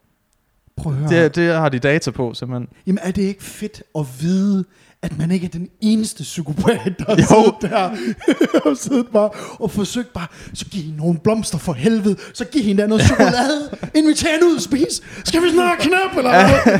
Prøv 0.77 0.93
at 0.93 0.99
høre. 0.99 1.23
Det, 1.23 1.35
det 1.35 1.53
har 1.53 1.69
de 1.69 1.79
data 1.79 2.11
på, 2.11 2.33
simpelthen. 2.33 2.67
Jamen, 2.87 2.99
er 3.03 3.11
det 3.11 3.21
ikke 3.21 3.43
fedt 3.43 3.83
at 3.99 4.05
vide, 4.21 4.65
at 5.01 5.17
man 5.17 5.31
ikke 5.31 5.45
er 5.45 5.49
den 5.49 5.69
eneste 5.81 6.23
psykopat, 6.23 6.93
der 6.99 7.05
har 7.05 7.57
der 7.61 7.89
og 8.69 8.77
siddet 8.77 9.07
bare 9.13 9.29
og 9.59 9.71
forsøgt 9.71 10.13
bare, 10.13 10.27
så 10.53 10.65
giv 10.65 10.81
hende 10.83 10.97
nogle 10.97 11.19
blomster 11.19 11.57
for 11.57 11.73
helvede, 11.73 12.15
så 12.33 12.45
giv 12.45 12.63
hende 12.63 12.87
noget 12.87 13.03
chokolade, 13.03 13.69
inviter 13.95 14.27
hende 14.31 14.45
ud 14.45 14.55
og 14.55 14.61
spise, 14.61 15.01
skal 15.25 15.41
vi 15.43 15.49
snart 15.53 15.77
knap, 15.79 16.17
eller 16.17 16.31
hvad? 16.31 16.79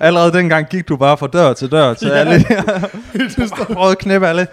Allerede 0.00 0.32
dengang 0.32 0.68
gik 0.68 0.88
du 0.88 0.96
bare 0.96 1.16
fra 1.18 1.26
dør 1.26 1.52
til 1.52 1.70
dør 1.70 1.94
til 1.94 2.08
Ja. 2.08 2.14
alle. 2.14 2.44
Prøvede 3.74 3.90
at 3.92 3.98
knæppe 3.98 4.26
alle. 4.26 4.46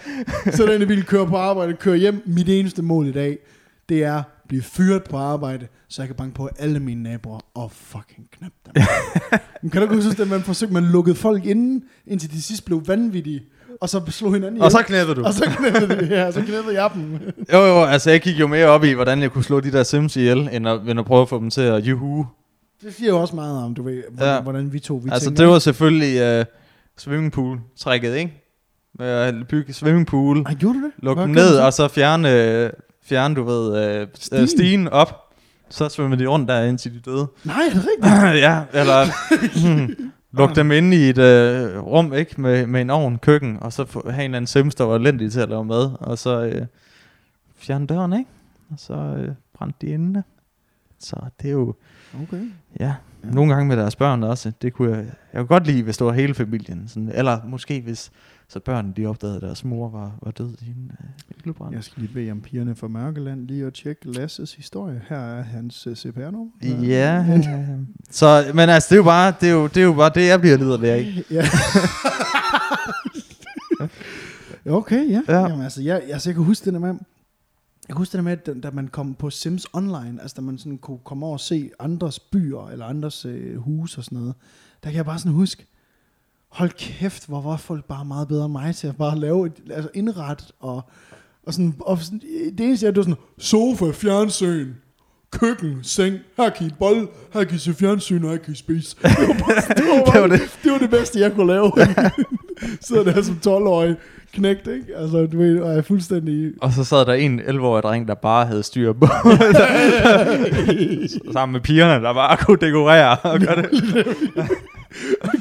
så 0.51 0.65
den 0.65 0.89
vil 0.89 1.03
køre 1.05 1.27
på 1.27 1.37
arbejde, 1.37 1.73
køre 1.73 1.97
hjem. 1.97 2.23
Mit 2.25 2.49
eneste 2.49 2.81
mål 2.81 3.07
i 3.07 3.11
dag, 3.11 3.37
det 3.89 4.03
er 4.03 4.23
blive 4.51 4.63
fyret 4.63 5.03
på 5.03 5.17
arbejde, 5.17 5.67
så 5.89 6.01
jeg 6.01 6.07
kan 6.07 6.15
banke 6.15 6.35
på 6.35 6.49
alle 6.59 6.79
mine 6.79 7.03
naboer 7.03 7.39
og 7.55 7.71
fucking 7.71 8.27
knap 8.31 8.51
dem. 8.65 8.83
Men 9.61 9.69
kan 9.71 9.81
du 9.81 9.91
ikke 9.91 10.03
huske, 10.05 10.21
at 10.21 10.27
man 10.29 10.41
forsøgte, 10.41 10.73
man 10.73 10.83
lukkede 10.83 11.15
folk 11.15 11.45
inden, 11.45 11.83
indtil 12.07 12.31
de 12.31 12.41
sidst 12.41 12.65
blev 12.65 12.83
vanvittige, 12.87 13.41
og 13.81 13.89
så 13.89 14.01
slog 14.07 14.33
hinanden 14.33 14.55
ihjel. 14.55 14.65
Og 14.65 14.71
så 14.71 14.81
knæppede 14.83 15.15
du. 15.15 15.25
og 15.25 15.33
så 15.33 15.45
knæppede 15.57 15.87
det, 16.01 16.09
ja, 16.09 16.31
så 16.31 16.41
knæppede 16.41 16.81
jeg 16.81 16.91
dem. 16.93 17.19
Jo, 17.53 17.59
jo, 17.59 17.83
altså 17.83 18.09
jeg 18.11 18.21
gik 18.21 18.39
jo 18.39 18.47
mere 18.47 18.67
op 18.67 18.83
i, 18.83 18.91
hvordan 18.93 19.21
jeg 19.21 19.31
kunne 19.31 19.43
slå 19.43 19.59
de 19.59 19.71
der 19.71 19.83
Sims 19.83 20.15
ihjel, 20.15 20.49
end 20.51 20.67
at, 20.69 20.79
end 20.87 20.99
at 20.99 21.05
prøve 21.05 21.21
at 21.21 21.29
få 21.29 21.39
dem 21.39 21.49
til 21.49 21.61
at 21.61 21.83
juhu. 21.83 22.27
Det 22.83 22.93
siger 22.93 23.09
jo 23.09 23.19
også 23.21 23.35
meget 23.35 23.63
om, 23.63 23.75
du 23.75 23.83
ved, 23.83 24.03
hvordan, 24.11 24.35
Ja. 24.35 24.41
hvordan 24.41 24.73
vi 24.73 24.79
to 24.79 24.95
vi 25.03 25.09
Altså 25.11 25.29
tænker. 25.29 25.43
det 25.43 25.51
var 25.51 25.59
selvfølgelig 25.59 26.39
uh, 26.39 26.45
swimmingpool-trækket, 26.97 28.15
ikke? 28.15 28.33
Med 28.99 29.07
at 29.07 29.35
bygge 29.49 29.73
swimmingpool, 29.73 30.41
Ej, 30.45 30.53
gjorde 30.53 30.79
du 30.79 30.83
det? 30.85 30.91
lukke 30.97 31.21
dem 31.21 31.29
ned, 31.29 31.57
og 31.57 31.73
så 31.73 31.87
fjerne, 31.87 32.31
øh, 32.33 32.69
fjerne 33.03 33.35
du 33.35 33.43
ved, 33.43 33.67
uh, 34.01 34.07
Stigen. 34.13 34.47
stigen. 34.47 34.47
stigen 34.47 34.87
op. 34.87 35.17
Så 35.69 35.89
svømmede 35.89 36.21
de 36.23 36.27
rundt 36.27 36.49
der, 36.49 36.63
indtil 36.63 36.93
de 36.93 36.99
døde. 36.99 37.27
Nej, 37.43 37.55
er 37.69 37.73
det 37.73 37.85
rigtigt? 37.87 38.43
ja, 38.47 38.61
eller 38.73 39.05
lukke 40.37 40.55
dem 40.55 40.71
inde 40.71 40.97
i 40.97 41.09
et 41.09 41.17
øh, 41.17 41.79
rum, 41.79 42.13
ikke? 42.13 42.41
Med, 42.41 42.67
med 42.67 42.81
en 42.81 42.89
ovn, 42.89 43.17
køkken, 43.17 43.57
og 43.61 43.73
så 43.73 43.85
få- 43.85 44.09
have 44.09 44.25
en 44.25 44.31
eller 44.31 44.37
anden 44.37 44.47
sims, 44.47 44.75
der 44.75 44.83
var 44.83 44.95
elendig 44.95 45.31
til 45.31 45.39
at 45.39 45.49
lave 45.49 45.65
mad, 45.65 45.91
og 45.99 46.17
så 46.17 46.41
øh, 46.43 46.65
fjerne 47.57 47.87
døren, 47.87 48.13
ikke? 48.13 48.29
Og 48.71 48.75
så 48.79 48.93
øh, 48.93 49.29
brændte 49.57 49.77
de 49.87 49.91
inde. 49.91 50.23
Så 50.99 51.15
det 51.41 51.47
er 51.47 51.51
jo, 51.51 51.75
Okay. 52.23 52.37
ja, 52.79 52.85
Ja. 52.85 52.93
ja. 53.23 53.29
nogle 53.33 53.53
gange 53.53 53.67
med 53.67 53.77
deres 53.77 53.95
børn 53.95 54.23
også. 54.23 54.51
Det 54.61 54.73
kunne 54.73 54.95
jeg, 54.95 55.05
jeg 55.33 55.39
kunne 55.39 55.47
godt 55.47 55.67
lide, 55.67 55.83
hvis 55.83 55.97
det 55.97 56.07
var 56.07 56.13
hele 56.13 56.33
familien. 56.33 56.87
Sådan, 56.87 57.11
eller 57.13 57.39
måske 57.45 57.81
hvis 57.81 58.11
så 58.51 58.59
børnene 58.59 58.93
de 58.97 59.05
opdagede, 59.05 59.35
at 59.35 59.41
deres 59.41 59.63
mor 59.65 59.89
var, 59.89 60.11
var 60.21 60.31
død 60.31 60.53
i 60.61 60.69
en 60.69 60.91
øh. 61.45 61.53
Jeg 61.71 61.83
skal 61.83 62.01
lige 62.01 62.13
bede 62.13 62.31
om 62.31 62.41
pigerne 62.41 62.75
fra 62.75 62.87
Mørkeland 62.87 63.47
lige 63.47 63.65
at 63.65 63.73
tjekke 63.73 64.11
Lasses 64.11 64.53
historie. 64.53 65.01
Her 65.09 65.17
er 65.17 65.41
hans 65.43 65.87
uh, 65.87 65.93
CPR-nummer. 65.95 66.51
Ja, 66.63 67.41
så, 68.11 68.51
men 68.53 68.69
altså, 68.69 68.87
det 68.89 68.95
er 68.95 68.97
jo 68.97 69.03
bare 69.03 69.33
det, 69.41 69.49
er 69.49 69.53
jo, 69.53 69.67
det, 69.67 69.77
er 69.77 69.83
jo 69.83 69.93
bare 69.93 70.11
det 70.15 70.27
jeg 70.27 70.41
bliver 70.41 70.57
liderlig 70.57 70.89
af. 70.97 71.23
Ja. 71.31 71.45
okay, 74.65 75.09
ja. 75.09 75.21
Ja. 75.27 75.33
ja. 75.39 75.47
Jamen, 75.47 75.61
altså, 75.61 75.81
jeg, 75.81 76.01
altså, 76.09 76.29
jeg 76.29 76.35
kan 76.35 76.43
huske 76.43 76.65
det 76.65 76.73
der 76.73 76.79
med, 76.79 76.89
jeg 76.89 76.95
kan 77.87 77.97
huske 77.97 78.17
det 78.17 78.23
med, 78.23 78.31
at 78.31 78.45
da- 78.45 78.53
da 78.63 78.71
man 78.71 78.87
kom 78.87 79.13
på 79.13 79.29
Sims 79.29 79.67
Online, 79.73 80.17
altså 80.21 80.35
da 80.35 80.41
man 80.41 80.57
sådan 80.57 80.77
kunne 80.77 80.99
komme 81.03 81.25
over 81.25 81.33
og 81.33 81.39
se 81.39 81.71
andres 81.79 82.19
byer, 82.19 82.69
eller 82.71 82.85
andres 82.85 83.25
øh, 83.25 83.57
huse 83.57 83.97
og 83.99 84.03
sådan 84.03 84.17
noget, 84.17 84.33
der 84.83 84.89
kan 84.89 84.97
jeg 84.97 85.05
bare 85.05 85.19
sådan 85.19 85.31
huske, 85.31 85.65
hold 86.51 86.69
kæft, 86.69 87.27
hvor 87.27 87.41
var 87.41 87.57
folk 87.57 87.85
bare 87.85 88.05
meget 88.05 88.27
bedre 88.27 88.45
end 88.45 88.51
mig 88.51 88.75
til 88.75 88.87
at 88.87 88.97
bare 88.97 89.19
lave 89.19 89.45
et, 89.47 89.53
altså 89.71 89.89
indret, 89.93 90.51
og, 90.59 90.81
og 91.47 91.53
sådan, 91.53 91.75
og 91.79 91.97
sådan, 91.97 92.21
det 92.57 92.59
eneste 92.59 92.87
er, 92.87 92.91
det 92.91 92.97
var 92.97 93.03
sådan, 93.03 93.17
sofa, 93.37 93.91
fjernsyn, 93.91 94.67
køkken, 95.31 95.79
seng, 95.83 96.15
her 96.37 96.49
kan 96.49 96.67
I 96.67 96.69
bold, 96.79 97.07
her 97.33 97.43
kan 97.43 97.55
I 97.55 97.59
se 97.59 97.73
fjernsyn, 97.73 98.23
og 98.23 98.29
her 98.29 98.37
kan 98.37 98.53
I 98.53 98.55
spise. 98.55 98.95
Det 99.01 99.27
var, 99.27 99.33
bare, 99.33 99.75
det 99.75 99.85
var, 99.85 100.05
bare, 100.05 100.13
Det 100.13 100.21
var 100.21 100.27
det, 100.27 100.59
det 100.63 100.71
var 100.71 100.77
det 100.77 100.89
bedste, 100.89 101.19
jeg 101.19 101.33
kunne 101.33 101.47
lave. 101.47 101.71
Sidder 102.87 103.03
der 103.03 103.21
som 103.21 103.39
12-årig 103.47 103.95
knægt, 104.33 104.67
ikke? 104.67 104.95
Altså, 104.95 105.25
du 105.25 105.37
ved, 105.37 105.59
og 105.59 105.69
jeg 105.69 105.77
er 105.77 105.81
fuldstændig... 105.81 106.51
Og 106.61 106.73
så 106.73 106.83
sad 106.83 107.05
der 107.05 107.13
en 107.13 107.39
11-årig 107.39 107.83
dreng, 107.83 108.07
der 108.07 108.13
bare 108.13 108.45
havde 108.45 108.63
styr 108.63 108.93
på, 108.93 109.05
sammen 111.33 111.53
med 111.53 111.61
pigerne, 111.61 112.03
der 112.03 112.13
bare 112.13 112.37
kunne 112.37 112.57
dekorere 112.61 113.17
og 113.17 113.39
gøre 113.39 113.55
det. 113.55 113.69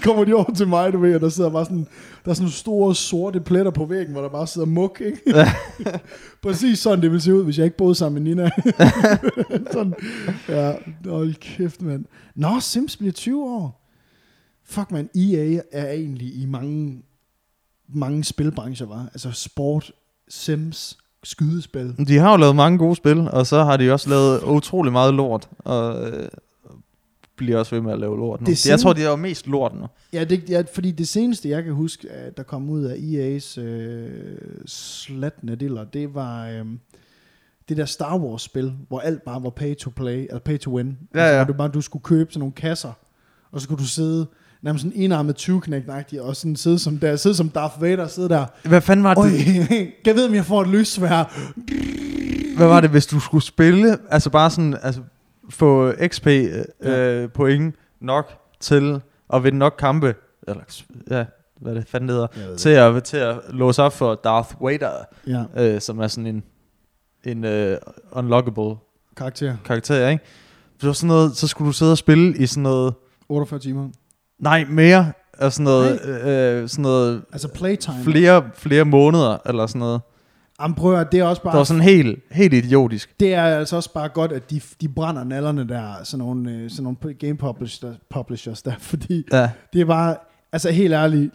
Kommer 0.04 0.24
de 0.24 0.34
over 0.34 0.54
til 0.54 0.68
mig, 0.68 0.92
du 0.92 0.98
ved, 0.98 1.14
og 1.14 1.20
der 1.20 1.28
sidder 1.28 1.50
bare 1.50 1.64
sådan, 1.64 1.86
der 2.24 2.30
er 2.30 2.34
sådan 2.34 2.50
store 2.50 2.94
sorte 2.94 3.40
pletter 3.40 3.70
på 3.70 3.84
væggen, 3.84 4.12
hvor 4.12 4.22
der 4.22 4.28
bare 4.28 4.46
sidder 4.46 4.66
muk, 4.66 5.00
ikke? 5.04 5.46
Præcis 6.42 6.78
sådan 6.78 7.02
det 7.02 7.10
ville 7.10 7.22
se 7.22 7.34
ud, 7.34 7.44
hvis 7.44 7.58
jeg 7.58 7.64
ikke 7.64 7.76
boede 7.76 7.94
sammen 7.94 8.22
med 8.22 8.30
Nina. 8.30 8.50
sådan, 9.72 9.94
ja, 10.48 10.72
hold 11.04 11.34
kæft, 11.34 11.82
mand. 11.82 12.04
Nå, 12.34 12.60
Sims 12.60 12.96
bliver 12.96 13.12
20 13.12 13.44
år. 13.44 13.90
Fuck, 14.64 14.90
man, 14.90 15.10
EA 15.14 15.60
er 15.72 15.92
egentlig 15.92 16.42
i 16.42 16.46
mange, 16.46 17.02
mange 17.88 18.24
spilbrancher, 18.24 18.86
var. 18.86 19.08
Altså 19.12 19.30
sport, 19.32 19.92
Sims, 20.28 20.98
skydespil. 21.24 21.94
De 22.08 22.18
har 22.18 22.30
jo 22.30 22.36
lavet 22.36 22.56
mange 22.56 22.78
gode 22.78 22.96
spil, 22.96 23.18
og 23.18 23.46
så 23.46 23.64
har 23.64 23.76
de 23.76 23.92
også 23.92 24.10
lavet 24.10 24.42
utrolig 24.42 24.92
meget 24.92 25.14
lort, 25.14 25.48
og 25.58 26.08
øh, 26.08 26.28
bliver 27.44 27.58
også 27.58 27.74
ved 27.74 27.82
med 27.82 27.92
at 27.92 27.98
lave 27.98 28.16
lort 28.16 28.40
nu. 28.40 28.44
Det 28.44 28.50
Det 28.50 28.58
sind- 28.58 28.70
jeg 28.70 28.80
tror, 28.80 28.92
de 28.92 29.02
er 29.04 29.10
jo 29.10 29.16
mest 29.16 29.46
lort 29.46 29.74
nu. 29.74 29.86
Ja, 30.12 30.24
det, 30.24 30.50
ja, 30.50 30.62
fordi 30.74 30.90
det 30.90 31.08
seneste, 31.08 31.48
jeg 31.48 31.64
kan 31.64 31.72
huske, 31.72 32.08
at 32.10 32.36
der 32.36 32.42
kom 32.42 32.70
ud 32.70 32.82
af 32.84 32.94
EA's 32.94 33.60
øh, 33.60 34.10
slatne 34.66 35.54
diller, 35.54 35.84
det 35.84 36.14
var 36.14 36.46
øh, 36.48 36.64
det 37.68 37.76
der 37.76 37.84
Star 37.84 38.18
Wars-spil, 38.18 38.72
hvor 38.88 39.00
alt 39.00 39.22
bare 39.22 39.42
var 39.42 39.50
pay 39.50 39.76
to 39.76 39.90
play, 39.96 40.18
eller 40.28 40.38
pay 40.38 40.58
to 40.58 40.70
win. 40.76 40.98
Ja, 41.14 41.20
altså, 41.20 41.36
ja. 41.38 41.44
Du, 41.44 41.52
bare, 41.52 41.68
du 41.68 41.80
skulle 41.80 42.02
købe 42.02 42.32
sådan 42.32 42.38
nogle 42.40 42.52
kasser, 42.52 42.92
og 43.52 43.60
så 43.60 43.68
kunne 43.68 43.78
du 43.78 43.86
sidde 43.88 44.26
nærmest 44.62 44.82
sådan 44.84 44.96
enarmet 45.00 45.36
20 45.36 45.62
og 46.20 46.36
sådan 46.36 46.56
sidde 46.56 46.78
som, 46.78 46.98
der, 46.98 47.16
sidde 47.16 47.36
som 47.36 47.48
Darth 47.48 47.82
Vader, 47.82 48.06
sidde 48.08 48.28
der. 48.28 48.46
Hvad 48.68 48.80
fanden 48.80 49.04
var 49.04 49.14
det? 49.14 49.32
Jeg 50.06 50.14
vide, 50.16 50.28
om 50.28 50.34
jeg 50.34 50.44
får 50.44 50.62
et 50.62 50.68
lyssvær? 50.68 51.32
Hvad 52.56 52.66
var 52.66 52.80
det, 52.80 52.90
hvis 52.90 53.06
du 53.06 53.20
skulle 53.20 53.44
spille, 53.44 53.98
altså 54.10 54.30
bare 54.30 54.50
sådan, 54.50 54.76
altså 54.82 55.00
få 55.50 55.92
XP 56.08 56.26
øh, 56.26 56.64
Ja. 56.82 57.00
øh, 57.22 57.28
point 57.30 57.74
nok 58.00 58.32
til 58.60 59.00
at 59.32 59.44
vinde 59.44 59.58
nok 59.58 59.74
kampe, 59.78 60.14
eller 60.48 60.62
ja, 61.10 61.24
hvad 61.60 61.74
det 61.74 61.88
fanden 61.88 62.08
hedder, 62.10 62.56
til 62.56 62.68
at, 62.70 63.04
til 63.04 63.16
at 63.16 63.36
låse 63.48 63.82
op 63.82 63.92
for 63.92 64.14
Darth 64.14 64.54
Vader, 64.64 64.90
Ja, 65.26 65.44
øh, 65.56 65.80
som 65.80 65.98
er 65.98 66.06
sådan 66.06 66.26
en, 66.26 66.42
en 67.24 67.44
øh, 67.44 67.76
unlockable 68.12 68.76
karakter. 69.16 69.56
karakter, 69.64 70.08
ikke? 70.08 70.24
Var 70.82 70.92
sådan 70.92 71.08
noget, 71.08 71.36
så 71.36 71.48
skulle 71.48 71.68
du 71.68 71.72
sidde 71.72 71.92
og 71.92 71.98
spille 71.98 72.36
i 72.36 72.46
sådan 72.46 72.62
noget, 72.62 72.94
48 73.28 73.60
timer. 73.60 73.88
nej, 74.38 74.64
mere, 74.68 75.12
af 75.38 75.52
sådan 75.52 75.64
noget, 75.64 76.00
øh, 76.08 76.68
sådan 76.68 76.82
noget 76.82 77.22
Altså 77.32 77.48
playtime. 77.48 77.96
flere, 78.04 78.50
flere 78.54 78.84
måneder, 78.84 79.38
eller 79.46 79.66
sådan 79.66 79.78
noget. 79.78 80.00
Jamen 80.60 80.74
prøv 80.74 80.94
at, 81.00 81.12
det 81.12 81.20
er 81.20 81.24
også 81.24 81.42
bare... 81.42 81.52
Det 81.52 81.58
var 81.58 81.64
sådan 81.64 81.82
helt, 81.82 82.18
helt 82.30 82.54
idiotisk. 82.54 83.20
Det 83.20 83.34
er 83.34 83.42
altså 83.42 83.76
også 83.76 83.92
bare 83.92 84.08
godt, 84.08 84.32
at 84.32 84.50
de, 84.50 84.60
de 84.80 84.88
brænder 84.88 85.24
nallerne 85.24 85.68
der, 85.68 85.92
sådan 86.04 86.18
nogle, 86.24 86.50
øh, 86.50 86.70
sådan 86.70 86.82
nogle 86.82 87.14
game 87.14 87.36
publishers, 87.36 87.96
publishers 88.10 88.62
der, 88.62 88.72
fordi 88.90 89.24
Ja. 89.32 89.50
det 89.72 89.80
er 89.80 89.84
bare, 89.84 90.16
altså 90.52 90.70
helt 90.70 90.94
ærligt, 90.94 91.30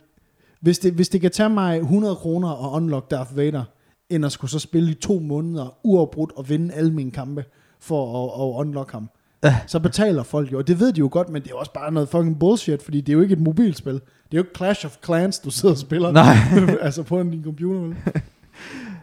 hvis 0.62 0.80
det, 0.80 0.94
hvis 0.94 1.10
det 1.10 1.22
kan 1.22 1.32
tage 1.32 1.50
mig 1.50 1.78
100 1.80 2.16
kroner 2.16 2.50
og 2.50 2.72
unlock 2.74 3.12
Darth 3.12 3.38
Vader, 3.38 3.64
end 4.10 4.26
at 4.26 4.32
skulle 4.32 4.52
så 4.52 4.60
spille 4.60 4.92
i 4.92 4.94
to 4.94 5.20
måneder 5.20 5.78
uafbrudt 5.84 6.32
og 6.38 6.50
vinde 6.50 6.74
alle 6.74 6.94
mine 6.94 7.12
kampe 7.12 7.46
for 7.80 8.24
at, 8.26 8.42
at 8.42 8.66
unlock 8.68 8.92
ham, 8.92 9.10
Ja. 9.44 9.56
så 9.68 9.80
betaler 9.80 10.24
folk 10.24 10.52
jo, 10.52 10.58
og 10.58 10.68
det 10.68 10.80
ved 10.80 10.94
de 10.94 11.00
jo 11.00 11.10
godt, 11.12 11.30
men 11.30 11.42
det 11.44 11.52
er 11.52 11.56
også 11.56 11.74
bare 11.74 11.92
noget 11.92 12.10
fucking 12.10 12.40
bullshit, 12.40 12.82
fordi 12.84 13.02
det 13.02 13.10
er 13.10 13.14
jo 13.14 13.22
ikke 13.22 13.34
et 13.34 13.42
mobilspil. 13.42 13.94
Det 13.94 14.02
er 14.02 14.38
jo 14.38 14.42
ikke 14.42 14.52
Clash 14.58 14.86
of 14.86 14.96
Clans, 15.06 15.40
du 15.40 15.50
sidder 15.52 15.76
og 15.76 15.80
spiller. 15.80 16.12
Nej. 16.12 16.36
altså 16.82 17.04
på 17.04 17.24
din 17.24 17.44
computer, 17.44 17.94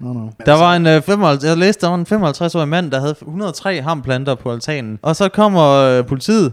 Nå, 0.01 0.13
nå. 0.13 0.31
Der 0.47 0.53
var 0.53 0.77
en 0.77 0.87
øh, 0.87 1.03
55, 1.03 1.45
jeg 1.45 1.59
læste, 1.59 1.87
der 1.87 1.89
var 1.89 2.23
en 2.23 2.25
55-årig 2.25 2.69
mand, 2.69 2.91
der 2.91 3.01
havde 3.01 3.15
103 3.21 3.81
hamplanter 3.81 4.35
på 4.35 4.53
altanen. 4.53 4.99
Og 5.03 5.17
så 5.17 5.29
kommer 5.29 5.71
øh, 5.71 6.07
politiet. 6.07 6.53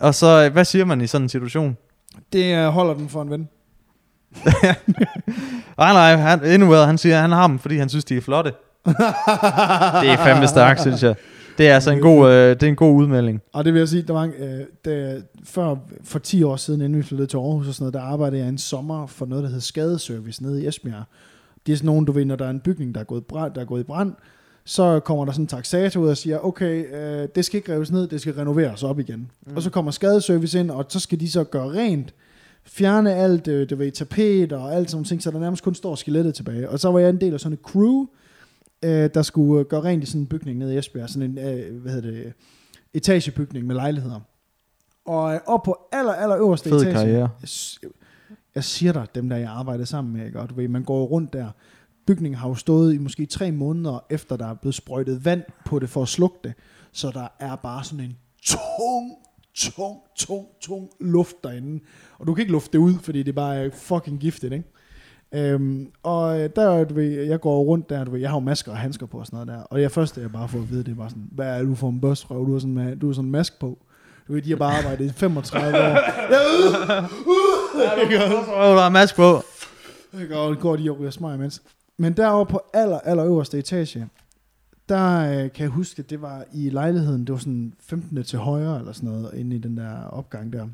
Og 0.00 0.14
så, 0.14 0.44
øh, 0.44 0.52
hvad 0.52 0.64
siger 0.64 0.84
man 0.84 1.00
i 1.00 1.06
sådan 1.06 1.24
en 1.24 1.28
situation? 1.28 1.76
Det 2.32 2.56
øh, 2.56 2.66
holder 2.66 2.94
den 2.94 3.08
for 3.08 3.22
en 3.22 3.30
ven. 3.30 3.48
Nej, 5.78 5.92
nej, 5.92 6.16
han, 6.16 6.40
bedre, 6.40 6.86
han 6.86 6.98
siger, 6.98 7.14
at 7.14 7.20
han 7.20 7.32
har 7.32 7.46
dem, 7.46 7.58
fordi 7.58 7.76
han 7.76 7.88
synes, 7.88 8.04
de 8.04 8.16
er 8.16 8.20
flotte. 8.20 8.52
det 10.02 10.10
er 10.10 10.16
fandme 10.16 10.48
stærkt, 10.48 10.80
synes 10.80 11.02
jeg. 11.02 11.14
Det 11.58 11.68
er 11.68 11.74
altså 11.74 11.90
en 11.90 12.00
god, 12.00 12.30
øh, 12.30 12.50
det 12.50 12.62
er 12.62 12.68
en 12.68 12.76
god 12.76 12.94
udmelding. 12.94 13.40
Og 13.52 13.64
det 13.64 13.72
vil 13.72 13.78
jeg 13.78 13.88
sige, 13.88 14.02
der 14.02 14.12
var, 14.12 14.30
øh, 14.38 14.60
der, 14.84 15.20
før, 15.44 15.76
for 16.04 16.18
10 16.18 16.42
år 16.42 16.56
siden, 16.56 16.80
inden 16.80 16.98
vi 16.98 17.02
flyttede 17.02 17.30
til 17.30 17.36
Aarhus 17.36 17.68
og 17.68 17.74
sådan 17.74 17.82
noget, 17.82 17.94
der 17.94 18.00
arbejdede 18.00 18.40
jeg 18.40 18.48
en 18.48 18.58
sommer 18.58 19.06
for 19.06 19.26
noget, 19.26 19.44
der 19.44 19.50
hed 19.50 19.60
Skadeservice 19.60 20.42
nede 20.42 20.62
i 20.62 20.66
Esbjerg. 20.66 21.02
Det 21.68 21.74
er 21.74 21.76
sådan 21.76 21.86
nogen, 21.86 22.04
du 22.04 22.12
ved, 22.12 22.24
når 22.24 22.36
der 22.36 22.46
er 22.46 22.50
en 22.50 22.60
bygning, 22.60 22.94
der 22.94 23.00
er 23.00 23.04
gået, 23.04 23.26
brand, 23.26 23.54
der 23.54 23.60
er 23.60 23.64
gået 23.64 23.80
i 23.80 23.84
brand, 23.84 24.12
så 24.64 25.00
kommer 25.00 25.24
der 25.24 25.32
sådan 25.32 25.42
en 25.42 25.48
taxator 25.48 26.00
ud 26.00 26.08
og 26.08 26.16
siger, 26.16 26.38
okay, 26.38 26.94
øh, 26.94 27.28
det 27.34 27.44
skal 27.44 27.56
ikke 27.56 27.74
reves 27.74 27.90
ned, 27.90 28.08
det 28.08 28.20
skal 28.20 28.34
renoveres 28.34 28.82
op 28.82 28.98
igen. 28.98 29.30
Mm. 29.46 29.56
Og 29.56 29.62
så 29.62 29.70
kommer 29.70 29.90
skadeservice 29.90 30.60
ind, 30.60 30.70
og 30.70 30.84
så 30.88 31.00
skal 31.00 31.20
de 31.20 31.30
så 31.30 31.44
gøre 31.44 31.70
rent, 31.72 32.14
fjerne 32.64 33.14
alt, 33.14 33.48
øh, 33.48 33.70
du 33.70 33.76
ved, 33.76 33.92
tapet 33.92 34.52
og 34.52 34.74
alt 34.74 34.90
sådan 34.90 35.04
ting, 35.04 35.22
så 35.22 35.30
der 35.30 35.38
nærmest 35.38 35.62
kun 35.62 35.74
står 35.74 35.94
skelettet 35.94 36.34
tilbage. 36.34 36.70
Og 36.70 36.78
så 36.78 36.90
var 36.90 36.98
jeg 36.98 37.10
en 37.10 37.20
del 37.20 37.34
af 37.34 37.40
sådan 37.40 37.52
et 37.52 37.60
crew, 37.62 38.06
øh, 38.84 39.10
der 39.14 39.22
skulle 39.22 39.60
øh, 39.60 39.66
gøre 39.66 39.84
rent 39.84 40.02
i 40.02 40.06
sådan 40.06 40.20
en 40.20 40.26
bygning 40.26 40.58
nede 40.58 40.74
i 40.74 40.78
Esbjerg, 40.78 41.08
sådan 41.08 41.30
en, 41.30 41.38
øh, 41.38 41.82
hvad 41.82 41.92
hedder 41.92 42.10
det, 42.10 42.32
etagebygning 42.94 43.66
med 43.66 43.74
lejligheder. 43.74 44.20
Og 45.04 45.34
øh, 45.34 45.40
op 45.46 45.62
på 45.62 45.78
aller, 45.92 46.12
aller 46.12 46.36
øverste 46.36 46.68
Fed 46.68 46.80
etage, 46.80 46.94
karriere. 46.94 47.28
Jeg, 48.54 48.64
siger 48.64 48.92
dig, 48.92 49.06
dem 49.14 49.28
der 49.28 49.36
jeg 49.36 49.50
arbejdede 49.50 49.86
sammen 49.86 50.12
med, 50.12 50.26
ikke? 50.26 50.40
og 50.40 50.50
du 50.50 50.54
ved, 50.54 50.68
man 50.68 50.84
går 50.84 51.04
rundt 51.04 51.32
der, 51.32 51.50
bygningen 52.06 52.38
har 52.38 52.48
jo 52.48 52.54
stået 52.54 52.94
i 52.94 52.98
måske 52.98 53.26
tre 53.26 53.52
måneder, 53.52 54.04
efter 54.10 54.36
der 54.36 54.46
er 54.46 54.54
blevet 54.54 54.74
sprøjtet 54.74 55.24
vand 55.24 55.42
på 55.64 55.78
det 55.78 55.90
for 55.90 56.02
at 56.02 56.08
slukke 56.08 56.38
det, 56.44 56.52
så 56.92 57.10
der 57.10 57.28
er 57.40 57.56
bare 57.56 57.84
sådan 57.84 58.04
en 58.04 58.16
tung, 58.42 59.12
tung, 59.54 59.98
tung, 60.16 60.46
tung 60.60 60.88
luft 61.00 61.36
derinde, 61.44 61.84
og 62.18 62.26
du 62.26 62.34
kan 62.34 62.42
ikke 62.42 62.52
lufte 62.52 62.72
det 62.72 62.78
ud, 62.78 62.94
fordi 63.02 63.22
det 63.22 63.34
bare 63.34 63.56
er 63.56 63.70
fucking 63.70 64.20
giftigt, 64.20 64.52
ikke? 64.52 64.64
Øhm, 65.34 65.90
og 66.02 66.40
øh, 66.40 66.50
der, 66.56 66.84
du 66.84 66.94
ved, 66.94 67.22
jeg 67.22 67.40
går 67.40 67.62
rundt 67.62 67.90
der, 67.90 68.04
du 68.04 68.10
ved, 68.10 68.20
jeg 68.20 68.30
har 68.30 68.36
jo 68.36 68.40
masker 68.40 68.72
og 68.72 68.78
handsker 68.78 69.06
på 69.06 69.18
og 69.18 69.26
sådan 69.26 69.36
noget 69.36 69.48
der, 69.48 69.62
og 69.64 69.78
det 69.78 69.92
første, 69.92 70.20
jeg 70.20 70.32
bare 70.32 70.48
får 70.48 70.58
at 70.58 70.70
vide, 70.70 70.84
det 70.84 70.90
er 70.90 70.96
bare 70.96 71.10
sådan, 71.10 71.28
hvad 71.32 71.58
er 71.58 71.62
du 71.62 71.74
for 71.74 71.88
en 71.88 72.00
bøsrøv, 72.00 72.46
du 72.46 72.52
har 72.52 72.58
sådan, 72.58 72.98
du 72.98 73.06
har 73.06 73.12
sådan 73.14 73.26
en 73.26 73.32
mask 73.32 73.58
på. 73.60 73.78
Du 74.28 74.32
ved, 74.32 74.42
de 74.42 74.50
har 74.50 74.56
bare 74.56 74.76
arbejdet 74.78 75.04
i 75.04 75.12
35 75.12 75.78
år. 75.78 75.82
Ja, 76.32 76.98
Åh, 77.00 77.57
der 77.78 78.82
er 78.86 78.88
mask 78.88 79.16
på. 79.16 79.42
og 80.32 80.58
går 80.58 80.76
de 80.76 80.90
og 80.90 81.00
ryger 81.00 81.10
smøg 81.10 81.34
imens. 81.34 81.62
Men 81.96 82.12
deroppe 82.12 82.50
på 82.52 82.60
aller, 82.74 82.98
aller 82.98 83.24
øverste 83.24 83.58
etage, 83.58 84.08
der 84.88 85.20
øh, 85.20 85.52
kan 85.52 85.62
jeg 85.62 85.68
huske, 85.68 86.00
at 86.02 86.10
det 86.10 86.22
var 86.22 86.44
i 86.54 86.70
lejligheden, 86.70 87.24
det 87.24 87.32
var 87.32 87.38
sådan 87.38 87.74
15. 87.80 88.24
til 88.24 88.38
højre 88.38 88.78
eller 88.78 88.92
sådan 88.92 89.08
noget, 89.08 89.34
inde 89.34 89.56
i 89.56 89.58
den 89.58 89.76
der 89.76 90.04
opgang 90.04 90.52
der. 90.52 90.66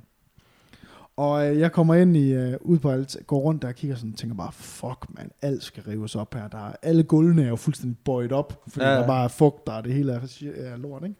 Og 1.16 1.50
øh, 1.50 1.58
jeg 1.58 1.72
kommer 1.72 1.94
ind 1.94 2.16
i, 2.16 2.32
øh, 2.32 2.56
ud 2.60 2.78
på 2.78 2.90
alt, 2.90 3.16
går 3.26 3.38
rundt 3.38 3.62
der 3.62 3.68
og 3.68 3.74
kigger 3.74 3.96
sådan, 3.96 4.12
og 4.12 4.18
tænker 4.18 4.36
bare, 4.36 4.52
fuck 4.52 5.06
man, 5.08 5.30
alt 5.42 5.62
skal 5.62 5.82
rives 5.82 6.16
op 6.16 6.34
her. 6.34 6.48
Der 6.48 6.68
er, 6.68 6.72
alle 6.82 7.02
gulvene 7.02 7.44
er 7.44 7.48
jo 7.48 7.56
fuldstændig 7.56 7.98
bøjet 8.04 8.32
op, 8.32 8.62
fordi 8.68 8.86
Ja, 8.86 8.92
der 8.92 9.06
bare 9.06 9.24
er 9.24 9.28
fugt 9.28 9.66
der, 9.66 9.72
og 9.72 9.84
det 9.84 9.94
hele 9.94 10.12
er, 10.12 10.20
er 10.56 10.76
lort, 10.76 11.02
ikke? 11.02 11.16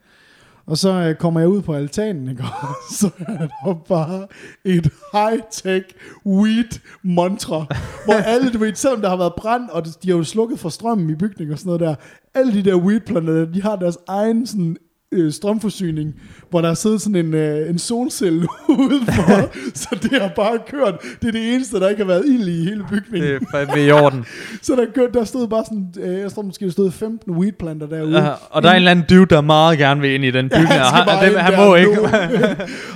Og 0.66 0.78
så 0.78 0.92
øh, 0.92 1.14
kommer 1.14 1.40
jeg 1.40 1.48
ud 1.48 1.62
på 1.62 1.74
altanen, 1.74 2.28
ikke? 2.28 2.42
og 2.62 2.76
så 2.90 3.10
er 3.18 3.36
der 3.38 3.74
bare 3.88 4.26
et 4.64 4.90
high-tech 5.14 5.94
weed 6.26 6.80
mantra, 7.02 7.66
hvor 8.04 8.14
alle, 8.14 8.52
du 8.52 8.58
ved, 8.58 8.74
selvom 8.74 9.00
der 9.00 9.08
har 9.08 9.16
været 9.16 9.34
brand, 9.36 9.68
og 9.70 9.86
de 9.86 10.10
har 10.10 10.16
jo 10.16 10.24
slukket 10.24 10.58
for 10.58 10.68
strømmen 10.68 11.10
i 11.10 11.14
bygningen 11.14 11.52
og 11.52 11.58
sådan 11.58 11.68
noget 11.68 11.80
der, 11.80 11.94
alle 12.34 12.52
de 12.52 12.62
der 12.62 12.76
weed 12.76 13.46
de 13.54 13.62
har 13.62 13.76
deres 13.76 13.98
egen 14.06 14.46
sådan, 14.46 14.76
øh, 15.14 15.32
strømforsyning, 15.32 16.14
hvor 16.50 16.60
der 16.60 16.70
er 16.70 16.74
siddet 16.74 17.00
sådan 17.02 17.26
en, 17.26 17.34
øh, 17.34 17.70
en 17.70 17.78
solcelle 17.78 18.46
udenfor, 18.68 19.50
så 19.82 19.88
det 20.02 20.22
har 20.22 20.28
bare 20.36 20.58
kørt. 20.68 20.94
Det 21.22 21.28
er 21.28 21.32
det 21.32 21.54
eneste, 21.54 21.80
der 21.80 21.88
ikke 21.88 22.02
har 22.02 22.08
været 22.08 22.24
ild 22.26 22.48
i 22.48 22.64
hele 22.64 22.84
bygningen. 22.90 23.30
Det 23.30 23.42
er 23.42 23.46
fandme 23.50 23.84
i 23.84 23.90
orden. 23.90 24.24
Så 24.62 24.76
der, 24.76 24.86
kørte, 24.94 25.12
der 25.12 25.24
stod 25.24 25.48
bare 25.48 25.64
sådan, 25.64 25.94
øh, 26.00 26.18
jeg 26.18 26.32
tror 26.32 26.42
måske, 26.42 26.64
der 26.64 26.70
stod 26.70 26.90
15 26.90 27.32
weedplanter 27.32 27.86
derude. 27.86 28.18
Ja, 28.18 28.32
og 28.50 28.62
der 28.62 28.68
er 28.68 28.72
en 28.72 28.76
eller 28.76 28.90
anden 28.90 29.04
dude, 29.10 29.26
der 29.26 29.40
meget 29.40 29.78
gerne 29.78 30.00
vil 30.00 30.10
ind 30.14 30.24
i 30.24 30.30
den 30.30 30.48
bygning. 30.48 30.68
han 30.68 31.08
og 31.08 31.18
han, 31.18 31.36
han, 31.36 31.56
må 31.56 31.74
ikke. 31.74 31.98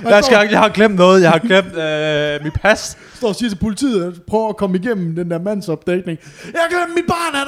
jeg, 0.03 0.23
skal, 0.23 0.47
jeg 0.51 0.59
har 0.59 0.69
glemt 0.69 0.95
noget. 0.95 1.21
Jeg 1.21 1.31
har 1.31 1.39
glemt 1.39 1.77
øh, 1.77 2.43
mit 2.43 2.53
pas. 2.53 2.97
står 3.13 3.27
og 3.27 3.35
siger 3.35 3.49
til 3.49 3.57
politiet, 3.57 4.03
at 4.03 4.13
prøver 4.27 4.49
at 4.49 4.57
komme 4.57 4.77
igennem 4.77 5.15
den 5.15 5.31
der 5.31 5.39
mandsopdækning. 5.39 6.19
Jeg 6.53 6.61
har 6.61 6.69
glemt 6.69 6.95
mit 6.95 7.05
barn 7.07 7.35
er 7.35 7.45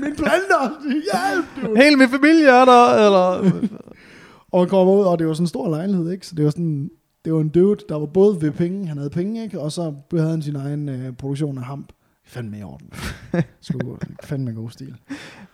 Min 0.00 0.16
planter. 0.16 0.62
Hjælp, 0.82 1.46
du. 1.62 1.74
Hele 1.76 1.96
min 1.96 2.08
familie 2.10 2.48
er 2.48 2.64
der. 2.64 2.94
Eller, 2.94 3.37
Og 4.52 4.60
han 4.60 4.68
kommer 4.68 4.94
ud, 4.94 5.04
og 5.04 5.18
det 5.18 5.26
var 5.26 5.32
sådan 5.34 5.42
en 5.44 5.48
stor 5.48 5.68
lejlighed, 5.70 6.10
ikke? 6.10 6.26
Så 6.26 6.34
det 6.34 6.44
var 6.44 6.50
sådan, 6.50 6.90
det 7.24 7.32
var 7.32 7.40
en 7.40 7.48
dude, 7.48 7.80
der 7.88 7.98
var 7.98 8.06
både 8.06 8.42
ved 8.42 8.50
penge, 8.50 8.86
han 8.88 8.96
havde 8.96 9.10
penge, 9.10 9.42
ikke? 9.42 9.60
Og 9.60 9.72
så 9.72 9.94
havde 10.12 10.30
han 10.30 10.42
sin 10.42 10.56
egen 10.56 10.88
øh, 10.88 11.12
produktion 11.12 11.58
af 11.58 11.64
hamp. 11.64 11.88
Fandme 12.26 12.58
i 12.58 12.62
orden. 12.62 12.86
Sgu 13.60 13.78
fandme 14.24 14.52
god 14.52 14.70
stil. 14.70 14.94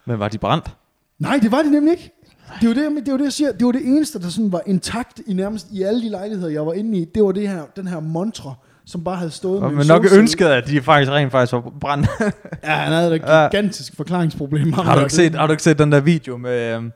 Men 0.07 0.19
var 0.19 0.29
de 0.29 0.39
brændt? 0.39 0.77
Nej, 1.19 1.39
det 1.43 1.53
var 1.53 1.63
det 1.63 1.73
nemlig 1.73 1.91
ikke. 1.93 2.11
Det 2.61 2.69
var 2.69 2.75
det, 2.75 3.07
det 3.07 3.13
var 3.13 3.19
det, 3.19 3.25
jeg 3.25 3.33
siger. 3.33 3.53
Det 3.53 3.67
var 3.67 3.73
det 3.73 3.87
eneste, 3.87 4.19
der 4.21 4.29
sådan 4.29 4.53
var 4.53 4.63
intakt 4.67 5.21
i 5.27 5.35
nærmest 5.35 5.67
i 5.73 5.83
alle 5.83 6.03
de 6.03 6.09
lejligheder, 6.09 6.51
jeg 6.51 6.67
var 6.67 6.73
inde 6.73 6.99
i. 6.99 7.05
Det 7.15 7.23
var 7.25 7.33
det 7.33 7.49
her, 7.49 7.63
den 7.77 7.87
her 7.87 8.01
mantra, 8.01 8.55
som 8.85 9.05
bare 9.05 9.17
havde 9.17 9.31
stået 9.31 9.61
med 9.63 9.71
en 9.71 9.77
Men 9.77 9.87
nok 9.87 10.07
ønsket, 10.19 10.47
at 10.47 10.67
de 10.67 10.83
faktisk 10.83 11.13
rent 11.13 11.33
faktisk 11.33 11.53
var 11.53 11.73
brændt. 11.81 12.09
Ja, 12.65 12.71
han 12.71 12.93
havde 12.93 13.17
et 13.17 13.23
Ja. 13.23 13.49
gigantisk 13.49 13.97
forklaringsproblem. 13.97 14.73
ham 14.73 14.85
har, 14.87 14.95
du 14.95 15.01
ikke 15.01 15.15
set, 15.15 15.35
har 15.35 15.47
du 15.47 15.53
ikke 15.53 15.63
set 15.63 15.79
den 15.79 15.93
der 15.93 16.01
video 16.01 16.37
med... 16.37 16.91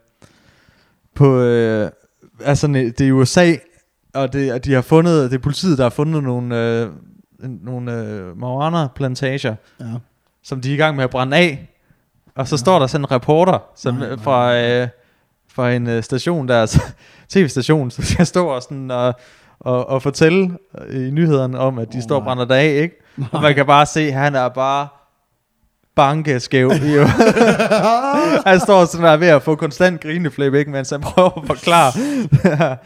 på... 1.19 1.39
Øh, 1.39 1.89
altså, 2.45 2.67
det 2.67 3.01
er 3.01 3.11
USA, 3.11 3.53
og 4.13 4.33
det, 4.33 4.65
de 4.65 4.73
har 4.73 4.81
fundet... 4.81 5.31
Det 5.31 5.37
er 5.37 5.41
politiet, 5.41 5.77
der 5.77 5.83
har 5.83 5.89
fundet 5.89 6.23
nogle... 6.23 6.57
Øh, 6.57 6.89
nogle 7.39 7.93
øh, 7.93 8.37
marijuana-plantager, 8.37 9.55
Ja. 9.79 9.85
som 10.43 10.61
de 10.61 10.69
er 10.69 10.73
i 10.73 10.77
gang 10.77 10.95
med 10.95 11.03
at 11.03 11.09
brænde 11.09 11.37
af. 11.37 11.69
Og 12.35 12.47
så 12.47 12.57
står 12.57 12.79
der 12.79 12.87
sådan 12.87 13.03
en 13.05 13.11
reporter 13.11 13.59
som, 13.75 13.95
Nej, 13.95 14.07
nej, 14.07 14.17
fra, 14.17 14.55
øh, 14.57 14.87
fra 15.53 15.71
en 15.71 15.87
øh, 15.87 16.03
station 16.03 16.47
der, 16.47 16.61
altså, 16.61 16.81
tv-station, 17.29 17.91
som 17.91 18.03
skal 18.03 18.25
stå 18.25 18.47
og, 18.47 18.61
sådan, 18.61 18.91
og, 18.91 19.13
og, 19.59 19.89
og 19.89 20.01
fortælle 20.01 20.57
i 20.91 20.97
nyhederne 20.97 21.59
om, 21.59 21.79
at 21.79 21.93
de 21.93 21.97
oh, 21.97 22.03
står 22.03 22.15
og 22.15 22.21
nej. 22.21 22.25
brænder 22.27 22.45
det 22.45 22.55
af, 22.55 22.81
ikke? 22.81 22.95
Og 23.31 23.41
man 23.41 23.55
kan 23.55 23.65
bare 23.65 23.85
se, 23.85 24.01
at 24.01 24.13
han 24.13 24.35
er 24.35 24.49
bare 24.49 24.87
banke 25.95 26.39
skæv. 26.39 26.71
Han 28.45 28.59
står 28.59 28.85
sådan 28.85 29.05
der 29.05 29.17
ved 29.17 29.27
at 29.27 29.41
få 29.41 29.55
konstant 29.55 30.01
grineflip, 30.01 30.53
ikke, 30.53 30.71
mens 30.71 30.89
han 30.89 31.01
prøver 31.01 31.29
at 31.41 31.47
forklare. 31.47 31.91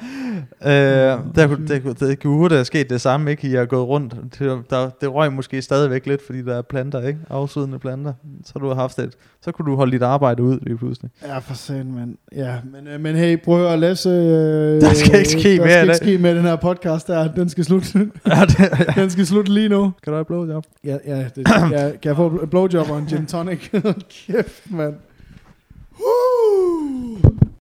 øh, 0.66 1.20
der, 1.36 1.48
kunne, 1.48 1.68
der, 1.68 1.80
kunne, 1.80 1.94
der 2.00 2.16
kunne 2.16 2.38
hurtigt 2.38 2.58
have 2.58 2.66
sket 2.66 2.90
det 2.90 3.02
samme, 3.02 3.32
ikke? 3.32 3.48
I 3.48 3.52
har 3.56 3.66
gået 3.66 3.88
rundt. 3.88 4.14
Det, 4.40 4.62
der, 4.70 4.90
det 5.02 5.14
røg 5.14 5.34
måske 5.34 5.62
stadigvæk 5.62 6.06
lidt, 6.06 6.26
fordi 6.26 6.42
der 6.42 6.58
er 6.58 6.62
planter, 6.62 7.08
ikke? 7.08 7.20
Afsydende 7.30 7.80
planter. 7.80 8.14
Så 8.46 8.60
du 8.60 8.68
har 8.68 8.76
haft 8.76 9.00
et. 9.00 9.14
Så 9.42 9.52
kunne 9.52 9.72
du 9.72 9.76
holde 9.76 9.92
dit 9.92 10.02
arbejde 10.04 10.44
ud 10.44 10.60
lige 10.62 10.78
pludselig. 10.78 11.12
Ja, 11.28 11.38
for 11.38 11.54
sent, 11.54 11.96
mand. 11.96 12.16
Ja, 12.36 12.54
men, 12.72 12.88
øh, 12.88 13.00
men 13.00 13.16
hey, 13.16 13.38
prøv 13.44 13.56
at 13.56 13.68
høre, 13.70 13.78
Lasse. 13.80 14.10
Øh, 14.10 14.82
Der 14.82 14.94
skal 14.94 15.20
ikke 15.20 15.30
ske 15.30 15.58
der 15.58 15.66
mere 15.66 15.72
skal 15.72 15.88
i 15.88 15.92
ikke 15.92 15.96
ske 15.96 16.18
med 16.18 16.36
den 16.36 16.44
her 16.44 16.56
podcast 16.56 17.08
der. 17.08 17.32
Den 17.32 17.50
skal 17.50 17.64
slutte, 17.66 17.88
ja, 18.28 18.42
det, 18.46 18.88
den 18.96 19.10
skal 19.10 19.26
slutte 19.26 19.52
lige 19.54 19.70
nu. 19.70 19.92
kan 20.04 20.12
du 20.14 20.18
have 20.18 20.26
blowjob? 20.26 20.64
Ja, 20.84 20.98
ja, 21.08 21.18
det, 21.36 21.48
ja, 21.72 21.90
kan 21.90 22.00
jeg 22.04 22.16
få 22.16 22.46
blowjob 22.46 22.90
på 22.94 22.98
en 22.98 23.08
gin 23.08 23.26
tonic. 23.26 23.70
Kæft, 24.10 24.72
mand. 24.72 24.96
Uh! 26.00 27.44